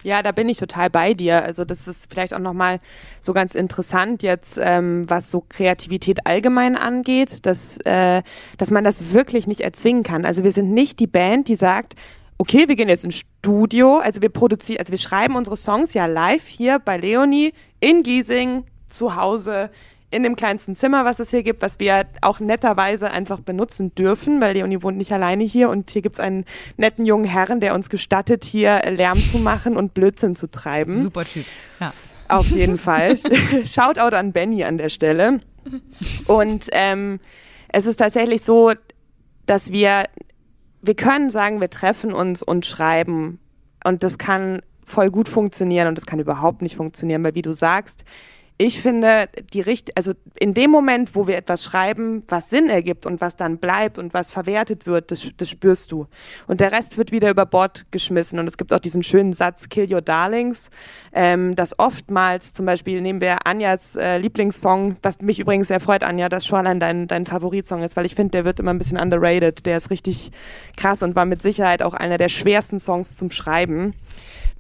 Ja, 0.05 0.23
da 0.23 0.33
bin 0.33 0.49
ich 0.49 0.59
total 0.59 0.91
bei 0.91 1.15
dir. 1.15 1.43
Also 1.43 1.65
das 1.65 1.89
ist 1.89 2.11
vielleicht 2.11 2.35
auch 2.35 2.39
nochmal 2.39 2.81
so 3.21 3.33
ganz 3.33 3.55
interessant 3.55 4.23
jetzt, 4.23 4.59
ähm, 4.63 5.09
was 5.09 5.31
so 5.31 5.45
Kreativität 5.49 6.27
allgemein 6.27 6.77
angeht, 6.77 7.47
dass, 7.47 7.79
äh, 7.79 8.23
dass 8.57 8.71
man 8.71 8.85
das 8.85 9.13
wirklich 9.13 9.47
nicht 9.47 9.61
erzwingen 9.61 10.03
kann. 10.03 10.25
Also 10.25 10.45
wir 10.45 10.53
sind 10.53 10.73
nicht 10.73 11.01
die 11.01 11.07
Band, 11.07 11.49
die 11.49 11.57
sagt, 11.57 11.95
okay, 12.39 12.69
wir 12.69 12.77
gehen 12.77 12.89
jetzt 12.89 13.05
ins 13.05 13.19
Studio, 13.19 13.99
also 13.99 14.23
wir 14.23 14.29
produzieren, 14.29 14.79
also 14.79 14.93
wir 14.93 14.99
schreiben 14.99 15.35
unsere 15.35 15.57
Songs 15.57 15.93
ja 15.95 16.07
live 16.07 16.47
hier 16.47 16.79
bei 16.79 16.97
Leonie 16.97 17.53
in 17.81 18.05
Giesing 18.05 18.65
zu 18.87 19.17
Hause 19.17 19.71
in 20.11 20.23
dem 20.23 20.37
kleinsten 20.37 20.75
Zimmer, 20.75 21.05
was 21.05 21.19
es 21.19 21.31
hier 21.31 21.43
gibt, 21.43 21.61
was 21.61 21.79
wir 21.81 22.07
auch 22.23 22.41
netterweise 22.41 23.11
einfach 23.11 23.41
benutzen 23.41 23.95
dürfen, 23.95 24.41
weil 24.41 24.55
Leonie 24.55 24.83
wohnt 24.83 24.97
nicht 24.97 25.13
alleine 25.13 25.45
hier 25.45 25.69
und 25.69 25.91
hier 25.91 26.01
gibt's 26.01 26.21
einen 26.21 26.45
netten 26.77 27.05
jungen 27.05 27.27
Herrn, 27.27 27.61
der 27.61 27.75
uns 27.75 27.91
gestattet, 27.91 28.45
hier 28.45 28.83
Lärm 28.91 29.19
zu 29.19 29.39
machen 29.39 29.77
und 29.77 29.93
Blödsinn 29.93 30.35
zu 30.35 30.51
treiben. 30.51 31.03
Super 31.03 31.25
Typ. 31.25 31.45
Ja. 31.79 31.93
Auf 32.29 32.49
jeden 32.49 32.79
Fall. 32.79 33.19
Shoutout 33.65 34.15
an 34.15 34.33
Benny 34.33 34.65
an 34.65 34.79
der 34.79 34.89
Stelle. 34.89 35.41
Und 36.27 36.69
ähm, 36.73 37.21
es 37.69 37.87
ist 37.87 37.97
tatsächlich 37.97 38.43
so, 38.43 38.73
dass 39.47 39.73
wir, 39.73 40.05
wir 40.83 40.95
können 40.95 41.31
sagen, 41.31 41.61
wir 41.61 41.71
treffen 41.71 42.13
uns 42.13 42.43
und 42.43 42.67
schreiben. 42.67 43.41
Und 43.85 44.03
das 44.03 44.19
kann 44.19 44.61
voll 44.85 45.11
gut 45.11 45.29
funktionieren 45.29 45.89
und 45.89 45.97
das 45.97 46.07
kann 46.07 46.19
überhaupt 46.19 46.63
nicht 46.63 46.77
funktionieren, 46.77 47.23
weil 47.25 47.35
wie 47.35 47.43
du 47.43 47.53
sagst, 47.53 48.05
ich 48.61 48.81
finde, 48.81 49.29
die 49.53 49.61
Richt 49.61 49.97
also 49.97 50.15
in 50.39 50.53
dem 50.53 50.73
Moment, 50.73 51.15
wo 51.15 51.29
wir 51.29 51.37
etwas 51.37 51.63
schreiben, 51.63 52.25
was 52.27 52.51
Sinn 52.51 52.69
ergibt 52.69 53.07
und 53.07 53.21
was 53.21 53.37
dann 53.37 53.59
bleibt 53.59 53.99
und 53.99 54.15
was 54.15 54.33
verwertet 54.33 54.85
wird, 54.85 55.13
das, 55.13 55.29
das 55.37 55.49
spürst 55.49 55.93
du. 55.93 56.09
Und 56.49 56.61
der 56.61 56.73
Rest 56.73 56.99
wird 56.99 57.13
wieder 57.13 57.31
über 57.31 57.47
Bord 57.47 57.87
geschmissen. 57.93 58.41
Und 58.41 58.49
es 58.49 58.57
gibt 58.57 58.73
auch 58.73 58.81
diesen 58.81 59.05
schönen 59.05 59.33
Satz, 59.33 59.69
Kill 59.69 59.93
Your 59.93 60.03
Darlings, 60.03 60.71
ähm, 61.13 61.55
dass 61.55 61.79
oftmals, 61.79 62.53
zum 62.53 62.67
Beispiel 62.67 63.01
nehmen 63.01 63.21
wir 63.21 63.47
Anjas 63.47 63.95
äh, 63.95 64.19
Lieblingssong, 64.19 64.97
was 65.03 65.21
mich 65.21 65.39
übrigens 65.39 65.69
sehr 65.69 65.79
freut, 65.79 66.03
Anja, 66.03 66.29
dass 66.29 66.45
Shoreline 66.45 66.81
dein, 66.81 67.07
dein 67.07 67.27
Favoritsong 67.27 67.85
ist, 67.85 67.97
weil 67.97 68.07
ich 68.07 68.17
finde, 68.17 68.33
der 68.33 68.45
wird 68.45 68.59
immer 68.59 68.73
ein 68.73 68.79
bisschen 68.79 68.99
underrated. 68.99 69.67
Der 69.67 69.77
ist 69.77 69.91
richtig 69.91 70.33
krass 70.77 71.05
und 71.05 71.15
war 71.15 71.27
mit 71.27 71.43
Sicherheit 71.43 71.81
auch 71.81 71.95
einer 71.95 72.19
der 72.19 72.29
schwersten 72.29 72.81
Songs 72.81 73.17
zum 73.17 73.31
Schreiben. 73.31 73.95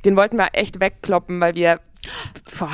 Den 0.04 0.16
wollten 0.16 0.36
wir 0.36 0.50
echt 0.52 0.78
wegkloppen, 0.78 1.40
weil 1.40 1.56
wir 1.56 1.80
vor 2.46 2.70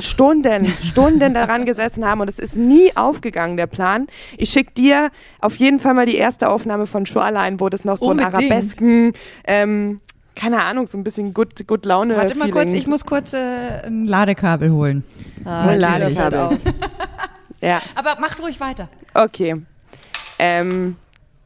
Stunden, 0.00 0.66
Stunden 0.82 1.32
daran 1.34 1.64
gesessen 1.64 2.04
haben 2.04 2.20
und 2.20 2.28
es 2.28 2.38
ist 2.38 2.56
nie 2.56 2.94
aufgegangen, 2.96 3.56
der 3.56 3.66
Plan. 3.66 4.06
Ich 4.36 4.50
schicke 4.50 4.72
dir 4.72 5.10
auf 5.40 5.56
jeden 5.56 5.78
Fall 5.78 5.94
mal 5.94 6.06
die 6.06 6.16
erste 6.16 6.48
Aufnahme 6.48 6.86
von 6.86 7.06
Shoreline, 7.06 7.60
wo 7.60 7.68
das 7.68 7.84
noch 7.84 7.96
so 7.96 8.06
ein 8.10 8.18
Unbedingt. 8.18 8.34
Arabesken, 8.34 9.12
ähm, 9.46 10.00
keine 10.34 10.62
Ahnung, 10.62 10.86
so 10.86 10.98
ein 10.98 11.04
bisschen 11.04 11.32
gut, 11.32 11.66
gut 11.66 11.86
Laune. 11.86 12.16
Warte 12.16 12.36
mal 12.36 12.50
kurz, 12.50 12.72
ich 12.74 12.86
muss 12.86 13.06
kurz 13.06 13.32
äh, 13.32 13.82
ein 13.86 14.04
Ladekabel 14.06 14.70
holen. 14.70 15.04
Ah, 15.44 15.64
Hol 15.66 15.78
natürlich. 15.78 16.18
Ladekabel. 16.18 16.56
Aus. 16.58 16.74
Ja, 17.62 17.80
Aber 17.94 18.20
macht 18.20 18.38
ruhig 18.40 18.60
weiter. 18.60 18.88
okay. 19.14 19.56
Ähm, 20.38 20.96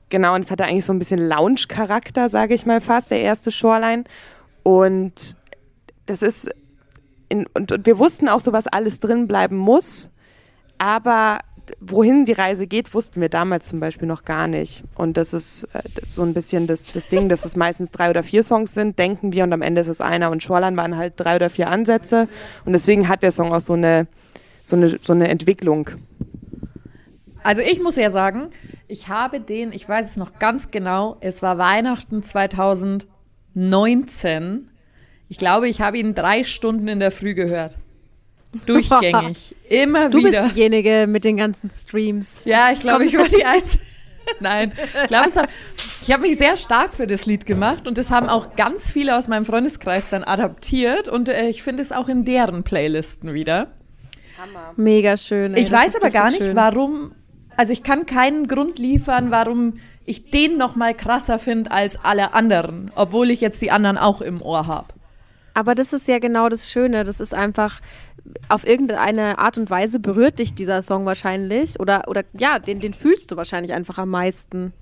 genau, 0.08 0.34
und 0.34 0.44
es 0.44 0.50
hatte 0.50 0.64
eigentlich 0.64 0.84
so 0.84 0.92
ein 0.92 0.98
bisschen 0.98 1.28
Lounge-Charakter, 1.28 2.28
sage 2.28 2.54
ich 2.54 2.66
mal 2.66 2.80
fast, 2.80 3.12
der 3.12 3.20
erste 3.20 3.52
Shoreline. 3.52 4.02
Und 4.64 5.36
das 6.06 6.22
ist, 6.22 6.50
in, 7.30 7.46
und, 7.54 7.72
und 7.72 7.86
wir 7.86 7.98
wussten 7.98 8.28
auch 8.28 8.40
so, 8.40 8.52
was 8.52 8.66
alles 8.66 9.00
drin 9.00 9.26
bleiben 9.26 9.56
muss, 9.56 10.10
aber 10.76 11.38
wohin 11.80 12.24
die 12.24 12.32
Reise 12.32 12.66
geht, 12.66 12.92
wussten 12.94 13.20
wir 13.20 13.28
damals 13.28 13.68
zum 13.68 13.78
Beispiel 13.80 14.08
noch 14.08 14.24
gar 14.24 14.48
nicht. 14.48 14.82
Und 14.94 15.16
das 15.16 15.32
ist 15.32 15.64
äh, 15.72 15.82
so 16.08 16.22
ein 16.22 16.34
bisschen 16.34 16.66
das, 16.66 16.86
das 16.86 17.06
Ding, 17.08 17.28
dass 17.28 17.44
es 17.44 17.54
meistens 17.56 17.92
drei 17.92 18.10
oder 18.10 18.22
vier 18.22 18.42
Songs 18.42 18.74
sind, 18.74 18.98
denken 18.98 19.32
wir, 19.32 19.44
und 19.44 19.52
am 19.52 19.62
Ende 19.62 19.80
ist 19.80 19.88
es 19.88 20.00
einer. 20.00 20.30
Und 20.30 20.42
Shoreline 20.42 20.76
waren 20.76 20.96
halt 20.96 21.14
drei 21.16 21.36
oder 21.36 21.50
vier 21.50 21.70
Ansätze. 21.70 22.28
Und 22.64 22.72
deswegen 22.72 23.08
hat 23.08 23.22
der 23.22 23.30
Song 23.32 23.52
auch 23.52 23.60
so 23.60 23.74
eine, 23.74 24.06
so 24.62 24.76
eine, 24.76 24.88
so 24.88 25.12
eine 25.12 25.28
Entwicklung. 25.28 25.90
Also 27.42 27.62
ich 27.62 27.82
muss 27.82 27.96
ja 27.96 28.10
sagen, 28.10 28.50
ich 28.88 29.08
habe 29.08 29.40
den, 29.40 29.72
ich 29.72 29.88
weiß 29.88 30.10
es 30.10 30.16
noch 30.16 30.38
ganz 30.38 30.70
genau, 30.70 31.16
es 31.20 31.40
war 31.42 31.56
Weihnachten 31.58 32.22
2019. 32.22 34.69
Ich 35.30 35.36
glaube, 35.36 35.68
ich 35.68 35.80
habe 35.80 35.96
ihn 35.96 36.14
drei 36.16 36.42
Stunden 36.42 36.88
in 36.88 36.98
der 36.98 37.12
Früh 37.12 37.34
gehört. 37.34 37.78
Durchgängig. 38.66 39.54
Immer 39.68 40.10
Du 40.10 40.18
wieder. 40.18 40.42
bist 40.42 40.56
diejenige 40.56 41.06
mit 41.08 41.22
den 41.22 41.36
ganzen 41.36 41.70
Streams. 41.70 42.44
Ja, 42.46 42.70
ich 42.72 42.80
glaube, 42.80 43.04
ich 43.04 43.16
war 43.16 43.28
die 43.28 43.44
Einzige. 43.44 43.82
Nein, 44.40 44.72
ich 45.02 45.06
glaube, 45.06 45.32
hat, 45.32 45.48
ich 46.02 46.10
habe 46.12 46.22
mich 46.22 46.36
sehr 46.36 46.56
stark 46.56 46.94
für 46.94 47.06
das 47.06 47.26
Lied 47.26 47.46
gemacht 47.46 47.86
und 47.86 47.96
das 47.96 48.10
haben 48.10 48.28
auch 48.28 48.56
ganz 48.56 48.90
viele 48.90 49.16
aus 49.16 49.28
meinem 49.28 49.44
Freundeskreis 49.44 50.08
dann 50.08 50.24
adaptiert 50.24 51.08
und 51.08 51.28
äh, 51.28 51.48
ich 51.48 51.62
finde 51.62 51.82
es 51.82 51.92
auch 51.92 52.08
in 52.08 52.24
deren 52.24 52.64
Playlisten 52.64 53.32
wieder. 53.32 53.68
Mega 54.76 55.16
schön. 55.16 55.54
ey, 55.54 55.62
ich 55.62 55.70
weiß 55.70 55.94
aber 55.96 56.10
gar 56.10 56.30
nicht, 56.30 56.42
schön. 56.42 56.56
warum, 56.56 57.12
also 57.56 57.72
ich 57.72 57.84
kann 57.84 58.04
keinen 58.04 58.48
Grund 58.48 58.80
liefern, 58.80 59.30
warum 59.30 59.74
ich 60.04 60.30
den 60.30 60.58
noch 60.58 60.74
mal 60.74 60.92
krasser 60.92 61.38
finde 61.38 61.70
als 61.70 62.04
alle 62.04 62.34
anderen, 62.34 62.90
obwohl 62.96 63.30
ich 63.30 63.40
jetzt 63.40 63.62
die 63.62 63.70
anderen 63.70 63.96
auch 63.96 64.20
im 64.20 64.42
Ohr 64.42 64.66
habe. 64.66 64.88
Aber 65.54 65.74
das 65.74 65.92
ist 65.92 66.08
ja 66.08 66.18
genau 66.18 66.48
das 66.48 66.70
Schöne. 66.70 67.04
Das 67.04 67.20
ist 67.20 67.34
einfach, 67.34 67.80
auf 68.48 68.66
irgendeine 68.66 69.38
Art 69.38 69.58
und 69.58 69.70
Weise 69.70 70.00
berührt 70.00 70.38
dich 70.38 70.54
dieser 70.54 70.82
Song 70.82 71.06
wahrscheinlich. 71.06 71.78
Oder, 71.80 72.08
oder 72.08 72.24
ja, 72.38 72.58
den, 72.58 72.80
den 72.80 72.94
fühlst 72.94 73.30
du 73.30 73.36
wahrscheinlich 73.36 73.72
einfach 73.72 73.98
am 73.98 74.10
meisten. 74.10 74.72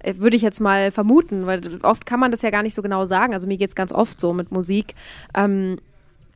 Äh, 0.00 0.14
Würde 0.18 0.36
ich 0.36 0.42
jetzt 0.42 0.60
mal 0.60 0.90
vermuten, 0.90 1.46
weil 1.46 1.60
oft 1.82 2.06
kann 2.06 2.20
man 2.20 2.30
das 2.30 2.42
ja 2.42 2.50
gar 2.50 2.62
nicht 2.62 2.74
so 2.74 2.82
genau 2.82 3.06
sagen. 3.06 3.34
Also 3.34 3.46
mir 3.46 3.56
geht 3.56 3.68
es 3.68 3.74
ganz 3.74 3.92
oft 3.92 4.20
so 4.20 4.32
mit 4.32 4.52
Musik. 4.52 4.94
Ähm, 5.34 5.78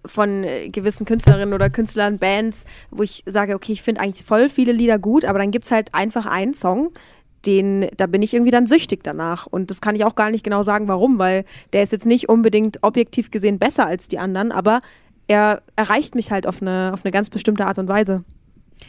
von 0.07 0.45
äh, 0.45 0.69
gewissen 0.69 1.07
Künstlerinnen 1.07 1.55
oder 1.55 1.71
Künstlern, 1.71 2.19
Bands, 2.19 2.67
wo 2.91 3.03
ich 3.03 3.23
sage, 3.27 3.55
okay, 3.55 3.73
ich 3.73 3.83
finde 3.83 4.03
eigentlich 4.03 4.25
voll 4.25 4.49
viele 4.49 4.73
Lieder 4.73 4.99
gut, 4.99 5.25
aber 5.25 5.39
dann 5.39 5.51
gibt 5.51 5.65
es 5.65 5.71
halt 5.71 5.95
einfach 5.95 6.27
einen 6.27 6.53
Song, 6.53 6.93
den, 7.47 7.89
da 7.97 8.07
bin 8.07 8.23
ich 8.23 8.35
irgendwie 8.35 8.51
dann 8.51 8.67
süchtig 8.67 9.03
danach. 9.03 9.47
Und 9.47 9.71
das 9.71 9.81
kann 9.81 9.97
ich 9.97 10.05
auch 10.05 10.15
gar 10.15 10.31
nicht 10.31 10.45
genau 10.45 10.63
sagen, 10.63 10.89
warum, 10.89 11.19
weil 11.19 11.45
der 11.73 11.83
ist 11.83 11.93
jetzt 11.93 12.07
nicht 12.07 12.29
unbedingt 12.29 12.79
objektiv 12.83 13.31
gesehen 13.31 13.59
besser 13.59 13.87
als 13.87 14.09
die 14.09 14.19
anderen, 14.19 14.53
aber 14.53 14.81
er 15.27 15.63
erreicht 15.77 16.15
mich 16.15 16.31
halt 16.31 16.47
auf 16.47 16.61
eine, 16.61 16.91
auf 16.93 17.05
eine 17.05 17.13
ganz 17.13 17.31
bestimmte 17.31 17.67
Art 17.67 17.79
und 17.79 17.89
Weise. 17.89 18.25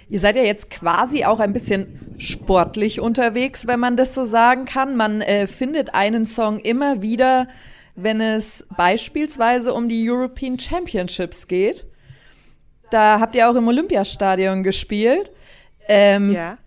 Ihr 0.09 0.19
seid 0.19 0.35
ja 0.35 0.43
jetzt 0.43 0.69
quasi 0.69 1.25
auch 1.25 1.39
ein 1.39 1.53
bisschen 1.53 1.87
sportlich 2.17 2.99
unterwegs, 2.99 3.67
wenn 3.67 3.79
man 3.79 3.97
das 3.97 4.13
so 4.13 4.25
sagen 4.25 4.65
kann. 4.65 4.95
Man 4.95 5.21
äh, 5.21 5.47
findet 5.47 5.95
einen 5.95 6.25
Song 6.25 6.59
immer 6.59 7.01
wieder, 7.01 7.47
wenn 7.95 8.19
es 8.19 8.67
beispielsweise 8.75 9.73
um 9.73 9.87
die 9.87 10.09
European 10.09 10.59
Championships 10.59 11.47
geht. 11.47 11.85
Da 12.91 13.19
habt 13.19 13.35
ihr 13.35 13.49
auch 13.49 13.55
im 13.55 13.67
Olympiastadion 13.67 14.63
gespielt. 14.63 15.31
Ähm, 15.87 16.33
Ja. 16.33 16.57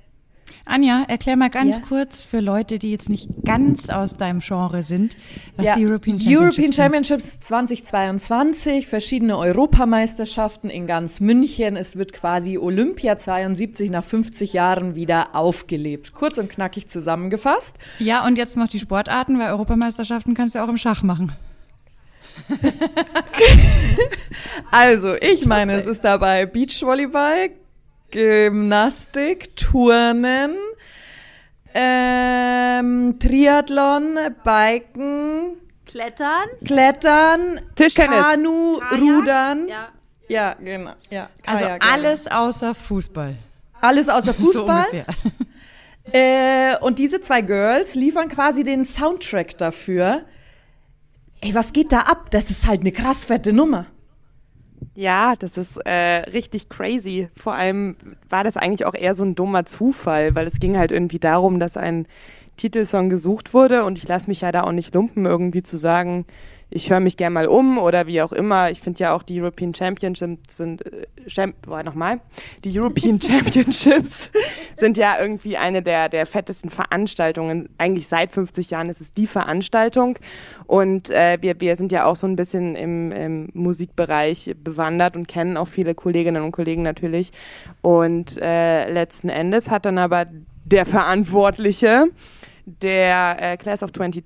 Anja, 0.68 1.04
erklär 1.08 1.36
mal 1.36 1.50
ganz 1.50 1.78
Ja. 1.78 1.82
kurz 1.88 2.22
für 2.22 2.40
Leute, 2.40 2.78
die 2.78 2.90
jetzt 2.90 3.08
nicht 3.08 3.28
ganz 3.44 3.88
aus 3.88 4.16
deinem 4.16 4.40
Genre 4.40 4.82
sind, 4.82 5.16
was 5.56 5.66
ja, 5.66 5.74
die 5.74 5.86
European 5.86 6.18
Championships 6.20 6.40
European 6.40 6.72
sind. 6.72 6.74
Championships 6.74 7.40
2022, 7.40 8.86
verschiedene 8.86 9.38
Europameisterschaften 9.38 10.68
in 10.70 10.86
ganz 10.86 11.20
München. 11.20 11.76
Es 11.76 11.96
wird 11.96 12.12
quasi 12.12 12.58
Olympia 12.58 13.16
72 13.16 13.90
nach 13.90 14.04
50 14.04 14.52
Jahren 14.52 14.94
wieder 14.94 15.34
aufgelebt. 15.34 16.12
Kurz 16.12 16.38
und 16.38 16.48
knackig 16.50 16.88
zusammengefasst. 16.88 17.76
Ja, 17.98 18.26
und 18.26 18.36
jetzt 18.36 18.56
noch 18.56 18.68
die 18.68 18.78
Sportarten, 18.78 19.38
weil 19.38 19.50
Europameisterschaften 19.52 20.34
kannst 20.34 20.54
du 20.54 20.62
auch 20.62 20.68
im 20.68 20.76
Schach 20.76 21.02
machen. 21.02 21.32
Also, 24.70 25.14
ich 25.16 25.46
meine, 25.46 25.72
es 25.74 25.86
ist 25.86 26.02
dabei 26.04 26.46
Beachvolleyball, 26.46 27.50
Gymnastik, 28.10 29.54
Turnen, 29.56 30.56
ähm, 31.74 33.18
Triathlon, 33.18 34.16
Biken, 34.44 35.56
Klettern? 35.86 36.48
Klettern, 36.64 37.60
Tischtennis. 37.74 38.20
Kanu, 38.20 38.78
Rudern. 38.92 39.68
Ja. 39.68 39.88
Ja, 40.28 40.54
genau. 40.62 40.92
Ja, 41.08 41.30
Also 41.46 41.64
Kajak, 41.64 41.84
ja. 41.84 41.90
alles 41.92 42.26
außer 42.30 42.74
Fußball. 42.74 43.34
alles 43.80 44.08
außer 44.10 44.34
So 44.38 44.44
Fußball. 44.44 44.84
ungefähr. 44.92 45.06
Äh, 46.10 46.74
und 46.80 46.98
diese 46.98 47.20
zwei 47.20 47.42
Girls 47.42 47.94
liefern 47.94 48.30
quasi 48.30 48.64
den 48.64 48.82
Soundtrack 48.86 49.58
dafür. 49.58 50.22
Ey, 51.42 51.54
was 51.54 51.74
geht 51.74 51.92
da 51.92 51.98
ab? 52.00 52.30
Das 52.30 52.48
ist 52.48 52.66
halt 52.66 52.80
eine 52.80 52.92
krass 52.92 53.26
fette 53.26 53.52
Nummer. 53.52 53.84
Ja, 55.00 55.36
das 55.36 55.56
ist 55.56 55.76
äh, 55.86 56.28
richtig 56.32 56.68
crazy. 56.68 57.28
Vor 57.36 57.54
allem 57.54 57.94
war 58.28 58.42
das 58.42 58.56
eigentlich 58.56 58.84
auch 58.84 58.96
eher 58.96 59.14
so 59.14 59.22
ein 59.22 59.36
dummer 59.36 59.64
Zufall, 59.64 60.34
weil 60.34 60.48
es 60.48 60.58
ging 60.58 60.76
halt 60.76 60.90
irgendwie 60.90 61.20
darum, 61.20 61.60
dass 61.60 61.76
ein 61.76 62.08
Titelsong 62.56 63.08
gesucht 63.08 63.54
wurde 63.54 63.84
und 63.84 63.96
ich 63.96 64.08
lasse 64.08 64.26
mich 64.26 64.40
ja 64.40 64.50
da 64.50 64.64
auch 64.64 64.72
nicht 64.72 64.92
lumpen, 64.92 65.24
irgendwie 65.24 65.62
zu 65.62 65.76
sagen, 65.76 66.26
ich 66.70 66.90
höre 66.90 67.00
mich 67.00 67.16
gern 67.16 67.32
mal 67.32 67.46
um 67.46 67.78
oder 67.78 68.06
wie 68.06 68.20
auch 68.20 68.32
immer. 68.32 68.70
Ich 68.70 68.80
finde 68.80 69.00
ja 69.00 69.14
auch 69.14 69.22
die 69.22 69.40
European 69.40 69.74
Championships 69.74 70.56
sind, 70.56 70.84
äh, 70.86 71.06
Champ 71.26 71.54
boah, 71.62 71.82
nochmal, 71.82 72.20
die 72.64 72.78
European 72.78 73.20
Championships 73.20 74.30
sind 74.74 74.96
ja 74.96 75.18
irgendwie 75.18 75.56
eine 75.56 75.82
der, 75.82 76.08
der 76.08 76.26
fettesten 76.26 76.70
Veranstaltungen. 76.70 77.68
Eigentlich 77.78 78.06
seit 78.06 78.32
50 78.32 78.70
Jahren 78.70 78.90
ist 78.90 79.00
es 79.00 79.12
die 79.12 79.26
Veranstaltung 79.26 80.18
und 80.66 81.10
äh, 81.10 81.38
wir, 81.40 81.60
wir 81.60 81.76
sind 81.76 81.90
ja 81.90 82.04
auch 82.04 82.16
so 82.16 82.26
ein 82.26 82.36
bisschen 82.36 82.76
im, 82.76 83.12
im 83.12 83.48
Musikbereich 83.54 84.54
bewandert 84.62 85.16
und 85.16 85.26
kennen 85.26 85.56
auch 85.56 85.68
viele 85.68 85.94
Kolleginnen 85.94 86.42
und 86.42 86.52
Kollegen 86.52 86.82
natürlich 86.82 87.32
und 87.80 88.38
äh, 88.40 88.90
letzten 88.90 89.30
Endes 89.30 89.70
hat 89.70 89.86
dann 89.86 89.98
aber 89.98 90.26
der 90.64 90.84
Verantwortliche 90.84 92.10
der 92.66 93.36
äh, 93.40 93.56
Class 93.56 93.82
of 93.82 93.92
22 93.92 94.24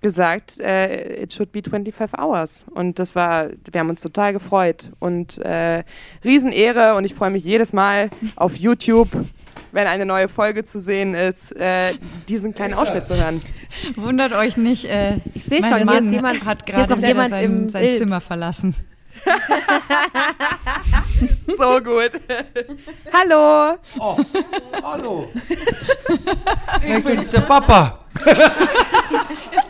gesagt, 0.00 0.60
äh, 0.60 1.22
it 1.22 1.32
should 1.32 1.52
be 1.52 1.62
25 1.62 2.18
hours. 2.18 2.64
Und 2.70 2.98
das 2.98 3.14
war, 3.14 3.48
wir 3.70 3.80
haben 3.80 3.90
uns 3.90 4.00
total 4.00 4.32
gefreut. 4.32 4.90
Und 4.98 5.38
äh, 5.38 5.82
Riesenehre 6.24 6.94
und 6.94 7.04
ich 7.04 7.14
freue 7.14 7.30
mich 7.30 7.44
jedes 7.44 7.72
Mal 7.72 8.10
auf 8.36 8.56
YouTube, 8.56 9.08
wenn 9.72 9.86
eine 9.86 10.06
neue 10.06 10.28
Folge 10.28 10.64
zu 10.64 10.80
sehen 10.80 11.14
ist, 11.14 11.54
äh, 11.56 11.94
diesen 12.28 12.54
kleinen 12.54 12.74
Ausschnitt 12.74 13.04
zu 13.04 13.16
hören. 13.16 13.40
Wundert 13.96 14.32
euch 14.32 14.56
nicht. 14.56 14.84
Äh, 14.86 15.18
Ich 15.34 15.44
sehe 15.44 15.60
mein 15.60 15.86
schon, 15.86 16.06
ist 16.06 16.12
jemand, 16.12 16.44
hat 16.44 16.64
hier 16.64 16.74
ist 16.76 16.88
gerade 16.88 17.00
noch 17.00 17.06
jemand 17.06 17.34
sein, 17.34 17.44
im 17.44 17.68
sein. 17.68 17.94
Zimmer 17.96 18.20
verlassen. 18.20 18.74
So 21.58 21.80
gut. 21.82 22.12
Hallo. 23.12 23.76
Oh, 23.98 24.16
hallo. 24.82 25.28
Ich 26.86 27.04
bin's, 27.04 27.30
der 27.30 27.40
Papa. 27.40 27.98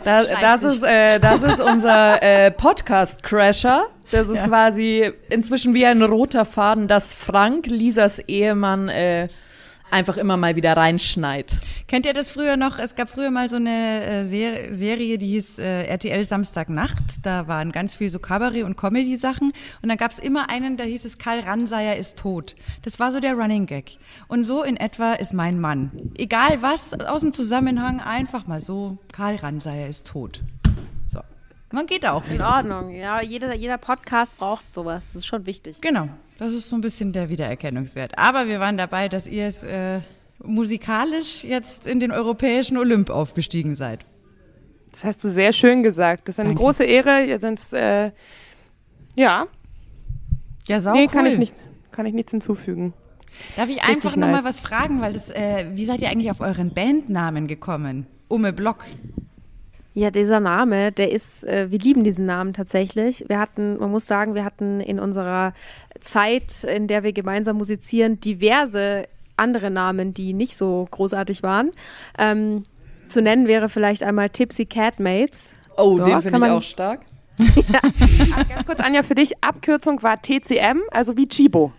Da, 0.03 0.23
das, 0.23 0.63
ist, 0.63 0.83
äh, 0.83 1.19
das 1.19 1.43
ist 1.43 1.59
unser 1.59 2.21
äh, 2.21 2.51
Podcast-Crasher. 2.51 3.85
Das 4.11 4.27
ist 4.29 4.41
Ja. 4.41 4.47
quasi 4.47 5.11
inzwischen 5.29 5.73
wie 5.73 5.85
ein 5.85 6.01
roter 6.03 6.45
Faden, 6.45 6.87
dass 6.87 7.13
Frank, 7.13 7.65
Lisas 7.67 8.19
Ehemann, 8.19 8.89
äh, 8.89 9.27
einfach 9.91 10.17
immer 10.17 10.37
mal 10.37 10.55
wieder 10.55 10.75
reinschneit. 10.75 11.59
Kennt 11.87 12.05
ihr 12.05 12.13
das 12.13 12.29
früher 12.29 12.57
noch? 12.57 12.79
Es 12.79 12.95
gab 12.95 13.09
früher 13.09 13.31
mal 13.31 13.47
so 13.47 13.55
eine 13.55 14.03
äh, 14.03 14.25
Ser 14.25 14.73
Serie, 14.73 15.17
die 15.17 15.27
hieß 15.27 15.59
äh, 15.59 15.83
RTL 15.83 16.25
Samstagnacht. 16.25 17.03
Da 17.23 17.47
waren 17.47 17.71
ganz 17.71 17.95
viel 17.95 18.09
so 18.09 18.19
Kabarett- 18.19 18.63
und 18.63 18.77
Comedy-Sachen. 18.77 19.51
Und 19.81 19.89
dann 19.89 19.97
gab 19.97 20.11
es 20.11 20.19
immer 20.19 20.49
einen, 20.49 20.77
da 20.77 20.83
hieß 20.83 21.05
es 21.05 21.17
Karl 21.17 21.39
Ranseier 21.39 21.95
ist 21.95 22.17
tot. 22.17 22.55
Das 22.83 22.99
war 22.99 23.11
so 23.11 23.19
der 23.19 23.33
Running 23.33 23.65
Gag. 23.65 23.97
Und 24.27 24.45
so 24.45 24.63
in 24.63 24.77
etwa 24.77 25.13
ist 25.13 25.33
mein 25.33 25.59
Mann. 25.59 25.91
Egal 26.17 26.61
was, 26.61 26.93
aus 26.93 27.21
dem 27.21 27.33
Zusammenhang, 27.33 27.99
einfach 27.99 28.47
mal 28.47 28.59
so, 28.59 28.97
Karl 29.11 29.35
Ranseier 29.35 29.87
ist 29.87 30.07
tot. 30.07 30.41
So. 31.07 31.21
Man 31.71 31.85
geht 31.85 32.03
da 32.03 32.13
auch 32.13 32.25
In 32.25 32.35
wieder. 32.35 32.55
Ordnung. 32.55 32.89
Ja, 32.91 33.21
jeder, 33.21 33.53
jeder 33.55 33.77
Podcast 33.77 34.37
braucht 34.37 34.65
sowas. 34.73 35.07
Das 35.07 35.15
ist 35.17 35.27
schon 35.27 35.45
wichtig. 35.45 35.81
Genau, 35.81 36.09
das 36.39 36.53
ist 36.53 36.69
so 36.69 36.75
ein 36.75 36.81
bisschen 36.81 37.13
der 37.13 37.29
Wiedererkennungswert. 37.29 38.17
Aber 38.17 38.47
wir 38.47 38.59
waren 38.59 38.77
dabei, 38.77 39.09
dass 39.09 39.27
ihr 39.27 39.45
es 39.45 39.63
äh, 39.63 39.99
musikalisch 40.43 41.43
jetzt 41.43 41.85
in 41.85 41.99
den 41.99 42.11
europäischen 42.11 42.77
Olymp 42.77 43.09
aufgestiegen 43.09 43.75
seid. 43.75 44.05
Das 44.91 45.03
hast 45.03 45.23
du 45.23 45.29
sehr 45.29 45.53
schön 45.53 45.83
gesagt. 45.83 46.27
Das 46.27 46.35
ist 46.35 46.39
eine 46.39 46.49
Danke. 46.49 46.61
große 46.63 46.83
Ehre. 46.83 47.21
Jetzt 47.25 47.41
sind's, 47.41 47.73
äh, 47.73 48.11
ja, 49.15 49.45
Ja, 50.67 50.79
sau 50.79 50.93
nee, 50.93 51.03
cool. 51.03 51.07
kann 51.11 51.25
ich 51.25 51.37
nicht, 51.37 51.53
kann 51.91 52.05
ich 52.05 52.13
nichts 52.13 52.31
hinzufügen. 52.31 52.93
Darf 53.55 53.69
ich 53.69 53.75
Richtig 53.77 53.89
einfach 53.95 54.15
noch 54.15 54.27
mal 54.27 54.33
nice. 54.37 54.45
was 54.45 54.59
fragen, 54.59 55.01
weil 55.01 55.13
das, 55.13 55.29
äh, 55.29 55.65
wie 55.73 55.85
seid 55.85 56.01
ihr 56.01 56.09
eigentlich 56.09 56.31
auf 56.31 56.41
euren 56.41 56.73
Bandnamen 56.73 57.47
gekommen? 57.47 58.07
Umme 58.27 58.53
Block. 58.53 58.85
Ja, 59.93 60.11
dieser 60.11 60.39
Name, 60.39 60.91
der 60.91 61.11
ist, 61.11 61.43
äh, 61.43 61.71
wir 61.71 61.79
lieben 61.79 62.03
diesen 62.03 62.25
Namen 62.25 62.53
tatsächlich. 62.53 63.25
Wir 63.27 63.39
hatten, 63.39 63.77
man 63.79 63.91
muss 63.91 64.07
sagen, 64.07 64.33
wir 64.35 64.45
hatten 64.45 64.79
in 64.81 64.99
unserer 64.99 65.53
Zeit, 65.99 66.63
in 66.63 66.87
der 66.87 67.03
wir 67.03 67.13
gemeinsam 67.13 67.57
musizieren, 67.57 68.19
diverse 68.19 69.03
andere 69.37 69.71
Namen, 69.71 70.13
die 70.13 70.33
nicht 70.33 70.55
so 70.57 70.87
großartig 70.91 71.43
waren. 71.43 71.71
Ähm, 72.17 72.63
zu 73.07 73.21
nennen 73.21 73.47
wäre 73.47 73.69
vielleicht 73.69 74.03
einmal 74.03 74.29
Tipsy 74.29 74.65
Catmates. 74.65 75.53
Oh, 75.77 75.97
Ja, 75.97 76.03
den 76.05 76.19
finde 76.21 76.45
ich 76.47 76.51
auch 76.51 76.63
stark. 76.63 77.01
Ganz 78.49 78.65
kurz, 78.65 78.79
Anja, 78.81 79.01
für 79.03 79.15
dich, 79.15 79.41
Abkürzung 79.43 80.03
war 80.03 80.21
TCM, 80.21 80.81
also 80.91 81.15
wie 81.17 81.27
Chibo. 81.27 81.71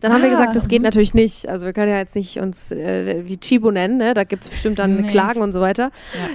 Dann 0.00 0.12
haben 0.12 0.20
wir 0.20 0.28
Ah, 0.28 0.32
gesagt, 0.32 0.54
das 0.56 0.68
geht 0.68 0.82
natürlich 0.82 1.14
nicht. 1.14 1.48
Also 1.48 1.64
wir 1.64 1.72
können 1.72 1.90
ja 1.90 1.96
jetzt 1.96 2.14
nicht 2.14 2.38
uns 2.38 2.70
äh, 2.70 3.24
wie 3.24 3.38
Chibo 3.38 3.70
nennen, 3.70 3.96
ne? 3.96 4.12
da 4.12 4.24
gibt 4.24 4.42
es 4.42 4.50
bestimmt 4.50 4.78
dann 4.78 5.00
Nee. 5.00 5.10
Klagen 5.10 5.40
und 5.40 5.52
so 5.52 5.60
weiter. 5.62 5.90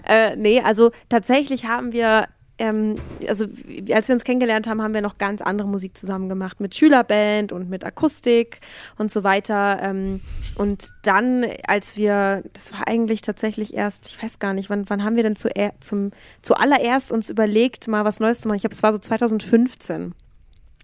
Äh, 0.08 0.36
nee, 0.36 0.62
also 0.62 0.90
tatsächlich 1.10 1.66
haben 1.68 1.94
wir, 1.94 2.28
ähm, 2.62 2.96
also 3.28 3.46
als 3.92 4.08
wir 4.08 4.14
uns 4.14 4.24
kennengelernt 4.24 4.68
haben, 4.68 4.84
haben 4.84 4.94
wir 4.94 5.02
noch 5.02 5.18
ganz 5.18 5.42
andere 5.42 5.68
Musik 5.68 5.98
zusammen 5.98 6.30
gemacht 6.30 6.60
mit 6.60 6.76
Schülerband 6.76 7.52
und 7.52 7.70
mit 7.70 7.84
Akustik 7.84 8.60
und 9.00 9.12
so 9.12 9.24
weiter. 9.24 9.80
Ähm, 9.82 10.22
und 10.56 10.92
dann, 11.02 11.46
als 11.66 11.98
wir, 11.98 12.44
das 12.54 12.72
war 12.74 12.88
eigentlich 12.88 13.22
tatsächlich 13.22 13.74
erst, 13.74 14.10
ich 14.10 14.22
weiß 14.22 14.38
gar 14.38 14.54
nicht, 14.54 14.70
wann, 14.70 14.88
wann 14.90 15.04
haben 15.04 15.16
wir 15.16 15.24
denn 15.24 15.36
zu, 15.36 15.50
zum, 15.80 16.12
zuallererst 16.44 17.12
uns 17.12 17.32
überlegt, 17.32 17.88
mal 17.88 18.06
was 18.06 18.20
Neues 18.20 18.42
zu 18.42 18.48
machen? 18.48 18.58
Ich 18.58 18.62
glaube, 18.62 18.76
es 18.76 18.84
war 18.84 18.94
so 18.94 19.00
2015 19.00 20.14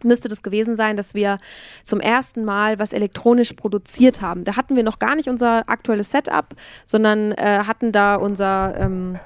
müsste 0.04 0.28
das 0.28 0.44
gewesen 0.44 0.76
sein, 0.76 0.96
dass 0.96 1.16
wir 1.16 1.40
zum 1.84 2.00
ersten 2.00 2.46
Mal 2.46 2.78
was 2.78 2.94
elektronisch 2.94 3.54
produziert 3.54 4.22
haben. 4.22 4.44
Da 4.44 4.56
hatten 4.56 4.76
wir 4.76 4.84
noch 4.84 5.00
gar 5.00 5.16
nicht 5.16 5.28
unser 5.28 5.68
aktuelles 5.68 6.12
Setup, 6.12 6.54
sondern 6.86 7.32
äh, 7.32 7.64
hatten 7.66 7.92
da 7.92 8.14
unser 8.14 8.76
ähm, 8.78 9.18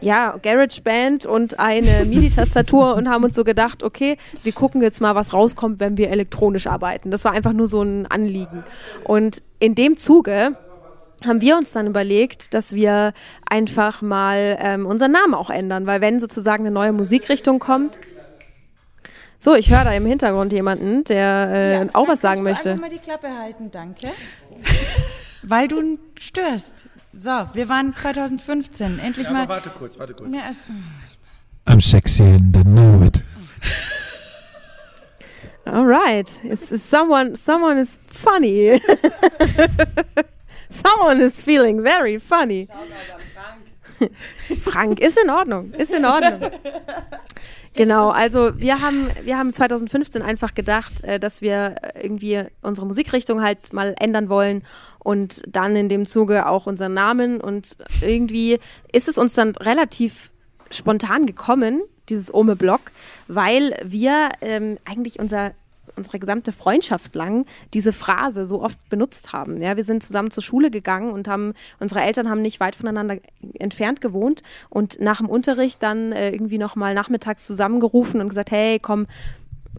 ja, 0.00 0.36
GarageBand 0.42 1.26
und 1.26 1.58
eine 1.58 2.04
MIDI-Tastatur 2.06 2.94
und 2.94 3.08
haben 3.08 3.24
uns 3.24 3.36
so 3.36 3.44
gedacht, 3.44 3.82
okay, 3.82 4.16
wir 4.42 4.52
gucken 4.52 4.82
jetzt 4.82 5.00
mal, 5.00 5.14
was 5.14 5.32
rauskommt, 5.32 5.80
wenn 5.80 5.96
wir 5.96 6.10
elektronisch 6.10 6.66
arbeiten. 6.66 7.10
Das 7.10 7.24
war 7.24 7.32
einfach 7.32 7.52
nur 7.52 7.66
so 7.66 7.82
ein 7.82 8.06
Anliegen. 8.06 8.64
Und 9.04 9.42
in 9.58 9.74
dem 9.74 9.96
Zuge 9.96 10.52
haben 11.26 11.40
wir 11.40 11.56
uns 11.56 11.72
dann 11.72 11.86
überlegt, 11.86 12.54
dass 12.54 12.74
wir 12.74 13.12
einfach 13.48 14.02
mal 14.02 14.56
ähm, 14.60 14.86
unseren 14.86 15.12
Namen 15.12 15.34
auch 15.34 15.50
ändern, 15.50 15.86
weil 15.86 16.00
wenn 16.00 16.18
sozusagen 16.18 16.64
eine 16.64 16.72
neue 16.72 16.92
Musikrichtung 16.92 17.58
kommt, 17.58 18.00
so, 19.42 19.54
ich 19.54 19.70
höre 19.70 19.84
da 19.84 19.92
im 19.94 20.04
Hintergrund 20.04 20.52
jemanden, 20.52 21.02
der 21.04 21.88
äh, 21.90 21.96
auch 21.96 22.06
was 22.08 22.20
sagen 22.20 22.42
möchte. 22.42 22.72
Einfach 22.72 22.82
mal 22.82 22.90
die 22.90 22.98
Klappe 22.98 23.28
halten, 23.28 23.70
danke. 23.70 24.08
Weil 25.42 25.66
du 25.66 25.98
störst. 26.18 26.88
So, 27.12 27.48
wir 27.54 27.68
waren 27.68 27.94
2015. 27.94 28.98
Endlich 28.98 29.26
Ja, 29.26 29.32
mal. 29.32 29.42
aber 29.42 29.54
warte 29.54 29.70
kurz, 29.70 29.98
warte 29.98 30.14
kurz. 30.14 30.30
mehr 30.30 30.44
als, 30.44 30.62
I'm 31.66 31.80
sexy 31.80 32.22
and 32.22 32.56
I 32.56 32.62
know 32.62 33.02
it. 33.04 33.22
All 35.66 35.84
right, 35.86 36.40
it's, 36.44 36.72
it's 36.72 36.82
someone, 36.82 37.36
someone 37.36 37.78
is 37.78 37.98
funny. 38.06 38.80
someone 40.70 41.20
is 41.20 41.40
feeling 41.40 41.82
very 41.82 42.18
funny. 42.18 42.66
Frank, 44.62 45.00
ist 45.00 45.18
in 45.18 45.28
Ordnung, 45.30 45.72
ist 45.74 45.92
in 45.92 46.04
Ordnung. 46.04 46.40
Genau, 47.74 48.10
also 48.10 48.58
wir 48.58 48.80
haben, 48.80 49.10
wir 49.22 49.38
haben 49.38 49.52
2015 49.52 50.22
einfach 50.22 50.54
gedacht, 50.54 51.04
äh, 51.04 51.20
dass 51.20 51.40
wir 51.40 51.76
äh, 51.82 52.02
irgendwie 52.02 52.42
unsere 52.62 52.86
Musikrichtung 52.86 53.42
halt 53.42 53.72
mal 53.72 53.94
ändern 53.98 54.28
wollen 54.28 54.64
und 54.98 55.42
dann 55.46 55.76
in 55.76 55.88
dem 55.88 56.04
Zuge 56.06 56.46
auch 56.48 56.66
unseren 56.66 56.94
Namen. 56.94 57.40
Und 57.40 57.76
irgendwie 58.00 58.58
ist 58.92 59.08
es 59.08 59.18
uns 59.18 59.34
dann 59.34 59.54
relativ 59.56 60.32
spontan 60.70 61.26
gekommen, 61.26 61.82
dieses 62.08 62.34
Ome 62.34 62.56
Block, 62.56 62.80
weil 63.28 63.76
wir 63.84 64.30
ähm, 64.40 64.78
eigentlich 64.84 65.20
unser 65.20 65.52
unsere 66.00 66.18
gesamte 66.18 66.52
Freundschaft 66.52 67.14
lang 67.14 67.46
diese 67.74 67.92
Phrase 67.92 68.46
so 68.46 68.62
oft 68.62 68.88
benutzt 68.88 69.32
haben. 69.32 69.60
Ja, 69.60 69.76
wir 69.76 69.84
sind 69.84 70.02
zusammen 70.02 70.30
zur 70.30 70.42
Schule 70.42 70.70
gegangen 70.70 71.12
und 71.12 71.28
haben 71.28 71.52
unsere 71.78 72.00
Eltern 72.00 72.28
haben 72.28 72.42
nicht 72.42 72.58
weit 72.58 72.74
voneinander 72.74 73.18
entfernt 73.58 74.00
gewohnt 74.00 74.42
und 74.70 75.00
nach 75.00 75.18
dem 75.18 75.28
Unterricht 75.28 75.82
dann 75.82 76.12
äh, 76.12 76.30
irgendwie 76.30 76.58
noch 76.58 76.74
mal 76.74 76.94
nachmittags 76.94 77.46
zusammengerufen 77.46 78.20
und 78.20 78.28
gesagt, 78.28 78.50
hey, 78.50 78.78
komm, 78.80 79.06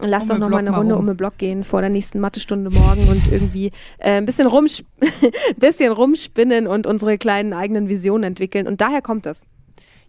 Lass 0.00 0.24
Um 0.24 0.28
doch 0.28 0.38
noch 0.38 0.46
Block 0.48 0.50
mal 0.50 0.58
eine 0.60 0.70
mal 0.70 0.78
Runde 0.78 0.94
rum. 0.94 1.02
um 1.02 1.06
den 1.08 1.16
Block 1.18 1.36
gehen 1.36 1.64
vor 1.64 1.82
der 1.82 1.90
nächsten 1.90 2.18
Mathestunde 2.18 2.70
morgen 2.70 3.08
und 3.08 3.30
irgendwie 3.30 3.72
äh, 3.98 4.12
ein 4.12 4.24
bisschen, 4.24 4.46
rumsp 4.46 4.86
bisschen 5.58 5.92
rumspinnen 5.92 6.66
und 6.66 6.86
unsere 6.86 7.18
kleinen 7.18 7.52
eigenen 7.52 7.90
Visionen 7.90 8.24
entwickeln. 8.24 8.66
Und 8.66 8.80
daher 8.80 9.02
kommt 9.02 9.26
das. 9.26 9.46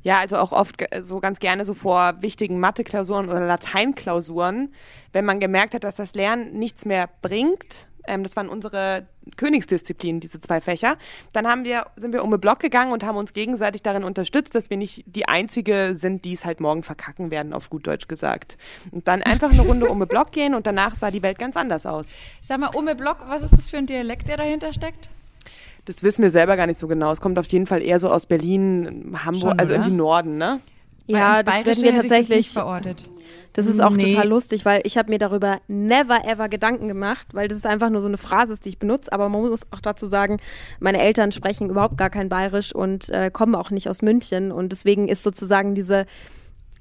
Ja, 0.03 0.19
also 0.19 0.37
auch 0.37 0.51
oft 0.51 0.83
so 1.01 1.19
ganz 1.19 1.39
gerne 1.39 1.65
so 1.65 1.73
vor 1.73 2.21
wichtigen 2.21 2.59
Mathe-Klausuren 2.59 3.29
oder 3.29 3.45
Lateinklausuren, 3.45 4.73
wenn 5.13 5.25
man 5.25 5.39
gemerkt 5.39 5.73
hat, 5.73 5.83
dass 5.83 5.95
das 5.95 6.13
Lernen 6.13 6.59
nichts 6.59 6.85
mehr 6.85 7.09
bringt. 7.21 7.87
Ähm, 8.05 8.23
das 8.23 8.35
waren 8.35 8.49
unsere 8.49 9.07
Königsdisziplinen, 9.37 10.19
diese 10.19 10.41
zwei 10.41 10.59
Fächer. 10.59 10.97
Dann 11.31 11.47
haben 11.47 11.63
wir, 11.63 11.87
sind 11.95 12.11
wir 12.11 12.23
um 12.23 12.31
den 12.31 12.39
Block 12.41 12.59
gegangen 12.59 12.91
und 12.91 13.03
haben 13.03 13.17
uns 13.17 13.33
gegenseitig 13.33 13.81
darin 13.81 14.03
unterstützt, 14.03 14.55
dass 14.55 14.69
wir 14.69 14.77
nicht 14.77 15.03
die 15.05 15.27
Einzige 15.27 15.95
sind, 15.95 16.25
die 16.25 16.33
es 16.33 16.43
halt 16.43 16.59
morgen 16.59 16.83
verkacken 16.83 17.31
werden, 17.31 17.53
auf 17.53 17.69
gut 17.69 17.87
Deutsch 17.87 18.07
gesagt. 18.07 18.57
Und 18.91 19.07
dann 19.07 19.21
einfach 19.21 19.51
eine 19.51 19.61
Runde 19.61 19.87
um 19.87 19.99
den 19.99 20.07
Block 20.07 20.33
gehen 20.33 20.53
und 20.53 20.67
danach 20.67 20.95
sah 20.95 21.11
die 21.11 21.23
Welt 21.23 21.39
ganz 21.39 21.55
anders 21.55 21.85
aus. 21.85 22.09
Sag 22.41 22.59
mal, 22.59 22.75
Umme 22.75 22.95
Block, 22.95 23.17
was 23.27 23.41
ist 23.41 23.53
das 23.53 23.69
für 23.69 23.77
ein 23.77 23.85
Dialekt, 23.85 24.27
der 24.27 24.37
dahinter 24.37 24.73
steckt? 24.73 25.09
Das 25.85 26.03
wissen 26.03 26.21
wir 26.23 26.29
selber 26.29 26.55
gar 26.57 26.67
nicht 26.67 26.77
so 26.77 26.87
genau. 26.87 27.11
Es 27.11 27.19
kommt 27.21 27.37
auf 27.37 27.47
jeden 27.47 27.67
Fall 27.67 27.81
eher 27.81 27.99
so 27.99 28.09
aus 28.09 28.25
Berlin, 28.25 29.15
Hamburg, 29.25 29.41
Schon, 29.51 29.59
also 29.59 29.73
oder? 29.73 29.81
irgendwie 29.83 29.97
Norden, 29.97 30.37
ne? 30.37 30.59
Ja, 31.07 31.43
das 31.43 31.65
werden 31.65 31.83
wir 31.83 31.91
tatsächlich- 31.93 32.37
nicht 32.37 32.51
verortet. 32.53 33.09
Das 33.51 33.65
ist 33.67 33.81
auch 33.83 33.91
Nee. 33.91 34.09
total 34.13 34.27
lustig, 34.29 34.65
weil 34.65 34.81
ich 34.83 34.97
habe 34.97 35.11
mir 35.11 35.19
darüber 35.19 35.59
never 35.67 36.25
ever 36.25 36.49
Gedanken 36.49 36.87
gemacht, 36.87 37.27
weil 37.33 37.47
das 37.47 37.57
ist 37.59 37.67
einfach 37.67 37.89
nur 37.91 38.01
so 38.01 38.07
eine 38.07 38.17
Phrase, 38.17 38.53
ist, 38.53 38.65
die 38.65 38.69
ich 38.69 38.79
benutze. 38.79 39.11
Aber 39.11 39.29
man 39.29 39.41
muss 39.41 39.61
auch 39.71 39.79
dazu 39.81 40.07
sagen, 40.07 40.37
meine 40.79 40.99
Eltern 40.99 41.31
sprechen 41.31 41.69
überhaupt 41.69 41.97
gar 41.97 42.09
kein 42.09 42.29
Bayerisch 42.29 42.73
und 42.73 43.09
äh, 43.09 43.29
kommen 43.31 43.53
auch 43.53 43.69
nicht 43.69 43.89
aus 43.89 44.01
München. 44.01 44.51
Und 44.51 44.71
deswegen 44.71 45.07
ist 45.07 45.21
sozusagen 45.23 45.75
diese, 45.75 46.05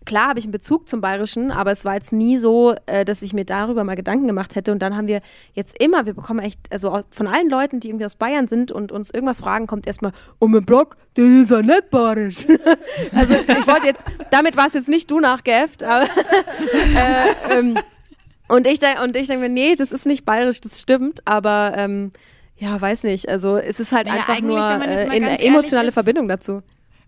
klar 0.04 0.28
habe 0.28 0.38
ich 0.38 0.44
einen 0.44 0.52
Bezug 0.52 0.88
zum 0.88 1.00
Bayerischen, 1.00 1.50
aber 1.50 1.70
es 1.70 1.84
war 1.84 1.94
jetzt 1.94 2.12
nie 2.12 2.38
so, 2.38 2.74
äh, 2.86 3.04
dass 3.04 3.22
ich 3.22 3.32
mir 3.32 3.44
darüber 3.44 3.84
mal 3.84 3.96
Gedanken 3.96 4.26
gemacht 4.26 4.54
hätte. 4.54 4.72
Und 4.72 4.80
dann 4.80 4.96
haben 4.96 5.08
wir 5.08 5.20
jetzt 5.54 5.80
immer, 5.82 6.06
wir 6.06 6.14
bekommen 6.14 6.40
echt, 6.40 6.58
also 6.70 7.02
von 7.10 7.26
allen 7.26 7.48
Leuten, 7.48 7.80
die 7.80 7.88
irgendwie 7.88 8.06
aus 8.06 8.14
Bayern 8.14 8.48
sind 8.48 8.72
und 8.72 8.92
uns 8.92 9.10
irgendwas 9.10 9.40
fragen, 9.40 9.66
kommt 9.66 9.86
erstmal, 9.86 10.12
um 10.38 10.52
den 10.52 10.64
Block, 10.64 10.96
das 11.14 11.24
ist 11.24 11.50
ja 11.50 11.62
nicht 11.62 11.90
bayerisch. 11.90 12.46
also 13.12 13.34
ich 13.34 13.66
wollte 13.66 13.86
jetzt, 13.86 14.04
damit 14.30 14.56
war 14.56 14.66
es 14.66 14.74
jetzt 14.74 14.88
nicht 14.88 15.10
du 15.10 15.20
nachgeäfft, 15.20 15.82
aber 15.82 16.04
äh, 16.96 17.58
ähm, 17.58 17.78
und 18.48 18.66
ich 18.66 18.78
denke, 18.78 19.02
und 19.02 19.16
ich 19.16 19.28
denke 19.28 19.48
mir, 19.48 19.52
nee, 19.52 19.74
das 19.74 19.92
ist 19.92 20.06
nicht 20.06 20.24
bayerisch, 20.24 20.60
das 20.60 20.80
stimmt, 20.80 21.20
aber 21.24 21.74
ähm, 21.76 22.12
ja, 22.56 22.80
weiß 22.80 23.04
nicht. 23.04 23.28
Also 23.28 23.56
es 23.56 23.80
ist 23.80 23.92
halt 23.92 24.06
Naja, 24.06 24.20
einfach 24.20 24.40
nur 24.40 24.58
äh, 24.58 25.08
eine 25.08 25.40
emotionale 25.40 25.90
Verbindung 25.90 26.28
dazu. 26.28 26.62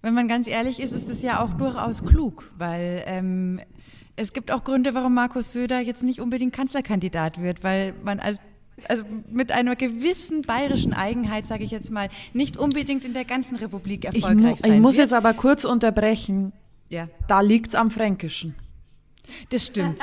Wenn 0.05 0.12
man 0.12 0.28
ganz 0.28 0.48
ehrlich 0.48 0.80
ist, 0.80 0.92
ist 0.92 1.09
es 1.09 1.22
ja 1.22 1.42
auch 1.42 1.55
durchaus 1.55 2.05
klug, 2.05 2.50
weil 2.59 3.02
ähm, 3.07 3.59
es 4.16 4.34
gibt 4.34 4.50
auch 4.50 4.62
Gründe, 4.62 4.94
warum 4.94 5.14
Markus 5.14 5.50
Söder 5.50 5.80
jetzt 5.80 6.02
nicht 6.02 6.20
unbedingt 6.20 6.52
Kanzlerkandidat 6.52 7.40
wird, 7.40 7.64
weil 7.64 7.94
man 8.05 8.20
als 8.20 8.36
also 8.86 9.02
mit 9.30 9.50
einer 9.50 9.76
gewissen 9.76 10.42
bayerischen 10.42 10.92
Eigenheit, 10.92 11.46
sage 11.46 11.64
ich 11.64 11.70
jetzt 11.70 11.90
mal, 11.90 12.11
nicht 12.34 12.59
unbedingt 12.59 13.07
in 13.07 13.14
der 13.14 13.24
ganzen 13.24 13.57
Republik 13.57 14.07
Ich, 14.12 14.22
erfolgreich 14.22 14.50
mu 14.50 14.57
sein 14.59 14.72
ich 14.74 14.80
muss 14.80 14.96
wird. 14.98 15.07
jetzt 15.07 15.14
aber 15.14 15.32
kurz 15.32 15.64
unterbrechen. 15.64 16.52
ja, 16.90 17.09
Da 17.26 17.40
liegt's 17.40 17.74
am 17.74 17.90
Fränkischen. 17.90 18.55
Das 19.51 19.64
stimmt. 19.66 19.99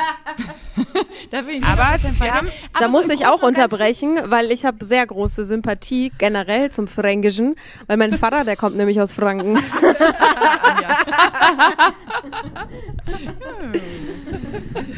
da 1.32 1.42
bin 1.42 1.56
ich 1.58 1.66
Aber 1.66 1.84
100% 1.84 2.20
bei 2.20 2.26
wir 2.26 2.34
haben- 2.34 2.48
Aber 2.74 2.86
Da 2.86 2.88
muss 2.92 3.10
ich 3.10 3.26
auch 3.26 3.42
unterbrechen, 3.44 4.18
weil 4.26 4.52
ich 4.52 4.66
habe 4.66 4.84
sehr 4.84 5.06
große 5.06 5.46
Sympathie 5.46 6.12
generell 6.18 6.72
zum 6.72 6.88
Fränkischen, 6.88 7.56
weil 7.88 7.98
mein 7.98 8.14
Vater, 8.14 8.44
der 8.44 8.56
kommt 8.56 8.76
nämlich 8.78 9.00
aus 9.02 9.14
Franken. 9.14 9.58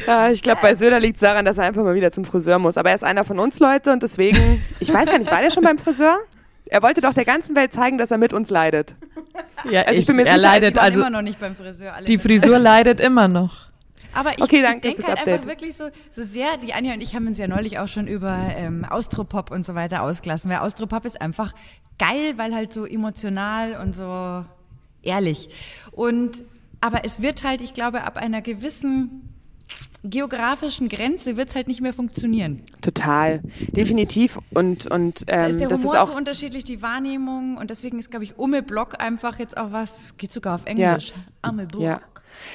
Ja, 0.08 0.30
ich 0.30 0.42
glaube, 0.42 0.60
bei 0.62 0.76
Söder 0.76 1.00
liegt 1.00 1.16
es 1.16 1.22
daran, 1.22 1.46
dass 1.46 1.58
er 1.58 1.66
einfach 1.66 1.84
mal 1.84 1.96
wieder 1.96 2.12
zum 2.12 2.26
Friseur 2.26 2.60
muss. 2.60 2.78
Aber 2.78 2.90
er 2.90 2.96
ist 2.96 3.04
einer 3.04 3.24
von 3.24 3.40
uns 3.40 3.60
Leute 3.60 3.92
und 3.92 4.04
deswegen, 4.04 4.62
ich 4.80 4.94
weiß 4.94 5.06
gar 5.08 5.18
nicht, 5.18 5.32
war 5.32 5.42
der 5.42 5.50
schon 5.52 5.64
beim 5.64 5.78
Friseur? 5.78 6.18
Er 6.66 6.82
wollte 6.82 7.02
doch 7.02 7.14
der 7.14 7.26
ganzen 7.26 7.56
Welt 7.56 7.74
zeigen, 7.74 7.98
dass 7.98 8.12
er 8.12 8.18
mit 8.18 8.34
uns 8.34 8.50
leidet. 8.50 8.96
Ja, 9.70 9.82
Also 9.84 10.00
ich 10.00 10.06
bin 10.06 10.16
mir 10.18 10.24
er 10.26 10.34
sicher, 10.36 10.38
leidet, 10.42 10.76
Ich 10.76 10.82
also 10.82 11.02
immer 11.02 11.10
noch 11.10 11.22
nicht 11.22 11.40
beim 11.40 11.56
Friseur. 11.56 11.94
Alle 11.94 12.06
die 12.06 12.18
Frisur 12.18 12.60
leidet 12.60 13.00
immer 13.00 13.28
noch. 13.28 13.68
Aber 14.14 14.32
ich 14.38 14.42
Okay, 14.42 14.62
danke 14.62 14.82
denke 14.82 14.98
fürs 15.02 15.08
halt 15.10 15.20
Update. 15.20 15.34
einfach 15.36 15.48
wirklich 15.48 15.76
so, 15.76 15.90
so 16.10 16.24
sehr, 16.24 16.58
die 16.58 16.74
Anja 16.74 16.94
und 16.94 17.02
ich 17.02 17.16
haben 17.16 17.28
uns 17.28 17.38
ja 17.38 17.48
neulich 17.48 17.80
auch 17.80 17.88
schon 17.88 18.08
über 18.08 18.38
ähm, 18.56 18.86
Austropop 18.86 19.52
und 19.52 19.66
so 19.66 19.76
weiter 19.76 20.02
ausgelassen, 20.04 20.50
weil 20.52 20.60
Austropop 20.60 21.06
ist 21.06 21.20
einfach 21.22 21.54
geil, 22.00 22.34
weil 22.38 22.54
halt 22.54 22.74
so 22.74 22.86
emotional 22.86 23.76
und 23.82 23.94
so 23.96 24.46
ehrlich. 25.02 25.50
Und 25.92 26.44
aber 26.82 27.06
es 27.06 27.22
wird 27.22 27.44
halt, 27.44 27.62
ich 27.62 27.74
glaube, 27.74 28.04
ab 28.04 28.18
einer 28.18 28.42
gewissen 28.42 29.33
geografischen 30.04 30.90
Grenze 30.90 31.38
wird 31.38 31.50
es 31.50 31.56
halt 31.56 31.68
nicht 31.68 31.82
mehr 31.82 31.94
funktionieren. 31.94 32.62
Total, 32.82 33.42
definitiv. 33.72 34.38
Und, 34.54 34.88
und 34.88 35.30
Da 35.30 35.46
ähm, 35.46 35.50
ist 35.50 35.60
der 35.60 35.68
das 35.68 35.80
ist 35.80 35.86
Humor 35.86 36.02
auch 36.02 36.12
so 36.12 36.18
unterschiedlich, 36.18 36.64
die 36.64 36.82
Wahrnehmung 36.82 37.58
und 37.58 37.70
deswegen 37.70 38.00
ist, 38.00 38.12
glaube 38.12 38.26
ich, 38.26 38.38
Umme 38.38 38.64
Block 38.64 39.00
einfach 39.00 39.40
jetzt 39.40 39.58
auch 39.58 39.72
was, 39.72 40.18
geht 40.18 40.32
sogar 40.32 40.56
auf 40.56 40.66
Englisch. 40.66 41.14
Umme 41.42 41.66
Block. 41.66 41.82
Ja. 41.82 42.02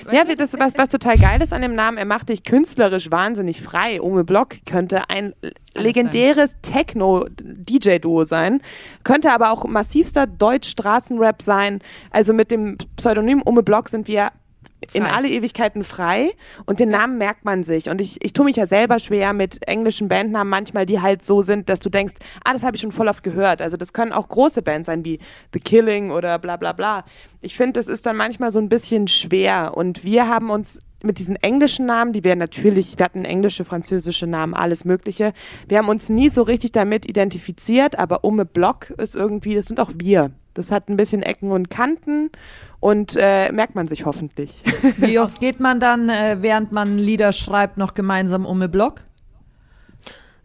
Weißt 0.04 0.28
Ja, 0.28 0.34
das, 0.34 0.54
was, 0.58 0.72
was 0.76 0.88
total 0.88 1.16
geil 1.16 1.40
ist 1.42 1.52
an 1.52 1.62
dem 1.62 1.74
Namen, 1.74 1.98
er 1.98 2.04
macht 2.04 2.28
dich 2.28 2.42
künstlerisch 2.42 3.10
wahnsinnig 3.10 3.62
frei. 3.62 4.00
Ome 4.00 4.24
Block 4.24 4.56
könnte 4.66 5.08
ein 5.08 5.34
legendäres 5.74 6.56
Techno-DJ-Duo 6.62 8.24
sein, 8.24 8.60
könnte 9.04 9.32
aber 9.32 9.50
auch 9.52 9.64
massivster 9.66 10.26
Deutsch-Straßenrap 10.26 11.42
sein. 11.42 11.80
Also 12.10 12.32
mit 12.32 12.50
dem 12.50 12.76
Pseudonym 12.96 13.42
Ome 13.44 13.62
Block 13.62 13.88
sind 13.88 14.08
wir 14.08 14.30
in 14.92 15.02
Frei. 15.02 15.12
alle 15.12 15.28
Ewigkeiten 15.28 15.84
frei 15.84 16.30
und 16.66 16.80
den 16.80 16.88
Namen 16.88 17.18
merkt 17.18 17.44
man 17.44 17.64
sich. 17.64 17.90
Und 17.90 18.00
ich, 18.00 18.24
ich 18.24 18.32
tue 18.32 18.44
mich 18.44 18.56
ja 18.56 18.66
selber 18.66 18.98
schwer 18.98 19.32
mit 19.32 19.66
englischen 19.66 20.08
Bandnamen 20.08 20.48
manchmal, 20.48 20.86
die 20.86 21.00
halt 21.00 21.24
so 21.24 21.42
sind, 21.42 21.68
dass 21.68 21.80
du 21.80 21.90
denkst, 21.90 22.14
ah, 22.44 22.52
das 22.52 22.62
habe 22.62 22.76
ich 22.76 22.82
schon 22.82 22.92
voll 22.92 23.08
oft 23.08 23.22
gehört. 23.22 23.60
Also 23.60 23.76
das 23.76 23.92
können 23.92 24.12
auch 24.12 24.28
große 24.28 24.62
Bands 24.62 24.86
sein 24.86 25.04
wie 25.04 25.18
The 25.52 25.60
Killing 25.60 26.10
oder 26.10 26.38
bla 26.38 26.56
bla 26.56 26.72
bla. 26.72 27.04
Ich 27.40 27.56
finde, 27.56 27.74
das 27.74 27.88
ist 27.88 28.06
dann 28.06 28.16
manchmal 28.16 28.52
so 28.52 28.58
ein 28.58 28.68
bisschen 28.68 29.08
schwer. 29.08 29.72
Und 29.76 30.04
wir 30.04 30.28
haben 30.28 30.50
uns 30.50 30.80
mit 31.02 31.18
diesen 31.18 31.36
englischen 31.36 31.86
Namen, 31.86 32.12
die 32.12 32.24
wir 32.24 32.34
natürlich, 32.36 32.98
wir 32.98 33.04
hatten 33.04 33.24
englische, 33.24 33.64
französische 33.64 34.26
Namen, 34.26 34.54
alles 34.54 34.84
Mögliche. 34.84 35.32
Wir 35.68 35.78
haben 35.78 35.88
uns 35.88 36.08
nie 36.08 36.28
so 36.28 36.42
richtig 36.42 36.72
damit 36.72 37.08
identifiziert, 37.08 37.98
aber 37.98 38.24
Umme 38.24 38.44
Block 38.44 38.90
ist 38.90 39.14
irgendwie, 39.14 39.54
das 39.54 39.66
sind 39.66 39.78
auch 39.80 39.92
wir. 39.94 40.32
Das 40.58 40.70
hat 40.70 40.88
ein 40.88 40.96
bisschen 40.96 41.22
Ecken 41.22 41.52
und 41.52 41.70
Kanten 41.70 42.30
und 42.80 43.16
äh, 43.16 43.50
merkt 43.52 43.74
man 43.74 43.86
sich 43.86 44.04
hoffentlich. 44.04 44.62
Wie 44.98 45.18
oft 45.18 45.40
geht 45.40 45.60
man 45.60 45.80
dann, 45.80 46.08
äh, 46.08 46.38
während 46.40 46.72
man 46.72 46.98
Lieder 46.98 47.32
schreibt, 47.32 47.78
noch 47.78 47.94
gemeinsam 47.94 48.44
um 48.44 48.60
den 48.60 48.70
Block? 48.70 49.04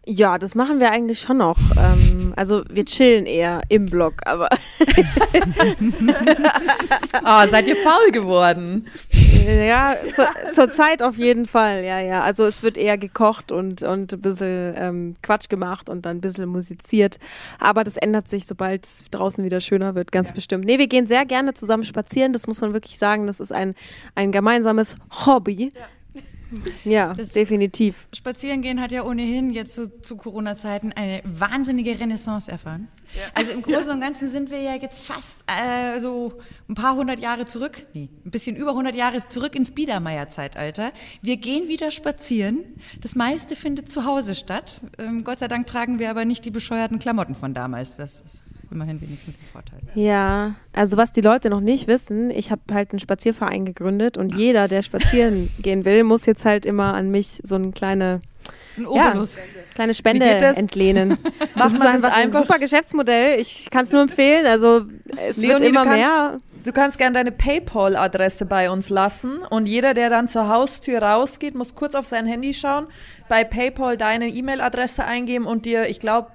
Ja, 0.06 0.38
das 0.38 0.54
machen 0.54 0.80
wir 0.80 0.90
eigentlich 0.90 1.20
schon 1.20 1.38
noch. 1.38 1.56
Ähm, 1.78 2.34
also 2.36 2.62
wir 2.68 2.84
chillen 2.84 3.24
eher 3.24 3.62
im 3.68 3.86
Block, 3.86 4.14
aber 4.26 4.50
Ah, 7.22 7.46
seid 7.46 7.66
ihr 7.68 7.76
faul 7.76 8.10
geworden? 8.12 8.86
ja, 9.46 9.96
zur, 10.12 10.28
zur 10.52 10.70
Zeit 10.70 11.02
auf 11.02 11.16
jeden 11.16 11.46
Fall, 11.46 11.84
ja, 11.84 12.00
ja. 12.00 12.22
Also 12.22 12.44
es 12.44 12.62
wird 12.62 12.76
eher 12.76 12.98
gekocht 12.98 13.50
und, 13.50 13.82
und 13.82 14.12
ein 14.12 14.20
bisschen 14.20 14.74
ähm, 14.76 15.14
Quatsch 15.22 15.48
gemacht 15.48 15.88
und 15.88 16.04
dann 16.04 16.18
ein 16.18 16.20
bisschen 16.20 16.46
musiziert. 16.46 17.18
Aber 17.58 17.82
das 17.82 17.96
ändert 17.96 18.28
sich, 18.28 18.44
sobald 18.46 18.84
es 18.84 19.04
draußen 19.10 19.42
wieder 19.42 19.60
schöner 19.60 19.94
wird, 19.94 20.12
ganz 20.12 20.32
bestimmt. 20.32 20.66
Nee, 20.66 20.78
wir 20.78 20.86
gehen 20.86 21.06
sehr 21.06 21.24
gerne 21.24 21.54
zusammen 21.54 21.84
spazieren, 21.84 22.32
das 22.34 22.46
muss 22.46 22.60
man 22.60 22.74
wirklich 22.74 22.98
sagen. 22.98 23.26
Das 23.26 23.40
ist 23.40 23.52
ein, 23.52 23.74
ein 24.14 24.32
gemeinsames 24.32 24.96
Hobby. 25.24 25.72
Ja, 25.74 25.82
Das- 27.14 27.30
definitiv. 27.30 28.08
Spazierengehen 28.14 28.80
hat 28.80 28.92
ja 28.92 29.04
ohnehin 29.04 29.50
jetzt 29.50 29.74
so 29.74 29.86
zu 29.86 30.16
Corona-Zeiten 30.16 30.92
eine 30.92 31.22
wahnsinnige 31.24 31.98
Renaissance 31.98 32.50
erfahren. 32.50 32.88
Also 33.34 33.52
im 33.52 33.62
Großen 33.62 33.90
und 33.90 34.00
Ganzen 34.00 34.28
sind 34.28 34.50
wir 34.50 34.60
ja 34.60 34.74
jetzt 34.74 35.00
fast 35.00 35.36
äh, 35.46 35.98
so 36.00 36.32
ein 36.68 36.74
paar 36.74 36.96
hundert 36.96 37.20
Jahre 37.20 37.46
zurück, 37.46 37.86
nee, 37.92 38.08
ein 38.24 38.30
bisschen 38.30 38.56
über 38.56 38.70
100 38.70 38.94
Jahre 38.94 39.26
zurück 39.28 39.54
ins 39.54 39.72
Biedermeier-Zeitalter. 39.72 40.92
Wir 41.20 41.36
gehen 41.36 41.68
wieder 41.68 41.90
spazieren. 41.90 42.60
Das 43.00 43.14
meiste 43.14 43.56
findet 43.56 43.90
zu 43.90 44.04
Hause 44.04 44.34
statt. 44.34 44.82
Ähm, 44.98 45.24
Gott 45.24 45.40
sei 45.40 45.48
Dank 45.48 45.66
tragen 45.66 45.98
wir 45.98 46.10
aber 46.10 46.24
nicht 46.24 46.44
die 46.44 46.50
bescheuerten 46.50 46.98
Klamotten 46.98 47.34
von 47.34 47.54
damals. 47.54 47.96
Das 47.96 48.22
ist 48.22 48.68
immerhin 48.70 49.00
wenigstens 49.00 49.38
ein 49.40 49.46
Vorteil. 49.46 49.80
Ja, 49.94 50.54
also 50.72 50.96
was 50.96 51.12
die 51.12 51.20
Leute 51.20 51.50
noch 51.50 51.60
nicht 51.60 51.86
wissen, 51.86 52.30
ich 52.30 52.50
habe 52.50 52.62
halt 52.72 52.90
einen 52.90 52.98
Spazierverein 52.98 53.64
gegründet 53.64 54.16
und 54.16 54.34
jeder, 54.34 54.68
der 54.68 54.82
spazieren 54.82 55.50
gehen 55.60 55.84
will, 55.84 56.04
muss 56.04 56.26
jetzt 56.26 56.44
halt 56.44 56.66
immer 56.66 56.94
an 56.94 57.10
mich 57.10 57.40
so 57.42 57.56
eine 57.56 57.72
kleine, 57.72 58.20
Ein 58.76 58.86
ja, 58.94 59.10
Obolus. 59.10 59.38
Kleine 59.74 59.94
Spende 59.94 60.38
das? 60.38 60.56
entlehnen. 60.56 61.12
Ist 61.42 61.56
man 61.56 61.72
das 61.72 61.80
einfach 61.82 62.12
ein 62.16 62.24
einfach- 62.28 62.40
super 62.40 62.58
Geschäftsmodell. 62.58 63.40
Ich 63.40 63.68
kann 63.70 63.84
es 63.84 63.92
nur 63.92 64.02
empfehlen. 64.02 64.46
Also 64.46 64.82
es 65.28 65.36
Leonie, 65.36 65.48
wird 65.48 65.60
du 65.60 65.66
immer 65.66 65.84
kannst- 65.84 65.98
mehr. 65.98 66.36
Du 66.64 66.72
kannst 66.72 66.96
gerne 66.96 67.12
deine 67.12 67.30
PayPal-Adresse 67.30 68.46
bei 68.46 68.70
uns 68.70 68.88
lassen 68.88 69.40
und 69.50 69.66
jeder, 69.66 69.92
der 69.92 70.08
dann 70.08 70.28
zur 70.28 70.48
Haustür 70.48 71.02
rausgeht, 71.02 71.54
muss 71.54 71.74
kurz 71.74 71.94
auf 71.94 72.06
sein 72.06 72.26
Handy 72.26 72.54
schauen, 72.54 72.86
bei 73.28 73.44
PayPal 73.44 73.98
deine 73.98 74.28
E-Mail-Adresse 74.28 75.04
eingeben 75.04 75.44
und 75.44 75.66
dir, 75.66 75.88
ich 75.90 75.98
glaube, 76.00 76.28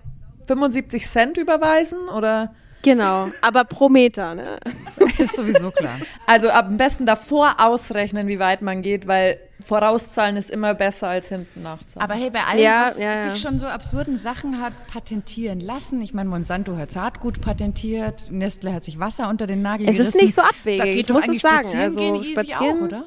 75 0.48 1.08
Cent 1.08 1.38
überweisen 1.38 1.98
oder 2.16 2.54
Genau, 2.82 3.30
aber 3.42 3.66
pro 3.66 3.90
Meter. 3.90 4.36
Ne? 4.36 4.58
Ist 5.18 5.36
sowieso 5.36 5.72
klar. 5.72 5.92
also 6.26 6.50
am 6.50 6.78
besten 6.78 7.06
davor 7.06 7.56
ausrechnen, 7.60 8.28
wie 8.28 8.40
weit 8.40 8.62
man 8.62 8.82
geht, 8.82 9.06
weil 9.08 9.38
vorauszahlen 9.62 10.38
ist 10.38 10.50
immer 10.50 10.74
besser 10.74 11.10
als 11.10 11.28
hinten 11.28 11.62
nachzahlen. 11.64 12.02
Aber 12.10 12.14
hey, 12.18 12.30
bei 12.30 12.42
allem, 12.46 12.62
Ja, 12.64 12.86
was 12.88 12.98
ja, 12.98 13.14
ja. 13.26 13.30
sich 13.30 13.42
schon 13.42 13.60
so 13.60 13.66
absurden 13.68 14.18
Sachen 14.18 14.62
hat 14.62 14.72
patentieren 14.88 15.60
lassen, 15.60 16.02
ich 16.02 16.14
meine, 16.14 16.30
Monsanto 16.30 16.78
hat 16.78 16.92
Saatgut 16.92 17.42
patentiert, 17.42 18.28
Nestle 18.30 18.74
hat 18.74 18.86
sich 18.86 18.98
Wasser 19.00 19.28
unter 19.28 19.46
den 19.48 19.62
Nagel 19.62 19.90
Es 19.90 20.00
ist 20.00 20.14
gerissen. 20.14 20.22
nicht 20.26 20.36
so 20.36 20.42
abwegig, 20.42 20.78
Da 20.80 20.86
geht 20.86 20.96
ich 20.96 21.06
doch 21.08 21.16
muss 21.16 21.28
es 21.28 21.42
sagen. 21.42 21.68
Spazieren 21.68 21.84
Also 21.84 22.00
gehen 22.00 22.24
spazieren- 22.24 22.78
auch, 22.80 22.86
oder? 22.86 23.04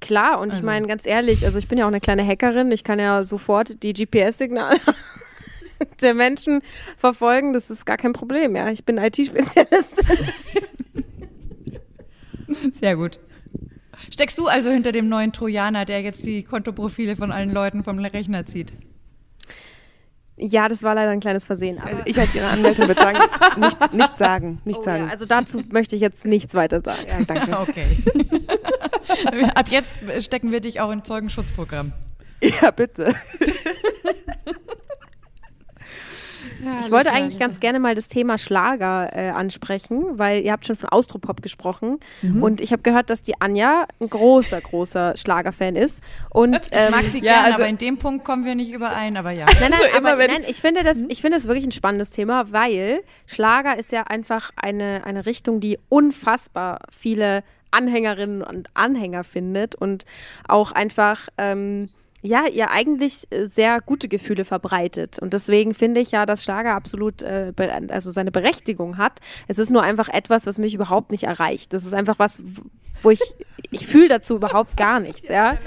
Klar, 0.00 0.38
und 0.40 0.54
ich 0.54 0.62
meine 0.62 0.86
ganz 0.86 1.04
ehrlich, 1.04 1.44
also 1.44 1.58
ich 1.58 1.66
bin 1.68 1.76
ja 1.76 1.84
auch 1.84 1.88
eine 1.88 2.00
kleine 2.00 2.24
Hackerin. 2.26 2.70
Ich 2.70 2.84
kann 2.84 2.98
ja 3.00 3.22
sofort 3.24 3.82
die 3.82 3.92
GPS-Signale 3.92 4.78
der 6.02 6.14
Menschen 6.14 6.60
verfolgen. 6.96 7.52
Das 7.52 7.70
ist 7.70 7.86
gar 7.86 7.96
kein 7.96 8.12
Problem. 8.12 8.56
Ja, 8.56 8.70
ich 8.70 8.84
bin 8.84 8.98
IT-Spezialist. 8.98 10.02
Sehr 12.72 12.96
gut. 12.96 13.20
Steckst 14.12 14.38
du 14.38 14.46
also 14.46 14.70
hinter 14.70 14.92
dem 14.92 15.08
neuen 15.08 15.32
Trojaner, 15.32 15.84
der 15.84 16.02
jetzt 16.02 16.26
die 16.26 16.42
Kontoprofile 16.42 17.16
von 17.16 17.32
allen 17.32 17.50
Leuten 17.50 17.84
vom 17.84 17.98
Rechner 17.98 18.46
zieht? 18.46 18.72
Ja, 20.42 20.68
das 20.68 20.82
war 20.82 20.94
leider 20.94 21.10
ein 21.10 21.20
kleines 21.20 21.44
Versehen. 21.44 21.78
Also 21.78 22.00
ich 22.06 22.18
als 22.18 22.34
Ihre 22.34 22.46
Anwältin 22.46 22.88
würde 22.88 23.00
sagen, 23.00 23.18
nichts, 23.58 23.92
nichts 23.92 24.18
sagen, 24.18 24.60
nichts 24.64 24.80
Oh 24.80 24.84
sagen. 24.84 25.04
ja, 25.04 25.10
also 25.10 25.26
dazu 25.26 25.62
möchte 25.70 25.96
ich 25.96 26.02
jetzt 26.02 26.24
nichts 26.24 26.54
weiter 26.54 26.80
sagen. 26.80 27.02
ja, 27.06 27.22
danke. 27.24 27.58
Okay. 27.58 27.84
Ab 29.54 29.68
jetzt 29.68 30.00
stecken 30.20 30.50
wir 30.50 30.60
dich 30.60 30.80
auch 30.80 30.90
in 30.90 31.04
Zeugenschutzprogramm. 31.04 31.92
Ja, 32.42 32.70
bitte. 32.70 33.14
Ich 36.80 36.90
wollte 36.90 37.12
eigentlich 37.12 37.38
ganz 37.38 37.60
gerne 37.60 37.78
mal 37.80 37.94
das 37.94 38.08
Thema 38.08 38.38
Schlager 38.38 39.10
äh, 39.16 39.30
ansprechen, 39.30 40.04
weil 40.18 40.42
ihr 40.42 40.52
habt 40.52 40.66
schon 40.66 40.76
von 40.76 40.88
Austropop 40.88 41.42
gesprochen 41.42 41.98
und 42.40 42.60
ich 42.60 42.72
habe 42.72 42.82
gehört, 42.82 43.10
dass 43.10 43.22
die 43.22 43.40
Anja 43.40 43.86
ein 44.00 44.10
großer, 44.10 44.60
großer 44.60 45.16
Schlagerfan 45.16 45.76
ist. 45.76 46.02
Und 46.30 46.56
Ich 46.72 46.90
mag 46.90 47.02
ähm, 47.02 47.08
sie 47.08 47.18
ja, 47.18 47.32
gerne, 47.34 47.44
also- 47.46 47.54
aber 47.62 47.68
in 47.68 47.78
dem 47.78 47.98
Punkt 47.98 48.24
kommen 48.24 48.44
wir 48.44 48.54
nicht 48.54 48.72
überein, 48.72 49.16
aber 49.16 49.30
ja. 49.30 49.46
Nein, 49.46 49.56
nein, 49.60 49.72
Also 49.72 49.98
immer, 49.98 50.10
aber, 50.10 50.18
wenn- 50.18 50.30
nein, 50.30 50.44
ich 50.48 50.56
finde 50.60 50.82
das, 50.82 50.98
ich 51.08 51.20
finde 51.20 51.36
das 51.38 51.46
wirklich 51.46 51.66
ein 51.66 51.72
spannendes 51.72 52.10
Thema, 52.10 52.52
weil 52.52 53.00
Schlager 53.26 53.78
ist 53.78 53.92
ja 53.92 54.02
einfach 54.04 54.50
eine, 54.56 55.02
eine 55.04 55.26
Richtung, 55.26 55.60
die 55.60 55.78
unfassbar 55.88 56.80
viele 56.90 57.42
Anhängerinnen 57.70 58.42
und 58.42 58.68
Anhänger 58.74 59.22
findet 59.24 59.74
und 59.76 60.04
auch 60.48 60.72
einfach 60.72 61.28
ähm, 61.38 61.88
ja, 62.22 62.46
ihr 62.46 62.70
eigentlich 62.70 63.26
äh, 63.30 63.46
sehr 63.46 63.80
gute 63.80 64.08
Gefühle 64.08 64.44
verbreitet. 64.44 65.18
Und 65.18 65.32
deswegen 65.32 65.74
finde 65.74 66.00
ich 66.00 66.10
ja, 66.10 66.26
dass 66.26 66.44
Schlager 66.44 66.74
absolut 66.74 67.22
äh, 67.22 67.52
also 67.88 68.10
seine 68.10 68.30
Berechtigung 68.30 68.98
hat. 68.98 69.20
Es 69.48 69.58
ist 69.58 69.70
nur 69.70 69.82
einfach 69.82 70.08
etwas, 70.08 70.46
was 70.46 70.58
mich 70.58 70.74
überhaupt 70.74 71.10
nicht 71.10 71.24
erreicht. 71.24 71.72
Das 71.72 71.86
ist 71.86 71.94
einfach 71.94 72.18
was, 72.18 72.42
wo 73.02 73.10
ich, 73.10 73.20
ich 73.70 73.86
fühle 73.86 74.08
dazu 74.08 74.36
überhaupt 74.36 74.76
gar 74.76 75.00
nichts, 75.00 75.28
ja. 75.28 75.58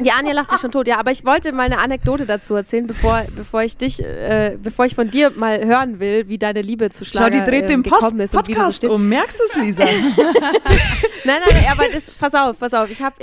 Die 0.00 0.10
Anja 0.10 0.32
lacht 0.32 0.50
sich 0.50 0.58
schon 0.58 0.72
tot, 0.72 0.88
ja, 0.88 0.98
aber 0.98 1.12
ich 1.12 1.24
wollte 1.24 1.52
mal 1.52 1.62
eine 1.62 1.78
Anekdote 1.78 2.26
dazu 2.26 2.54
erzählen, 2.56 2.86
bevor, 2.86 3.22
bevor 3.36 3.62
ich 3.62 3.76
dich, 3.76 4.02
äh, 4.02 4.58
bevor 4.60 4.86
ich 4.86 4.94
von 4.94 5.10
dir 5.10 5.30
mal 5.30 5.64
hören 5.64 6.00
will, 6.00 6.28
wie 6.28 6.38
deine 6.38 6.62
Liebe 6.62 6.90
zu 6.90 7.04
Schau, 7.04 7.18
Schlager 7.18 7.44
die 7.44 7.50
dreht 7.50 7.70
ähm, 7.70 7.82
den 7.82 7.90
Post 7.90 8.30
so 8.30 8.38
Podcast 8.38 8.78
stehst. 8.78 8.92
um. 8.92 9.08
Merkst 9.08 9.38
du 9.38 9.44
es, 9.44 9.62
Lisa? 9.62 9.84
Nein, 11.26 11.40
nein, 11.48 11.64
aber 11.70 11.84
das, 11.88 12.10
pass 12.10 12.34
auf, 12.34 12.58
pass 12.58 12.74
auf. 12.74 12.90
Ich 12.90 13.02
habe 13.02 13.16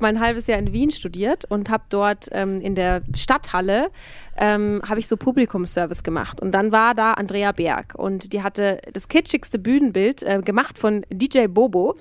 mal 0.00 0.08
ein 0.08 0.20
halbes 0.20 0.46
Jahr 0.46 0.58
in 0.58 0.72
Wien 0.72 0.92
studiert 0.92 1.46
und 1.48 1.68
habe 1.68 1.82
dort 1.90 2.28
ähm, 2.30 2.60
in 2.60 2.76
der 2.76 3.02
Stadthalle 3.16 3.90
ähm, 4.36 4.80
habe 4.88 5.00
ich 5.00 5.06
so 5.06 5.16
Publikumsservice 5.16 6.02
gemacht 6.02 6.40
und 6.40 6.52
dann 6.52 6.72
war 6.72 6.94
da 6.94 7.12
Andrea 7.12 7.52
Berg 7.52 7.94
und 7.96 8.32
die 8.32 8.42
hatte 8.42 8.80
das 8.92 9.08
kitschigste 9.08 9.58
Bühnenbild 9.58 10.22
äh, 10.22 10.40
gemacht 10.42 10.78
von 10.78 11.04
DJ 11.10 11.46
Bobo, 11.48 11.96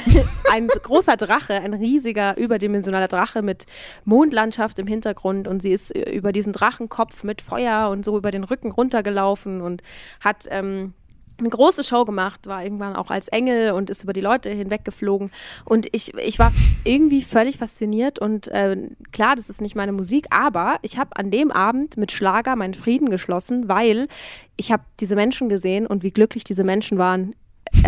ein 0.52 0.68
großer 0.68 1.16
Drache, 1.16 1.54
ein 1.54 1.74
riesiger 1.74 2.36
überdimensionaler 2.38 3.08
Drache 3.08 3.42
mit 3.42 3.61
Mondlandschaft 4.04 4.78
im 4.78 4.86
Hintergrund 4.86 5.48
und 5.48 5.62
sie 5.62 5.72
ist 5.72 5.94
äh, 5.94 6.10
über 6.10 6.32
diesen 6.32 6.52
Drachenkopf 6.52 7.24
mit 7.24 7.42
Feuer 7.42 7.90
und 7.90 8.04
so 8.04 8.16
über 8.16 8.30
den 8.30 8.44
Rücken 8.44 8.70
runtergelaufen 8.70 9.60
und 9.60 9.82
hat 10.20 10.46
ähm, 10.50 10.94
eine 11.38 11.48
große 11.48 11.84
Show 11.84 12.04
gemacht, 12.04 12.46
war 12.46 12.62
irgendwann 12.62 12.96
auch 12.96 13.10
als 13.10 13.28
Engel 13.28 13.72
und 13.72 13.90
ist 13.90 14.04
über 14.04 14.12
die 14.12 14.20
Leute 14.20 14.50
hinweggeflogen. 14.50 15.30
Und 15.64 15.88
ich, 15.92 16.14
ich 16.14 16.38
war 16.38 16.52
irgendwie 16.84 17.22
völlig 17.22 17.58
fasziniert 17.58 18.18
und 18.18 18.48
äh, 18.48 18.76
klar, 19.12 19.36
das 19.36 19.50
ist 19.50 19.60
nicht 19.60 19.74
meine 19.74 19.92
Musik, 19.92 20.26
aber 20.30 20.76
ich 20.82 20.98
habe 20.98 21.16
an 21.16 21.30
dem 21.30 21.50
Abend 21.50 21.96
mit 21.96 22.12
Schlager 22.12 22.56
meinen 22.56 22.74
Frieden 22.74 23.10
geschlossen, 23.10 23.68
weil 23.68 24.08
ich 24.56 24.72
habe 24.72 24.84
diese 25.00 25.16
Menschen 25.16 25.48
gesehen 25.48 25.86
und 25.86 26.02
wie 26.02 26.10
glücklich 26.10 26.44
diese 26.44 26.64
Menschen 26.64 26.98
waren. 26.98 27.34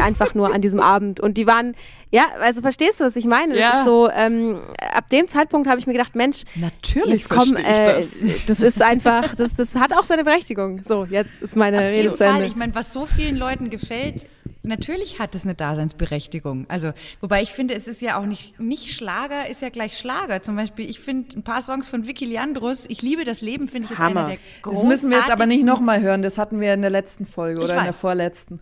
Einfach 0.02 0.34
nur 0.34 0.52
an 0.54 0.60
diesem 0.60 0.80
Abend. 0.80 1.20
Und 1.20 1.36
die 1.36 1.46
waren, 1.46 1.74
ja, 2.10 2.22
also 2.40 2.62
verstehst 2.62 3.00
du, 3.00 3.04
was 3.04 3.16
ich 3.16 3.26
meine? 3.26 3.52
Das 3.54 3.60
Ja. 3.60 3.78
ist 3.80 3.84
so, 3.84 4.10
ähm, 4.10 4.58
ab 4.92 5.08
dem 5.10 5.28
Zeitpunkt 5.28 5.68
habe 5.68 5.78
ich 5.78 5.86
mir 5.86 5.92
gedacht, 5.92 6.14
Mensch, 6.16 6.42
Natürlich 6.56 7.22
jetzt 7.22 7.28
komm, 7.30 7.56
äh, 7.56 7.84
das. 8.00 8.22
das 8.46 8.60
ist 8.60 8.82
einfach, 8.82 9.34
das, 9.34 9.54
das 9.54 9.74
hat 9.76 9.92
auch 9.92 10.02
seine 10.04 10.24
Berechtigung. 10.24 10.82
So, 10.84 11.04
jetzt 11.04 11.42
ist 11.42 11.56
meine 11.56 11.78
Auf 11.78 11.84
Rede 11.84 12.14
zu. 12.14 12.24
Ende. 12.24 12.46
Ich 12.46 12.56
meine, 12.56 12.74
was 12.74 12.92
so 12.92 13.06
vielen 13.06 13.36
Leuten 13.36 13.70
gefällt, 13.70 14.26
natürlich 14.64 15.18
hat 15.18 15.34
es 15.34 15.44
eine 15.44 15.54
Daseinsberechtigung. 15.54 16.66
Also, 16.68 16.92
wobei 17.20 17.42
ich 17.42 17.50
finde, 17.52 17.74
es 17.74 17.86
ist 17.86 18.00
ja 18.00 18.18
auch 18.18 18.26
nicht, 18.26 18.58
nicht 18.58 18.92
Schlager, 18.92 19.48
ist 19.48 19.62
ja 19.62 19.68
gleich 19.68 19.96
Schlager. 19.98 20.42
Zum 20.42 20.56
Beispiel, 20.56 20.88
ich 20.88 21.00
finde 21.00 21.38
ein 21.38 21.42
paar 21.42 21.62
Songs 21.62 21.88
von 21.88 22.06
Vicky 22.06 22.24
Leandros, 22.24 22.86
Ich 22.88 23.02
liebe 23.02 23.24
das 23.24 23.40
Leben, 23.40 23.68
finde 23.68 23.88
ich 23.92 23.98
Hammer. 23.98 24.32
Das 24.64 24.82
müssen 24.82 25.10
wir 25.10 25.18
jetzt 25.18 25.30
aber 25.30 25.46
nicht 25.46 25.64
nochmal 25.64 26.00
hören. 26.00 26.22
Das 26.22 26.38
hatten 26.38 26.60
wir 26.60 26.74
in 26.74 26.80
der 26.80 26.90
letzten 26.90 27.26
Folge 27.26 27.60
Ich 27.60 27.64
oder 27.64 27.78
in 27.78 27.84
der 27.84 27.92
vorletzten. 27.92 28.60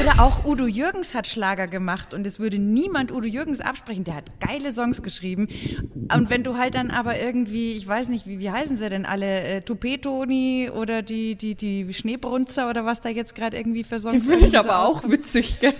Oder 0.00 0.22
auch 0.22 0.44
Udo 0.44 0.66
Jürgens 0.66 1.14
hat 1.14 1.28
Schlager 1.28 1.66
gemacht 1.66 2.14
und 2.14 2.26
es 2.26 2.38
würde 2.38 2.58
niemand 2.58 3.12
Udo 3.12 3.26
Jürgens 3.26 3.60
absprechen. 3.60 4.04
Der 4.04 4.16
hat 4.16 4.40
geile 4.40 4.72
Songs 4.72 5.02
geschrieben. 5.02 5.48
Und 6.12 6.30
wenn 6.30 6.42
du 6.42 6.56
halt 6.58 6.74
dann 6.74 6.90
aber 6.90 7.20
irgendwie, 7.20 7.74
ich 7.74 7.86
weiß 7.86 8.08
nicht, 8.08 8.26
wie, 8.26 8.40
wie 8.40 8.50
heißen 8.50 8.76
sie 8.76 8.88
denn 8.90 9.06
alle, 9.06 9.42
äh, 9.42 9.60
Toupet-Toni 9.62 10.70
oder 10.70 11.02
die, 11.02 11.36
die, 11.36 11.54
die 11.54 11.92
Schneebrunzer 11.94 12.68
oder 12.68 12.84
was 12.84 13.00
da 13.00 13.08
jetzt 13.08 13.34
gerade 13.34 13.56
irgendwie 13.56 13.84
für 13.84 13.98
Songs 13.98 14.14
Die 14.14 14.20
finde 14.20 14.46
ich 14.46 14.58
aber 14.58 14.80
auch 14.80 14.96
auskommen. 14.96 15.12
Witzig, 15.44 15.60
gell? 15.60 15.74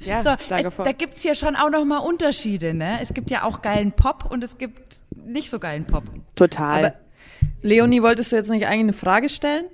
Ja, 0.00 0.22
So, 0.22 0.30
äh, 0.54 0.70
vor. 0.70 0.84
da 0.84 0.92
gibt 0.92 1.14
es 1.14 1.24
ja 1.24 1.34
schon 1.34 1.56
auch 1.56 1.70
nochmal 1.70 2.06
Unterschiede. 2.06 2.74
Ne? 2.74 2.98
Es 3.00 3.14
gibt 3.14 3.30
ja 3.30 3.42
auch 3.44 3.62
geilen 3.62 3.92
Pop 3.92 4.30
und 4.30 4.44
es 4.44 4.58
gibt 4.58 4.98
nicht 5.14 5.48
so 5.50 5.58
geilen 5.58 5.86
Pop. 5.86 6.04
Total. 6.34 6.84
Aber 6.84 6.94
Leonie, 7.62 8.02
wolltest 8.02 8.32
du 8.32 8.36
jetzt 8.36 8.50
nicht 8.50 8.66
eigentlich 8.66 8.80
eine 8.80 8.92
Frage 8.92 9.28
stellen? 9.28 9.64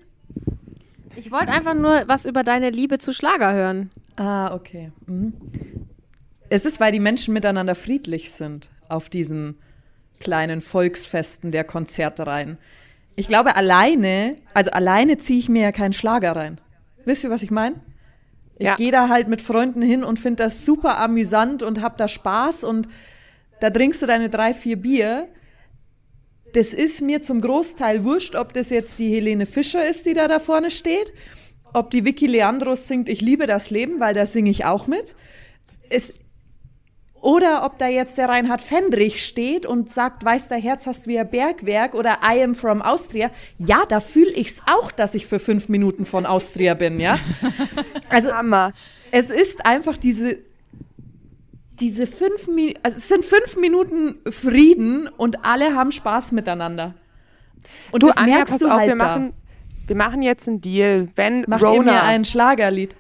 Ich 1.17 1.33
wollte 1.33 1.49
einfach 1.49 1.75
nur 1.75 2.05
was 2.07 2.27
über 2.27 2.43
deine 2.45 2.71
Liebe 2.71 2.99
zu 2.99 3.13
Schlager 3.13 3.53
hören. 3.53 3.91
Ah, 4.17 4.55
okay. 4.55 4.93
Mhm. 5.07 5.35
Es 6.49 6.65
ist, 6.65 6.81
weil 6.81 6.93
die 6.93 7.01
Menschen 7.01 7.35
miteinander 7.35 7.75
friedlich 7.75 8.31
sind 8.31 8.71
auf 8.89 9.09
diesen 9.09 9.59
kleinen 10.21 10.61
Volksfesten 10.61 11.51
der 11.51 11.65
Konzertreihen. 11.65 12.59
Ich 13.17 13.27
glaube, 13.27 13.57
alleine, 13.57 14.37
also 14.55 14.71
alleine 14.71 15.19
ziehe 15.19 15.39
ich 15.39 15.49
mir 15.49 15.63
ja 15.63 15.73
keinen 15.73 15.93
Schlager 15.93 16.37
rein. 16.37 16.61
Wisst 17.05 17.25
ihr, 17.25 17.31
was 17.31 17.43
ich 17.43 17.51
meine? 17.51 17.77
Ich 18.63 18.69
Ja. 18.69 18.77
gehe 18.77 18.93
da 18.93 19.09
halt 19.09 19.27
mit 19.27 19.43
Freunden 19.43 19.83
hin 19.83 20.05
und 20.05 20.21
finde 20.21 20.45
das 20.45 20.65
super 20.65 20.99
amüsant 20.99 21.65
und 21.65 21.83
hab 21.83 21.97
da 21.99 22.07
Spaß 22.07 22.63
und 22.63 22.87
da 23.61 23.71
trinkst 23.71 24.01
du 24.01 24.07
deine 24.07 24.31
drei, 24.31 24.55
vier 24.55 24.77
Bier. 24.77 25.27
Das 26.53 26.73
ist 26.73 27.01
mir 27.03 27.21
zum 27.23 27.41
Großteil 27.41 28.05
wurscht, 28.05 28.37
ob 28.37 28.53
das 28.53 28.71
jetzt 28.71 29.01
die 29.01 29.13
Helene 29.13 29.47
Fischer 29.47 29.85
ist, 29.85 30.07
die 30.07 30.15
da 30.15 30.29
da 30.29 30.39
vorne 30.39 30.71
steht, 30.71 31.13
ob 31.73 31.91
die 31.91 32.05
Vicky 32.05 32.29
Leandros 32.29 32.87
singt 32.87 33.09
Ich 33.09 33.21
liebe 33.21 33.49
das 33.49 33.71
Leben, 33.71 33.99
weil 33.99 34.15
da 34.15 34.27
singe 34.27 34.51
ich 34.51 34.65
auch 34.65 34.87
mit. 34.87 35.17
Es, 35.91 36.15
oder 37.23 37.65
ob 37.65 37.79
da 37.79 37.87
jetzt 37.87 38.19
der 38.19 38.29
Reinhard 38.29 38.61
Fendrich 38.61 39.25
steht 39.25 39.65
und 39.65 39.91
sagt, 39.91 40.25
weiß 40.25 40.49
der 40.49 40.59
Herz 40.59 40.87
hast 40.87 41.07
wie 41.07 41.19
ein 41.19 41.31
Bergwerk 41.31 41.95
oder 41.95 42.19
I 42.23 42.43
am 42.43 42.57
from 42.57 42.83
Austria. 42.83 43.31
Ja, 43.59 43.85
da 43.89 44.01
fühle 44.01 44.33
ich's 44.33 44.61
auch, 44.67 44.91
dass 44.91 45.15
ich 45.15 45.27
für 45.27 45.39
fünf 45.39 45.69
Minuten 45.69 46.05
von 46.05 46.27
Austria 46.27 46.75
bin, 46.75 46.99
ja. 47.01 47.19
Also 48.09 48.33
Hammer. 48.33 48.73
es 49.13 49.31
ist 49.31 49.65
einfach 49.65 49.97
diese, 49.97 50.39
diese 51.81 52.09
fünf 52.09 52.49
Minuten, 52.49 52.81
also 52.83 52.99
es 52.99 53.09
sind 53.09 53.25
fünf 53.25 53.57
Minuten 53.57 54.17
Frieden 54.29 55.07
und 55.09 55.45
alle 55.45 55.77
haben 55.77 55.93
Spaß 55.93 56.33
miteinander. 56.33 56.95
Und 57.93 58.03
Du, 58.03 58.09
das 58.09 58.17
Anja, 58.17 58.37
merkst 58.37 58.55
pass 58.55 58.61
du 58.61 58.67
auf, 58.67 58.79
halt 58.79 58.89
wir 58.89 58.97
da. 58.97 59.05
machen, 59.05 59.33
wir 59.87 59.97
machen 59.97 60.23
jetzt 60.23 60.49
einen 60.49 60.61
Deal. 60.61 61.09
Wenn 61.15 61.45
Macht 61.47 61.63
ihr 61.63 61.69
mir 61.69 61.77
Rona, 61.77 62.03
ein 62.03 62.25
Schlagerlied? 62.25 62.97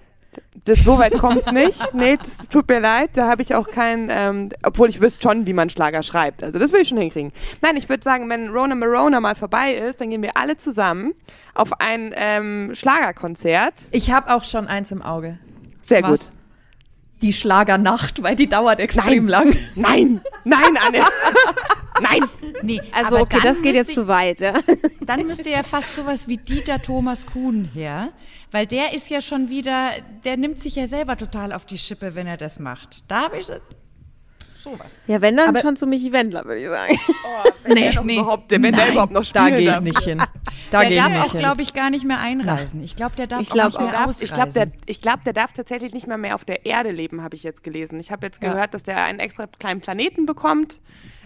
Das, 0.64 0.85
so 0.85 0.99
weit 0.99 1.14
kommt's 1.18 1.51
nicht. 1.51 1.95
Nee, 1.95 2.16
das 2.16 2.49
tut 2.49 2.68
mir 2.68 2.80
leid. 2.80 3.11
Da 3.14 3.28
habe 3.28 3.43
ich 3.43 3.55
auch 3.55 3.68
kein, 3.68 4.09
ähm, 4.11 4.49
obwohl 4.62 4.89
ich 4.89 5.01
wüsste 5.01 5.22
schon, 5.22 5.47
wie 5.47 5.53
man 5.53 5.70
Schlager 5.70 6.03
schreibt. 6.03 6.45
Also 6.45 6.59
das 6.59 6.72
will 6.72 6.83
ich 6.83 6.89
schon 6.89 6.99
hinkriegen. 6.99 7.33
Nein, 7.61 7.76
ich 7.76 7.89
würde 7.89 8.03
sagen, 8.03 8.28
wenn 8.28 8.49
Rona 8.49 8.74
Marona 8.74 9.20
mal 9.20 9.35
vorbei 9.35 9.74
ist, 9.74 10.01
dann 10.01 10.11
gehen 10.11 10.22
wir 10.22 10.37
alle 10.37 10.57
zusammen 10.57 11.14
auf 11.55 11.80
ein 11.80 12.14
ähm, 12.16 12.70
Schlagerkonzert. 12.74 13.89
Ich 13.91 14.11
habe 14.11 14.33
auch 14.35 14.45
schon 14.45 14.68
eins 14.68 14.93
im 14.93 15.03
Auge. 15.03 15.39
Sehr 15.80 16.03
Was? 16.03 16.26
gut. 16.26 16.33
Die 17.22 17.33
Schlagernacht, 17.33 18.22
weil 18.22 18.37
die 18.37 18.49
dauert 18.49 18.80
extrem 18.80 19.28
lang. 19.28 19.55
Nein, 19.74 20.20
nein, 20.45 20.78
Anne. 20.87 20.99
nein. 22.03 22.28
Nee, 22.62 22.80
Also, 22.92 23.16
aber 23.16 23.22
okay, 23.24 23.38
dann 23.42 23.55
das 23.55 23.62
geht 23.62 23.74
jetzt 23.74 23.94
zu 23.94 24.07
weit, 24.07 24.38
ja. 24.40 24.55
Dann 25.07 25.26
müsste 25.26 25.50
ja 25.50 25.62
fast 25.64 25.96
sowas 25.96 26.28
wie 26.28 26.36
Dieter 26.36 26.80
Thomas 26.80 27.26
Kuhn 27.26 27.64
her, 27.74 28.11
weil 28.53 28.66
der 28.66 28.94
ist 28.94 29.09
ja 29.11 29.20
schon 29.20 29.48
wieder, 29.48 29.90
der 30.24 30.36
nimmt 30.36 30.62
sich 30.62 30.76
ja 30.76 30.86
selber 30.86 31.16
total 31.16 31.53
auf 31.53 31.64
die 31.66 31.78
Schippe, 31.78 32.14
wenn 32.14 32.28
er 32.28 32.36
das 32.36 32.61
macht. 32.61 33.11
Da 33.11 33.22
habe 33.22 33.38
ich 33.38 33.48
sowas. 34.62 35.03
Ja, 35.09 35.20
wenn 35.20 35.36
dann 35.36 35.48
Aber- 35.48 35.61
schon 35.61 35.74
zu 35.76 35.86
Michi 35.86 36.12
Wendler, 36.12 36.44
würde 36.44 36.61
ich 36.61 36.68
sagen. 36.68 36.98
Nee, 37.66 37.98
Nee, 38.05 38.18
überhaupt, 38.18 38.50
wenn 38.50 38.62
der 38.62 38.90
überhaupt 38.92 39.12
noch 39.12 39.24
Da 39.24 39.44
spielen 39.46 39.57
gehe 39.59 39.66
ich 39.66 39.72
darf. 39.74 39.80
nicht 39.80 40.00
hin. 40.00 40.22
Da 40.70 40.80
der 40.80 40.88
gehe 40.88 40.96
ich 40.98 41.05
darf 41.05 41.12
nicht 41.12 41.22
auch, 41.34 41.38
glaube 41.38 41.61
ich, 41.62 41.74
gar 41.74 41.90
nicht 41.90 42.05
mehr 42.07 42.18
einreisen. 42.18 42.82
Ich 42.82 42.96
glaube, 42.96 43.14
der 43.16 43.26
darf 43.26 43.42
Ich 43.42 43.50
auch 43.50 43.55
glaub 43.55 43.66
nicht 43.66 43.76
auch. 43.76 43.80
mehr 43.82 43.90
Darf, 43.92 44.07
ausreisen. 44.09 44.24
ich 44.24 44.32
glaube, 44.32 44.53
der, 44.55 44.68
ich 44.86 45.00
glaub, 45.03 45.22
der 45.22 45.32
darf 45.34 45.53
tatsächlich 45.53 45.92
nicht 45.92 46.07
mehr 46.07 46.16
mehr 46.16 46.34
auf 46.34 46.46
der 46.46 46.64
Erde 46.64 46.92
leben, 46.92 47.22
habe 47.22 47.36
ich 47.36 47.42
jetzt 47.42 47.62
gelesen. 47.62 48.00
Ich 48.00 48.11
habe 48.11 48.24
jetzt 48.26 48.42
Ja. 48.42 48.53
gehört, 48.53 48.72
dass 48.72 48.82
der 48.82 49.03
einen 49.05 49.18
extra 49.18 49.46
kleinen 49.59 49.82
Planeten 49.82 50.24
bekommt. 50.24 50.80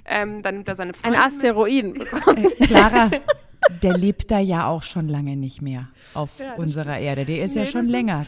Ähm, 0.08 0.42
dann 0.42 0.54
nimmt 0.56 0.68
er 0.68 0.76
seine 0.76 0.92
Ein 0.92 0.94
Freunde 0.94 1.18
mit. 1.18 1.26
Asteroiden. 1.26 1.92
Clara, 2.66 3.10
der 3.82 3.96
lebt 3.96 4.30
da 4.30 4.38
ja 4.38 4.66
auch 4.68 4.82
schon 4.82 5.08
lange 5.08 5.36
nicht 5.36 5.62
mehr 5.62 5.88
auf 6.14 6.30
unserer 6.56 6.98
Erde. 6.98 7.24
Der 7.24 7.44
ist 7.44 7.54
ja 7.54 7.62
Nee, 7.62 7.68
schon 7.68 7.82
das 7.82 7.90
länger. 7.90 8.22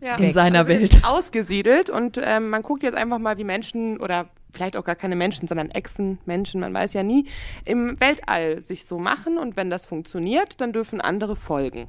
Ja. 0.00 0.16
in 0.16 0.32
seiner 0.34 0.58
Also 0.60 0.68
Welt. 0.68 1.00
Ausgesiedelt 1.04 1.88
und 1.90 2.20
ähm, 2.22 2.50
man 2.50 2.62
guckt 2.62 2.82
jetzt 2.82 2.96
einfach 2.96 3.18
mal, 3.18 3.38
wie 3.38 3.44
Menschen 3.44 3.98
oder 3.98 4.28
vielleicht 4.52 4.76
auch 4.76 4.84
gar 4.84 4.94
keine 4.94 5.16
Menschen, 5.16 5.48
sondern 5.48 5.70
Echsen-Menschen, 5.70 6.60
man 6.60 6.72
weiß 6.74 6.92
ja 6.92 7.02
nie, 7.02 7.26
im 7.64 7.98
Weltall 7.98 8.60
sich 8.62 8.84
so 8.84 8.98
machen 8.98 9.38
und 9.38 9.56
wenn 9.56 9.70
das 9.70 9.86
funktioniert, 9.86 10.60
dann 10.60 10.72
dürfen 10.74 11.00
andere 11.00 11.34
folgen. 11.34 11.88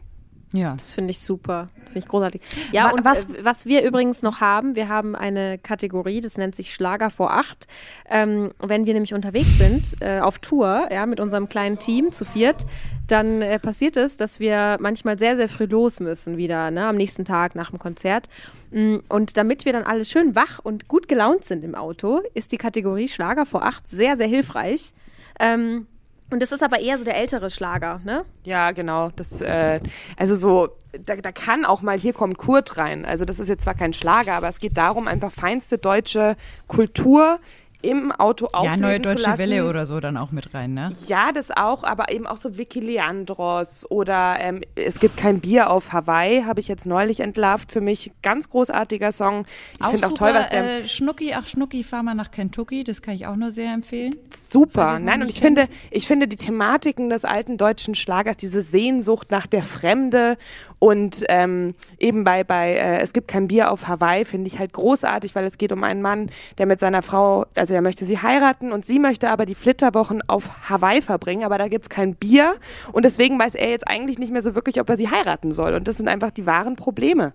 Ja. 0.54 0.74
Das 0.74 0.94
finde 0.94 1.12
ich 1.12 1.20
super. 1.20 1.68
Finde 1.88 2.00
ich 2.00 2.08
großartig. 2.08 2.42
Ja, 2.72 2.86
Wa- 2.86 2.90
und 2.92 3.04
was- 3.06 3.28
was, 3.30 3.44
was 3.44 3.66
wir 3.66 3.84
übrigens 3.84 4.22
noch 4.22 4.40
haben, 4.40 4.76
wir 4.76 4.88
haben 4.88 5.16
eine 5.16 5.58
Kategorie, 5.58 6.22
das 6.22 6.38
nennt 6.38 6.56
sich 6.56 6.74
Schlager 6.74 7.10
vor 7.10 7.32
acht. 7.34 7.68
Ähm, 8.10 8.52
wenn 8.60 8.86
wir 8.86 8.94
nämlich 8.94 9.14
unterwegs 9.14 9.58
sind, 9.58 10.02
äh, 10.02 10.20
auf 10.22 10.40
Tour, 10.40 10.88
ja, 10.92 11.06
mit 11.06 11.20
unserem 11.20 11.50
kleinen 11.50 11.80
Team 11.80 12.12
zu 12.12 12.24
viert, 12.24 12.66
dann 13.08 13.42
äh, 13.42 13.60
passiert 13.60 13.98
es, 13.98 14.16
dass 14.18 14.40
wir 14.40 14.78
manchmal 14.80 15.20
sehr, 15.20 15.36
sehr 15.36 15.50
früh 15.50 15.66
los 15.66 16.00
müssen 16.00 16.38
wieder, 16.38 16.72
ne, 16.72 16.88
am 16.88 16.96
nächsten 16.96 17.26
Tag 17.26 17.56
nach 17.56 17.70
dem 17.72 17.80
Konzert. 17.80 18.28
Mm, 18.72 18.98
Und 19.10 19.36
damit 19.38 19.66
wir 19.66 19.74
dann 19.74 19.84
alle 19.84 20.06
schön 20.06 20.34
wach 20.36 20.60
und 20.64 20.88
gut 20.88 21.08
gelaunt 21.10 21.44
sind 21.46 21.64
im 21.66 21.76
Auto, 21.76 22.22
ist 22.34 22.52
die 22.54 22.58
Kategorie 22.58 23.08
Schlager 23.10 23.46
vor 23.46 23.64
acht 23.64 23.88
sehr, 23.90 24.16
sehr 24.18 24.28
hilfreich. 24.28 24.92
Ähm, 25.40 25.88
und 26.30 26.42
das 26.42 26.52
ist 26.52 26.62
aber 26.62 26.80
eher 26.80 26.98
so 26.98 27.06
der 27.06 27.16
ältere 27.16 27.50
Schlager, 27.50 28.02
ne? 28.04 28.26
Ja, 28.44 28.72
genau. 28.72 29.12
Das, 29.16 29.42
äh, 29.42 29.80
also 30.18 30.36
so, 30.36 30.70
da, 31.06 31.16
da 31.16 31.32
kann 31.32 31.64
auch 31.64 31.82
mal 31.82 31.98
hier 31.98 32.14
kommt 32.14 32.38
Kurt 32.38 32.78
rein. 32.78 33.06
Also 33.06 33.24
das 33.24 33.40
ist 33.40 33.48
jetzt 33.48 33.64
zwar 33.64 33.76
kein 33.76 33.94
Schlager, 33.94 34.34
aber 34.34 34.50
es 34.50 34.60
geht 34.60 34.78
darum, 34.78 35.08
einfach 35.08 35.32
feinste 35.32 35.78
deutsche 35.78 36.36
Kultur 36.68 37.40
im 37.82 38.12
Auto 38.12 38.48
Ja, 38.52 38.60
aufleben 38.60 38.82
Neue 38.82 38.96
zu 38.98 39.02
Deutsche 39.10 39.24
lassen. 39.24 39.40
Welle 39.40 39.70
oder 39.70 39.86
so 39.86 40.00
dann 40.00 40.18
auch 40.18 40.32
mit 40.32 40.54
rein, 40.54 40.74
ne? 40.74 40.92
Ja, 41.08 41.32
das 41.32 41.52
auch, 41.52 41.84
aber 41.84 42.12
eben 42.12 42.26
auch 42.26 42.38
so 42.38 42.58
Vicky 42.58 42.80
Leandros 42.80 43.90
oder 43.90 44.38
ähm, 44.40 44.62
es 44.76 45.00
gibt 45.00 45.18
kein 45.18 45.40
Bier 45.40 45.70
auf 45.70 45.94
Hawaii, 45.94 46.44
habe 46.44 46.60
ich 46.60 46.68
jetzt 46.68 46.86
neulich 46.86 47.20
entlarvt. 47.20 47.72
Für 47.72 47.82
mich 47.82 48.12
ganz 48.24 48.50
großartiger 48.50 49.12
Song. 49.12 49.46
Ich 49.80 49.86
finde 49.86 50.08
auch 50.08 50.14
toll, 50.14 50.34
was 50.34 50.50
der 50.50 50.84
äh, 50.84 50.88
Schnucki, 50.88 51.34
ach 51.34 51.46
Schnucki, 51.46 51.84
fahr 51.84 52.04
mal 52.04 52.16
nach 52.16 52.32
Kentucky, 52.32 52.84
das 52.84 53.02
kann 53.02 53.14
ich 53.14 53.28
auch 53.28 53.36
nur 53.36 53.52
sehr 53.52 53.74
empfehlen. 53.74 54.16
super. 54.36 55.00
Nein, 55.00 55.22
und 55.22 55.30
ich 55.30 55.40
finde, 55.40 55.68
ich 55.92 56.08
finde 56.08 56.28
die 56.28 56.36
Thematiken 56.36 57.10
des 57.10 57.26
alten 57.26 57.58
deutschen 57.58 57.96
Schlagers, 57.96 58.38
diese 58.38 58.62
Sehnsucht 58.62 59.32
nach 59.32 59.48
der 59.48 59.64
Fremde 59.64 60.38
und 60.80 61.24
ähm, 61.30 61.76
eben 62.00 62.24
bei 62.24 62.44
bei 62.44 62.74
äh, 62.76 63.00
es 63.00 63.14
gibt 63.14 63.28
kein 63.28 63.48
Bier 63.48 63.72
auf 63.72 63.88
Hawaii, 63.88 64.26
finde 64.26 64.48
ich 64.48 64.60
halt 64.60 64.74
großartig, 64.74 65.36
weil 65.36 65.46
es 65.46 65.58
geht 65.58 65.72
um 65.72 65.84
einen 65.84 66.02
Mann, 66.02 66.30
der 66.58 66.66
mit 66.66 66.80
seiner 66.80 67.02
Frau, 67.02 67.46
also 67.56 67.67
er 67.74 67.82
möchte 67.82 68.06
sie 68.06 68.20
heiraten 68.20 68.72
und 68.72 68.86
sie 68.86 69.00
möchte 69.00 69.30
aber 69.30 69.46
die 69.46 69.56
Flitterwochen 69.56 70.22
auf 70.28 70.70
Hawaii 70.70 71.02
verbringen, 71.02 71.44
aber 71.44 71.58
da 71.58 71.68
gibt's 71.68 71.90
kein 71.90 72.16
Bier 72.16 72.56
und 72.92 73.06
deswegen 73.06 73.40
weiß 73.40 73.56
er 73.56 73.70
jetzt 73.70 73.88
eigentlich 73.88 74.20
nicht 74.20 74.32
mehr 74.32 74.42
so 74.42 74.56
wirklich, 74.56 74.80
ob 74.80 74.90
er 74.90 74.98
sie 74.98 75.10
heiraten 75.10 75.52
soll 75.52 75.74
und 75.74 75.88
das 75.88 75.98
sind 75.98 76.08
einfach 76.08 76.32
die 76.32 76.46
wahren 76.46 76.76
Probleme. 76.76 77.34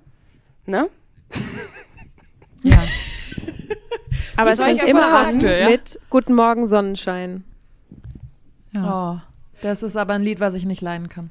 Ne? 0.67 0.89
Ja. 2.65 2.79
Aber 4.37 4.53
es 4.53 4.59
soll 4.59 4.69
ich 4.69 4.79
fängt 4.79 4.91
immer 4.91 5.13
an 5.27 5.41
ja? 5.41 5.69
mit 5.69 5.99
Guten 6.11 6.35
Morgen 6.35 6.69
Sonnenschein. 6.69 7.43
Oh, 8.77 9.17
das 9.61 9.83
ist 9.83 9.97
aber 9.97 10.15
ein 10.15 10.23
Lied, 10.23 10.41
was 10.41 10.55
ich 10.55 10.65
nicht 10.65 10.81
leiden 10.81 11.09
kann. 11.09 11.31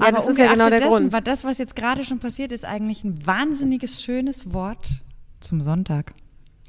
Ja, 0.00 0.10
das 0.10 0.26
ist 0.26 0.38
ja 0.38 0.50
genau 0.50 0.68
der 0.68 0.78
dessen, 0.78 0.90
Grund. 0.90 1.12
War 1.12 1.20
das, 1.20 1.44
was 1.44 1.58
jetzt 1.58 1.76
gerade 1.76 2.04
schon 2.04 2.18
passiert 2.18 2.50
ist, 2.52 2.64
eigentlich 2.64 3.04
ein 3.04 3.24
wahnsinniges, 3.26 4.02
schönes 4.02 4.52
Wort 4.52 5.02
zum 5.40 5.60
Sonntag. 5.60 6.14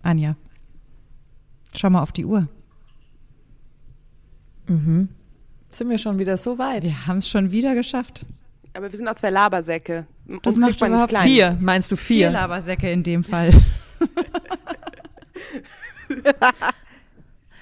Anja, 0.03 0.36
schau 1.80 1.89
mal 1.89 2.01
auf 2.01 2.11
die 2.11 2.26
Uhr. 2.26 2.47
Sind 4.67 5.89
wir 5.89 5.97
schon 5.97 6.19
wieder 6.19 6.38
so 6.38 6.57
weit? 6.57 6.84
Wir 6.84 7.07
haben 7.07 7.19
es 7.19 7.30
schon 7.30 7.51
wieder 7.51 7.76
geschafft. 7.76 8.26
Aber 8.73 8.91
wir 8.91 8.97
sind 8.97 9.07
auch 9.07 9.15
zwei 9.15 9.30
Labersäcke. 9.30 10.07
Das 10.26 10.53
Uns 10.53 10.57
macht 10.57 10.71
kriegt 10.71 10.82
man 10.82 10.91
nicht 10.91 10.97
überhaupt 10.97 11.09
klein. 11.11 11.23
Vier, 11.23 11.57
meinst 11.61 11.91
du 11.91 11.95
Vier 11.95 12.17
vier? 12.17 12.32
Labersäcke 12.32 12.91
in 12.91 13.03
dem 13.03 13.23
Fall. 13.23 13.51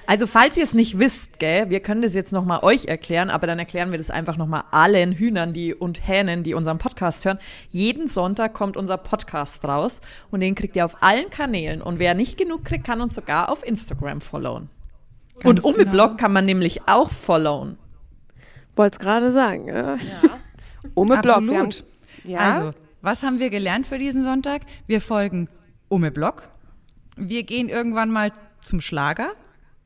Also 0.06 0.28
falls 0.28 0.58
ihr 0.58 0.64
es 0.64 0.74
nicht 0.74 0.99
wisst, 0.99 1.39
gell, 1.39 1.70
wir 1.70 1.80
können 1.80 2.01
das 2.01 2.14
jetzt 2.14 2.34
nochmal 2.34 2.60
euch 2.62 2.86
erklären, 2.86 3.30
aber 3.30 3.47
dann 3.47 3.58
erklären 3.60 3.91
wir 3.91 3.97
das 3.97 4.10
einfach 4.10 4.38
nochmal 4.38 4.64
allen 4.72 5.14
Hühnern 5.14 5.54
die, 5.54 5.74
und 5.74 6.06
Hähnen, 6.08 6.43
die 6.43 6.54
unseren 6.54 6.78
Podcast 6.78 7.24
hören. 7.26 7.39
Jeden 7.70 8.08
Sonntag 8.08 8.54
kommt 8.54 8.76
unser 8.76 8.97
Podcast 8.97 9.64
raus 9.66 10.01
und 10.30 10.41
den 10.41 10.56
kriegt 10.56 10.76
ihr 10.76 10.84
auf 10.84 11.01
allen 11.01 11.30
Kanälen. 11.30 11.82
Und 11.82 11.99
wer 11.99 12.16
nicht 12.16 12.38
genug 12.38 12.66
kriegt, 12.66 12.86
kann 12.86 13.01
uns 13.01 13.16
sogar 13.16 13.49
auf 13.49 13.66
Instagram 13.66 14.20
followen. 14.22 14.70
und 15.43 15.62
genau. 15.62 15.70
Umeblog 15.74 16.18
kann 16.18 16.34
man 16.34 16.45
nämlich 16.45 16.82
auch 16.88 17.10
followen. 17.10 17.78
Wollte 18.76 18.95
es 18.95 18.99
gerade 18.99 19.32
sagen. 19.32 19.68
Ja. 19.68 19.97
Ume 20.95 21.20
Block. 21.22 21.41
Wir 21.47 21.58
haben, 21.58 21.66
Absolut. 21.68 21.86
ja, 22.26 22.39
Also, 22.39 22.74
was 23.01 23.24
haben 23.24 23.39
wir 23.39 23.49
gelernt 23.49 23.88
für 23.88 23.97
diesen 23.97 24.22
Sonntag? 24.24 24.64
Wir 24.88 24.99
folgen 25.01 25.47
Ume 25.89 26.12
Block. 26.12 26.47
Wir 27.16 27.43
gehen 27.43 27.70
irgendwann 27.70 28.10
mal 28.10 28.32
zum 28.62 28.82
Schlager, 28.82 29.32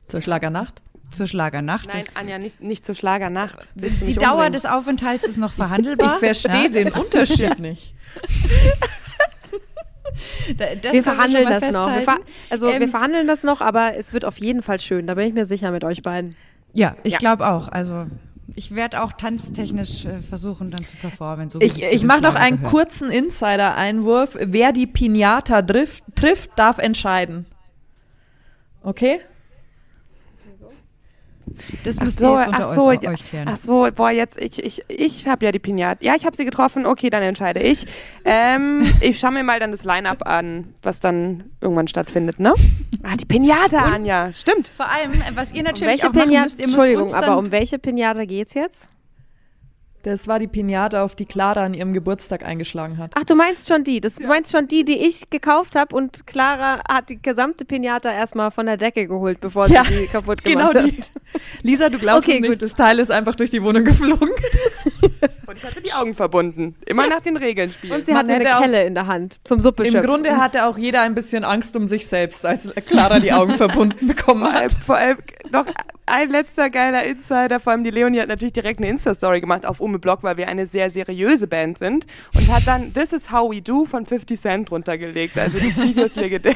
Zur 0.08 0.20
Schlagernacht. 0.20 0.82
zur 1.10 1.26
Schlagernacht. 1.26 1.88
Nein, 1.92 2.04
Anja, 2.14 2.38
nicht, 2.38 2.60
nicht 2.60 2.84
zur 2.84 2.94
Schlagernacht. 2.94 3.72
Die 3.76 4.14
Dauer 4.14 4.32
umbringen? 4.32 4.52
des 4.54 4.66
Aufenthalts 4.66 5.28
ist 5.28 5.36
noch 5.38 5.52
verhandelbar. 5.52 6.12
Ich 6.14 6.18
verstehe 6.18 6.64
Ja, 6.64 6.68
den 6.68 6.92
Unterschied 6.92 7.58
nicht. 7.60 7.94
da- 10.56 10.74
das 10.80 10.92
Wir 10.92 11.02
verhandeln 11.02 11.48
das 11.48 11.72
noch. 11.72 11.92
Wir 11.94 12.02
ver 12.02 12.18
also 12.50 12.66
wir 12.68 12.74
Ähm, 12.80 12.88
verhandeln 12.88 13.26
das 13.26 13.42
noch, 13.42 13.60
aber 13.60 13.96
es 13.96 14.12
wird 14.12 14.24
auf 14.24 14.38
jeden 14.38 14.62
Fall 14.62 14.78
schön. 14.80 15.06
Da 15.06 15.14
bin 15.14 15.26
ich 15.26 15.34
mir 15.34 15.46
sicher 15.46 15.70
mit 15.70 15.84
euch 15.84 16.02
beiden. 16.02 16.36
Ja, 16.72 16.96
ich 17.02 17.14
Ja. 17.14 17.18
glaube 17.18 17.48
auch. 17.48 17.68
Also 17.68 18.06
ich 18.54 18.74
werde 18.74 19.02
auch 19.02 19.12
tanztechnisch 19.12 20.04
äh, 20.06 20.20
versuchen, 20.22 20.70
dann 20.70 20.84
zu 20.84 20.96
performen. 20.96 21.50
So 21.50 21.60
Ich, 21.60 21.82
ich 21.82 22.02
mache 22.04 22.22
noch 22.22 22.34
einen 22.34 22.58
gehört. 22.58 22.72
kurzen 22.72 23.10
Insider-Einwurf. 23.10 24.36
Wer 24.40 24.72
die 24.72 24.86
Pinata 24.86 25.62
trifft, 25.62 26.02
trifft, 26.16 26.58
darf 26.58 26.78
entscheiden. 26.78 27.46
Okay? 28.82 29.20
Das 31.84 31.96
müsst 32.00 32.20
So, 32.20 32.34
ihr 32.34 32.38
jetzt 32.40 32.48
unter 32.48 32.68
ach 32.68 32.74
so, 32.74 32.86
euch, 32.88 33.02
ja. 33.02 33.10
euch 33.10 33.24
klären. 33.24 33.48
ach 33.48 33.56
so, 33.56 33.88
boah, 33.94 34.10
jetzt, 34.10 34.40
ich, 34.40 34.62
ich, 34.64 34.82
ich 34.88 35.26
habe 35.28 35.44
ja 35.44 35.52
die 35.52 35.58
Pinata. 35.58 35.98
Ja, 36.04 36.14
ich 36.16 36.24
habe 36.26 36.36
sie 36.36 36.44
getroffen, 36.44 36.86
okay, 36.86 37.10
dann 37.10 37.22
entscheide 37.22 37.60
ich. 37.60 37.86
Ähm, 38.24 38.92
ich 39.00 39.18
schaue 39.18 39.32
mir 39.32 39.42
mal 39.44 39.60
dann 39.60 39.70
das 39.70 39.84
Line-Up 39.84 40.26
an, 40.26 40.74
was 40.82 41.00
dann 41.00 41.44
irgendwann 41.60 41.88
stattfindet, 41.88 42.40
ne? 42.40 42.54
Ah, 43.02 43.16
die 43.16 43.24
Pinata, 43.26 43.78
Anja, 43.78 44.32
stimmt. 44.32 44.68
Vor 44.76 44.86
allem, 44.86 45.12
was 45.34 45.52
ihr 45.52 45.58
Um 45.60 45.64
natürlich 45.64 45.88
welche 45.88 46.08
auch 46.08 46.12
machen 46.12 46.28
Pinata? 46.28 46.44
müsst, 46.44 46.58
ihr 46.58 46.66
müsst 46.66 46.76
Entschuldigung, 46.78 47.14
aber 47.14 47.38
um 47.38 47.50
welche 47.52 47.78
Pinata 47.78 48.24
geht's 48.24 48.54
jetzt? 48.54 48.88
Das 50.04 50.28
war 50.28 50.38
die 50.38 50.46
Pinata, 50.46 51.02
auf 51.02 51.16
die 51.16 51.26
Clara 51.26 51.64
an 51.64 51.74
ihrem 51.74 51.92
Geburtstag 51.92 52.44
eingeschlagen 52.44 52.98
hat. 52.98 53.10
Ach, 53.16 53.24
du 53.24 53.34
meinst 53.34 53.66
schon 53.68 53.82
die. 53.82 54.00
Das, 54.00 54.14
Du 54.14 54.28
meinst 54.28 54.52
schon 54.52 54.68
die, 54.68 54.84
die 54.84 54.96
ich 54.96 55.28
gekauft 55.28 55.74
habe 55.74 55.94
und 55.94 56.24
Clara 56.26 56.80
hat 56.88 57.08
die 57.08 57.20
gesamte 57.20 57.64
Pinata 57.64 58.12
erstmal 58.12 58.52
von 58.52 58.66
der 58.66 58.76
Decke 58.76 59.08
geholt, 59.08 59.40
bevor 59.40 59.66
sie 59.66 59.74
Ja, 59.74 59.84
sie 59.84 60.06
kaputt 60.06 60.44
Genau 60.44 60.70
gemacht 60.70 60.92
die. 60.92 61.00
Lisa, 61.62 61.88
du 61.88 61.98
glaubst 61.98 62.28
Okay, 62.28 62.36
es 62.36 62.40
nicht, 62.40 62.50
gut. 62.50 62.62
das 62.62 62.74
Teil 62.74 62.98
ist 62.98 63.10
einfach 63.10 63.34
durch 63.36 63.50
die 63.50 63.62
Wohnung 63.62 63.84
geflogen. 63.84 64.28
Und 65.46 65.56
ich 65.56 65.64
hatte 65.64 65.80
die 65.82 65.92
Augen 65.92 66.14
verbunden. 66.14 66.74
Immer 66.86 67.06
nach 67.08 67.20
den 67.20 67.36
Regeln 67.36 67.70
spielen. 67.70 67.94
Und 67.94 68.06
sie 68.06 68.12
Man 68.12 68.22
hatte 68.28 68.34
eine 68.40 68.56
auch- 68.56 68.60
Kelle 68.60 68.84
in 68.84 68.94
der 68.94 69.06
Hand 69.06 69.40
zum 69.46 69.60
Suppe 69.60 69.84
Im. 69.86 69.94
Grunde 70.00 70.36
hatte 70.36 70.66
auch 70.66 70.76
jeder 70.78 71.02
ein 71.02 71.14
bisschen 71.14 71.44
Angst 71.44 71.74
um 71.76 71.88
sich 71.88 72.06
selbst, 72.06 72.44
als 72.46 72.72
Clara 72.86 73.18
die 73.20 73.32
Augen 73.32 73.54
verbunden 73.54 74.06
bekommen 74.08 74.40
vor 74.42 74.52
allem, 74.54 74.64
hat. 74.70 74.72
vor 74.84 74.96
allem 74.96 75.18
noch 75.50 75.66
ein 76.06 76.30
letzter 76.30 76.70
geiler 76.70 77.04
Insider, 77.04 77.60
vor 77.60 77.72
allem 77.72 77.84
die 77.84 77.90
Leonie 77.90 78.20
hat 78.20 78.28
natürlich 78.28 78.52
direkt 78.54 78.78
eine 78.80 78.88
Insta-Story 78.88 79.40
gemacht 79.40 79.66
auf 79.66 79.80
Ume 79.80 79.98
Block, 79.98 80.22
weil 80.22 80.36
wir 80.36 80.48
eine 80.48 80.66
sehr 80.66 80.90
seriöse 80.90 81.46
Band 81.46 81.78
sind 81.78 82.06
und 82.34 82.52
hat 82.52 82.66
dann 82.66 82.92
This 82.94 83.12
is 83.12 83.30
How 83.30 83.50
We 83.50 83.60
Do 83.62 83.84
von 83.84 84.06
50 84.06 84.40
Cent 84.40 84.70
runtergelegt. 84.70 85.36
Also 85.38 85.58
das 85.58 85.76
Video 85.76 86.04
ist 86.04 86.16
legendär. 86.16 86.54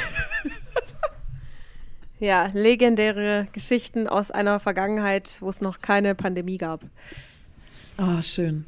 Ja, 2.22 2.50
legendäre 2.52 3.48
Geschichten 3.52 4.06
aus 4.06 4.30
einer 4.30 4.60
Vergangenheit, 4.60 5.38
wo 5.40 5.48
es 5.48 5.60
noch 5.60 5.80
keine 5.80 6.14
Pandemie 6.14 6.56
gab. 6.56 6.84
Ah, 7.96 8.22
schön. 8.22 8.64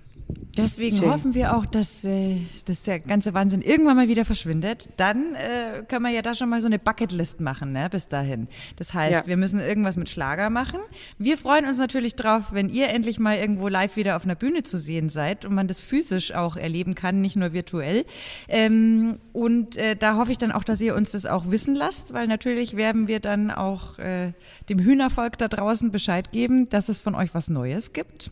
Deswegen 0.56 0.96
Schön. 0.96 1.10
hoffen 1.12 1.34
wir 1.34 1.56
auch, 1.56 1.66
dass, 1.66 2.04
äh, 2.04 2.36
dass 2.64 2.82
der 2.82 3.00
ganze 3.00 3.34
Wahnsinn 3.34 3.60
irgendwann 3.60 3.96
mal 3.96 4.08
wieder 4.08 4.24
verschwindet. 4.24 4.88
Dann 4.96 5.34
äh, 5.34 5.82
können 5.88 6.04
wir 6.04 6.12
ja 6.12 6.22
da 6.22 6.32
schon 6.34 6.48
mal 6.48 6.60
so 6.60 6.66
eine 6.66 6.78
Bucketlist 6.78 7.40
machen, 7.40 7.72
ne, 7.72 7.88
bis 7.90 8.06
dahin. 8.06 8.46
Das 8.76 8.94
heißt, 8.94 9.22
Ja. 9.22 9.26
wir 9.26 9.36
müssen 9.36 9.58
irgendwas 9.58 9.96
mit 9.96 10.08
Schlager 10.08 10.50
machen. 10.50 10.78
Wir 11.18 11.36
freuen 11.38 11.66
uns 11.66 11.78
natürlich 11.78 12.14
drauf, 12.14 12.52
wenn 12.52 12.68
ihr 12.68 12.88
endlich 12.88 13.18
mal 13.18 13.36
irgendwo 13.36 13.66
live 13.68 13.96
wieder 13.96 14.14
auf 14.16 14.24
einer 14.24 14.36
Bühne 14.36 14.62
zu 14.62 14.78
sehen 14.78 15.08
seid 15.08 15.44
und 15.44 15.54
man 15.54 15.66
das 15.66 15.80
physisch 15.80 16.32
auch 16.32 16.56
erleben 16.56 16.94
kann, 16.94 17.20
nicht 17.20 17.34
nur 17.36 17.52
virtuell. 17.52 18.04
Ähm, 18.48 19.18
und 19.32 19.76
äh, 19.76 19.96
da 19.96 20.16
hoffe 20.16 20.30
ich 20.30 20.38
dann 20.38 20.52
auch, 20.52 20.64
dass 20.64 20.80
ihr 20.80 20.94
uns 20.94 21.10
das 21.12 21.26
auch 21.26 21.50
wissen 21.50 21.74
lasst, 21.74 22.14
weil 22.14 22.28
natürlich 22.28 22.76
werden 22.76 23.08
wir 23.08 23.18
dann 23.18 23.50
auch 23.50 23.98
äh, 23.98 24.32
dem 24.68 24.78
Hühnervolk 24.78 25.36
da 25.36 25.48
draußen 25.48 25.90
Bescheid 25.90 26.30
geben, 26.30 26.68
dass 26.68 26.88
es 26.88 27.00
von 27.00 27.16
euch 27.16 27.34
was 27.34 27.48
Neues 27.48 27.92
gibt. 27.92 28.30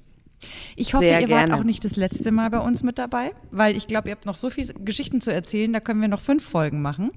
Ich 0.77 0.95
hoffe, 0.95 1.05
Sehr 1.05 1.21
ihr 1.21 1.27
gerne. 1.27 1.53
wart 1.53 1.61
auch 1.61 1.65
nicht 1.65 1.85
das 1.85 1.97
letzte 1.97 2.31
Mal 2.33 2.51
bei 2.51 2.59
uns 2.59 2.83
mit 2.83 2.99
dabei, 2.99 3.33
weil 3.51 3.77
ich 3.77 3.87
glaube, 3.87 4.09
ihr 4.09 4.13
habt 4.13 4.27
noch 4.27 4.37
so 4.37 4.51
viele 4.51 4.75
Geschichten 4.75 5.21
zu 5.21 5.33
erzählen, 5.33 5.73
da 5.73 5.81
können 5.81 6.01
wir 6.01 6.09
noch 6.09 6.21
fünf 6.21 6.45
Folgen 6.45 6.83
machen 6.83 7.11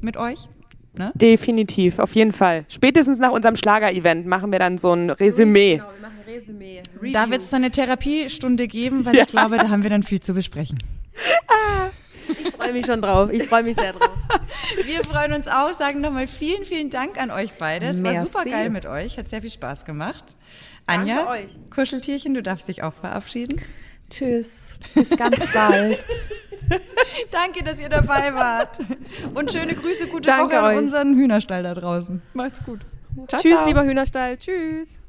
mit 0.00 0.16
euch. 0.16 0.48
Ne? 0.92 1.12
Definitiv, 1.14 1.98
auf 2.00 2.14
jeden 2.14 2.32
Fall. 2.32 2.64
Spätestens 2.68 3.18
nach 3.20 3.30
unserem 3.30 3.54
Schlager-Event 3.54 4.26
machen 4.26 4.50
wir 4.50 4.58
dann 4.58 4.76
so 4.76 4.92
ein 4.92 5.10
Resümee. 5.10 5.76
wir 5.76 5.84
machen 6.02 6.18
Resümee. 6.26 6.82
Da 7.12 7.30
wird 7.30 7.42
es 7.42 7.50
dann 7.50 7.62
eine 7.62 7.70
Therapiestunde 7.70 8.66
geben, 8.66 9.04
weil 9.04 9.14
ich 9.18 9.26
glaube, 9.28 9.56
da 9.58 9.68
haben 9.68 9.82
wir 9.82 9.90
dann 9.90 10.02
viel 10.02 10.20
zu 10.20 10.34
besprechen. 10.34 10.82
Ich 12.28 12.50
freue 12.52 12.72
mich 12.72 12.86
schon 12.86 13.02
drauf. 13.02 13.30
Ich 13.32 13.44
freue 13.44 13.62
mich 13.62 13.76
sehr 13.76 13.92
drauf. 13.92 14.10
Wir 14.86 15.02
freuen 15.02 15.32
uns 15.32 15.48
auch, 15.48 15.72
sagen 15.72 16.00
nochmal 16.00 16.28
vielen, 16.28 16.64
vielen 16.64 16.90
Dank 16.90 17.20
an 17.20 17.30
euch 17.30 17.50
beide. 17.58 17.86
Es 17.86 18.02
war 18.02 18.12
Merci. 18.12 18.30
super 18.30 18.48
geil 18.48 18.70
mit 18.70 18.86
euch, 18.86 19.18
hat 19.18 19.28
sehr 19.28 19.40
viel 19.40 19.50
Spaß 19.50 19.84
gemacht. 19.84 20.36
Danke 20.86 21.12
Anja, 21.12 21.30
euch. 21.30 21.50
Kuscheltierchen, 21.70 22.34
du 22.34 22.42
darfst 22.42 22.68
dich 22.68 22.82
auch 22.82 22.94
verabschieden. 22.94 23.60
Tschüss. 24.10 24.78
Bis 24.94 25.10
ganz 25.16 25.52
bald. 25.52 25.98
Danke, 27.30 27.62
dass 27.64 27.80
ihr 27.80 27.88
dabei 27.88 28.34
wart. 28.34 28.78
Und 29.34 29.52
schöne 29.52 29.74
Grüße, 29.74 30.08
gute 30.08 30.26
Danke 30.26 30.56
Woche 30.56 30.58
an 30.58 30.64
euch. 30.64 30.78
unseren 30.78 31.14
Hühnerstall 31.16 31.62
da 31.62 31.74
draußen. 31.74 32.22
Macht's 32.34 32.64
gut. 32.64 32.80
Ciao, 33.28 33.40
Tschüss, 33.40 33.56
ciao. 33.56 33.66
lieber 33.68 33.84
Hühnerstall. 33.84 34.36
Tschüss. 34.36 35.00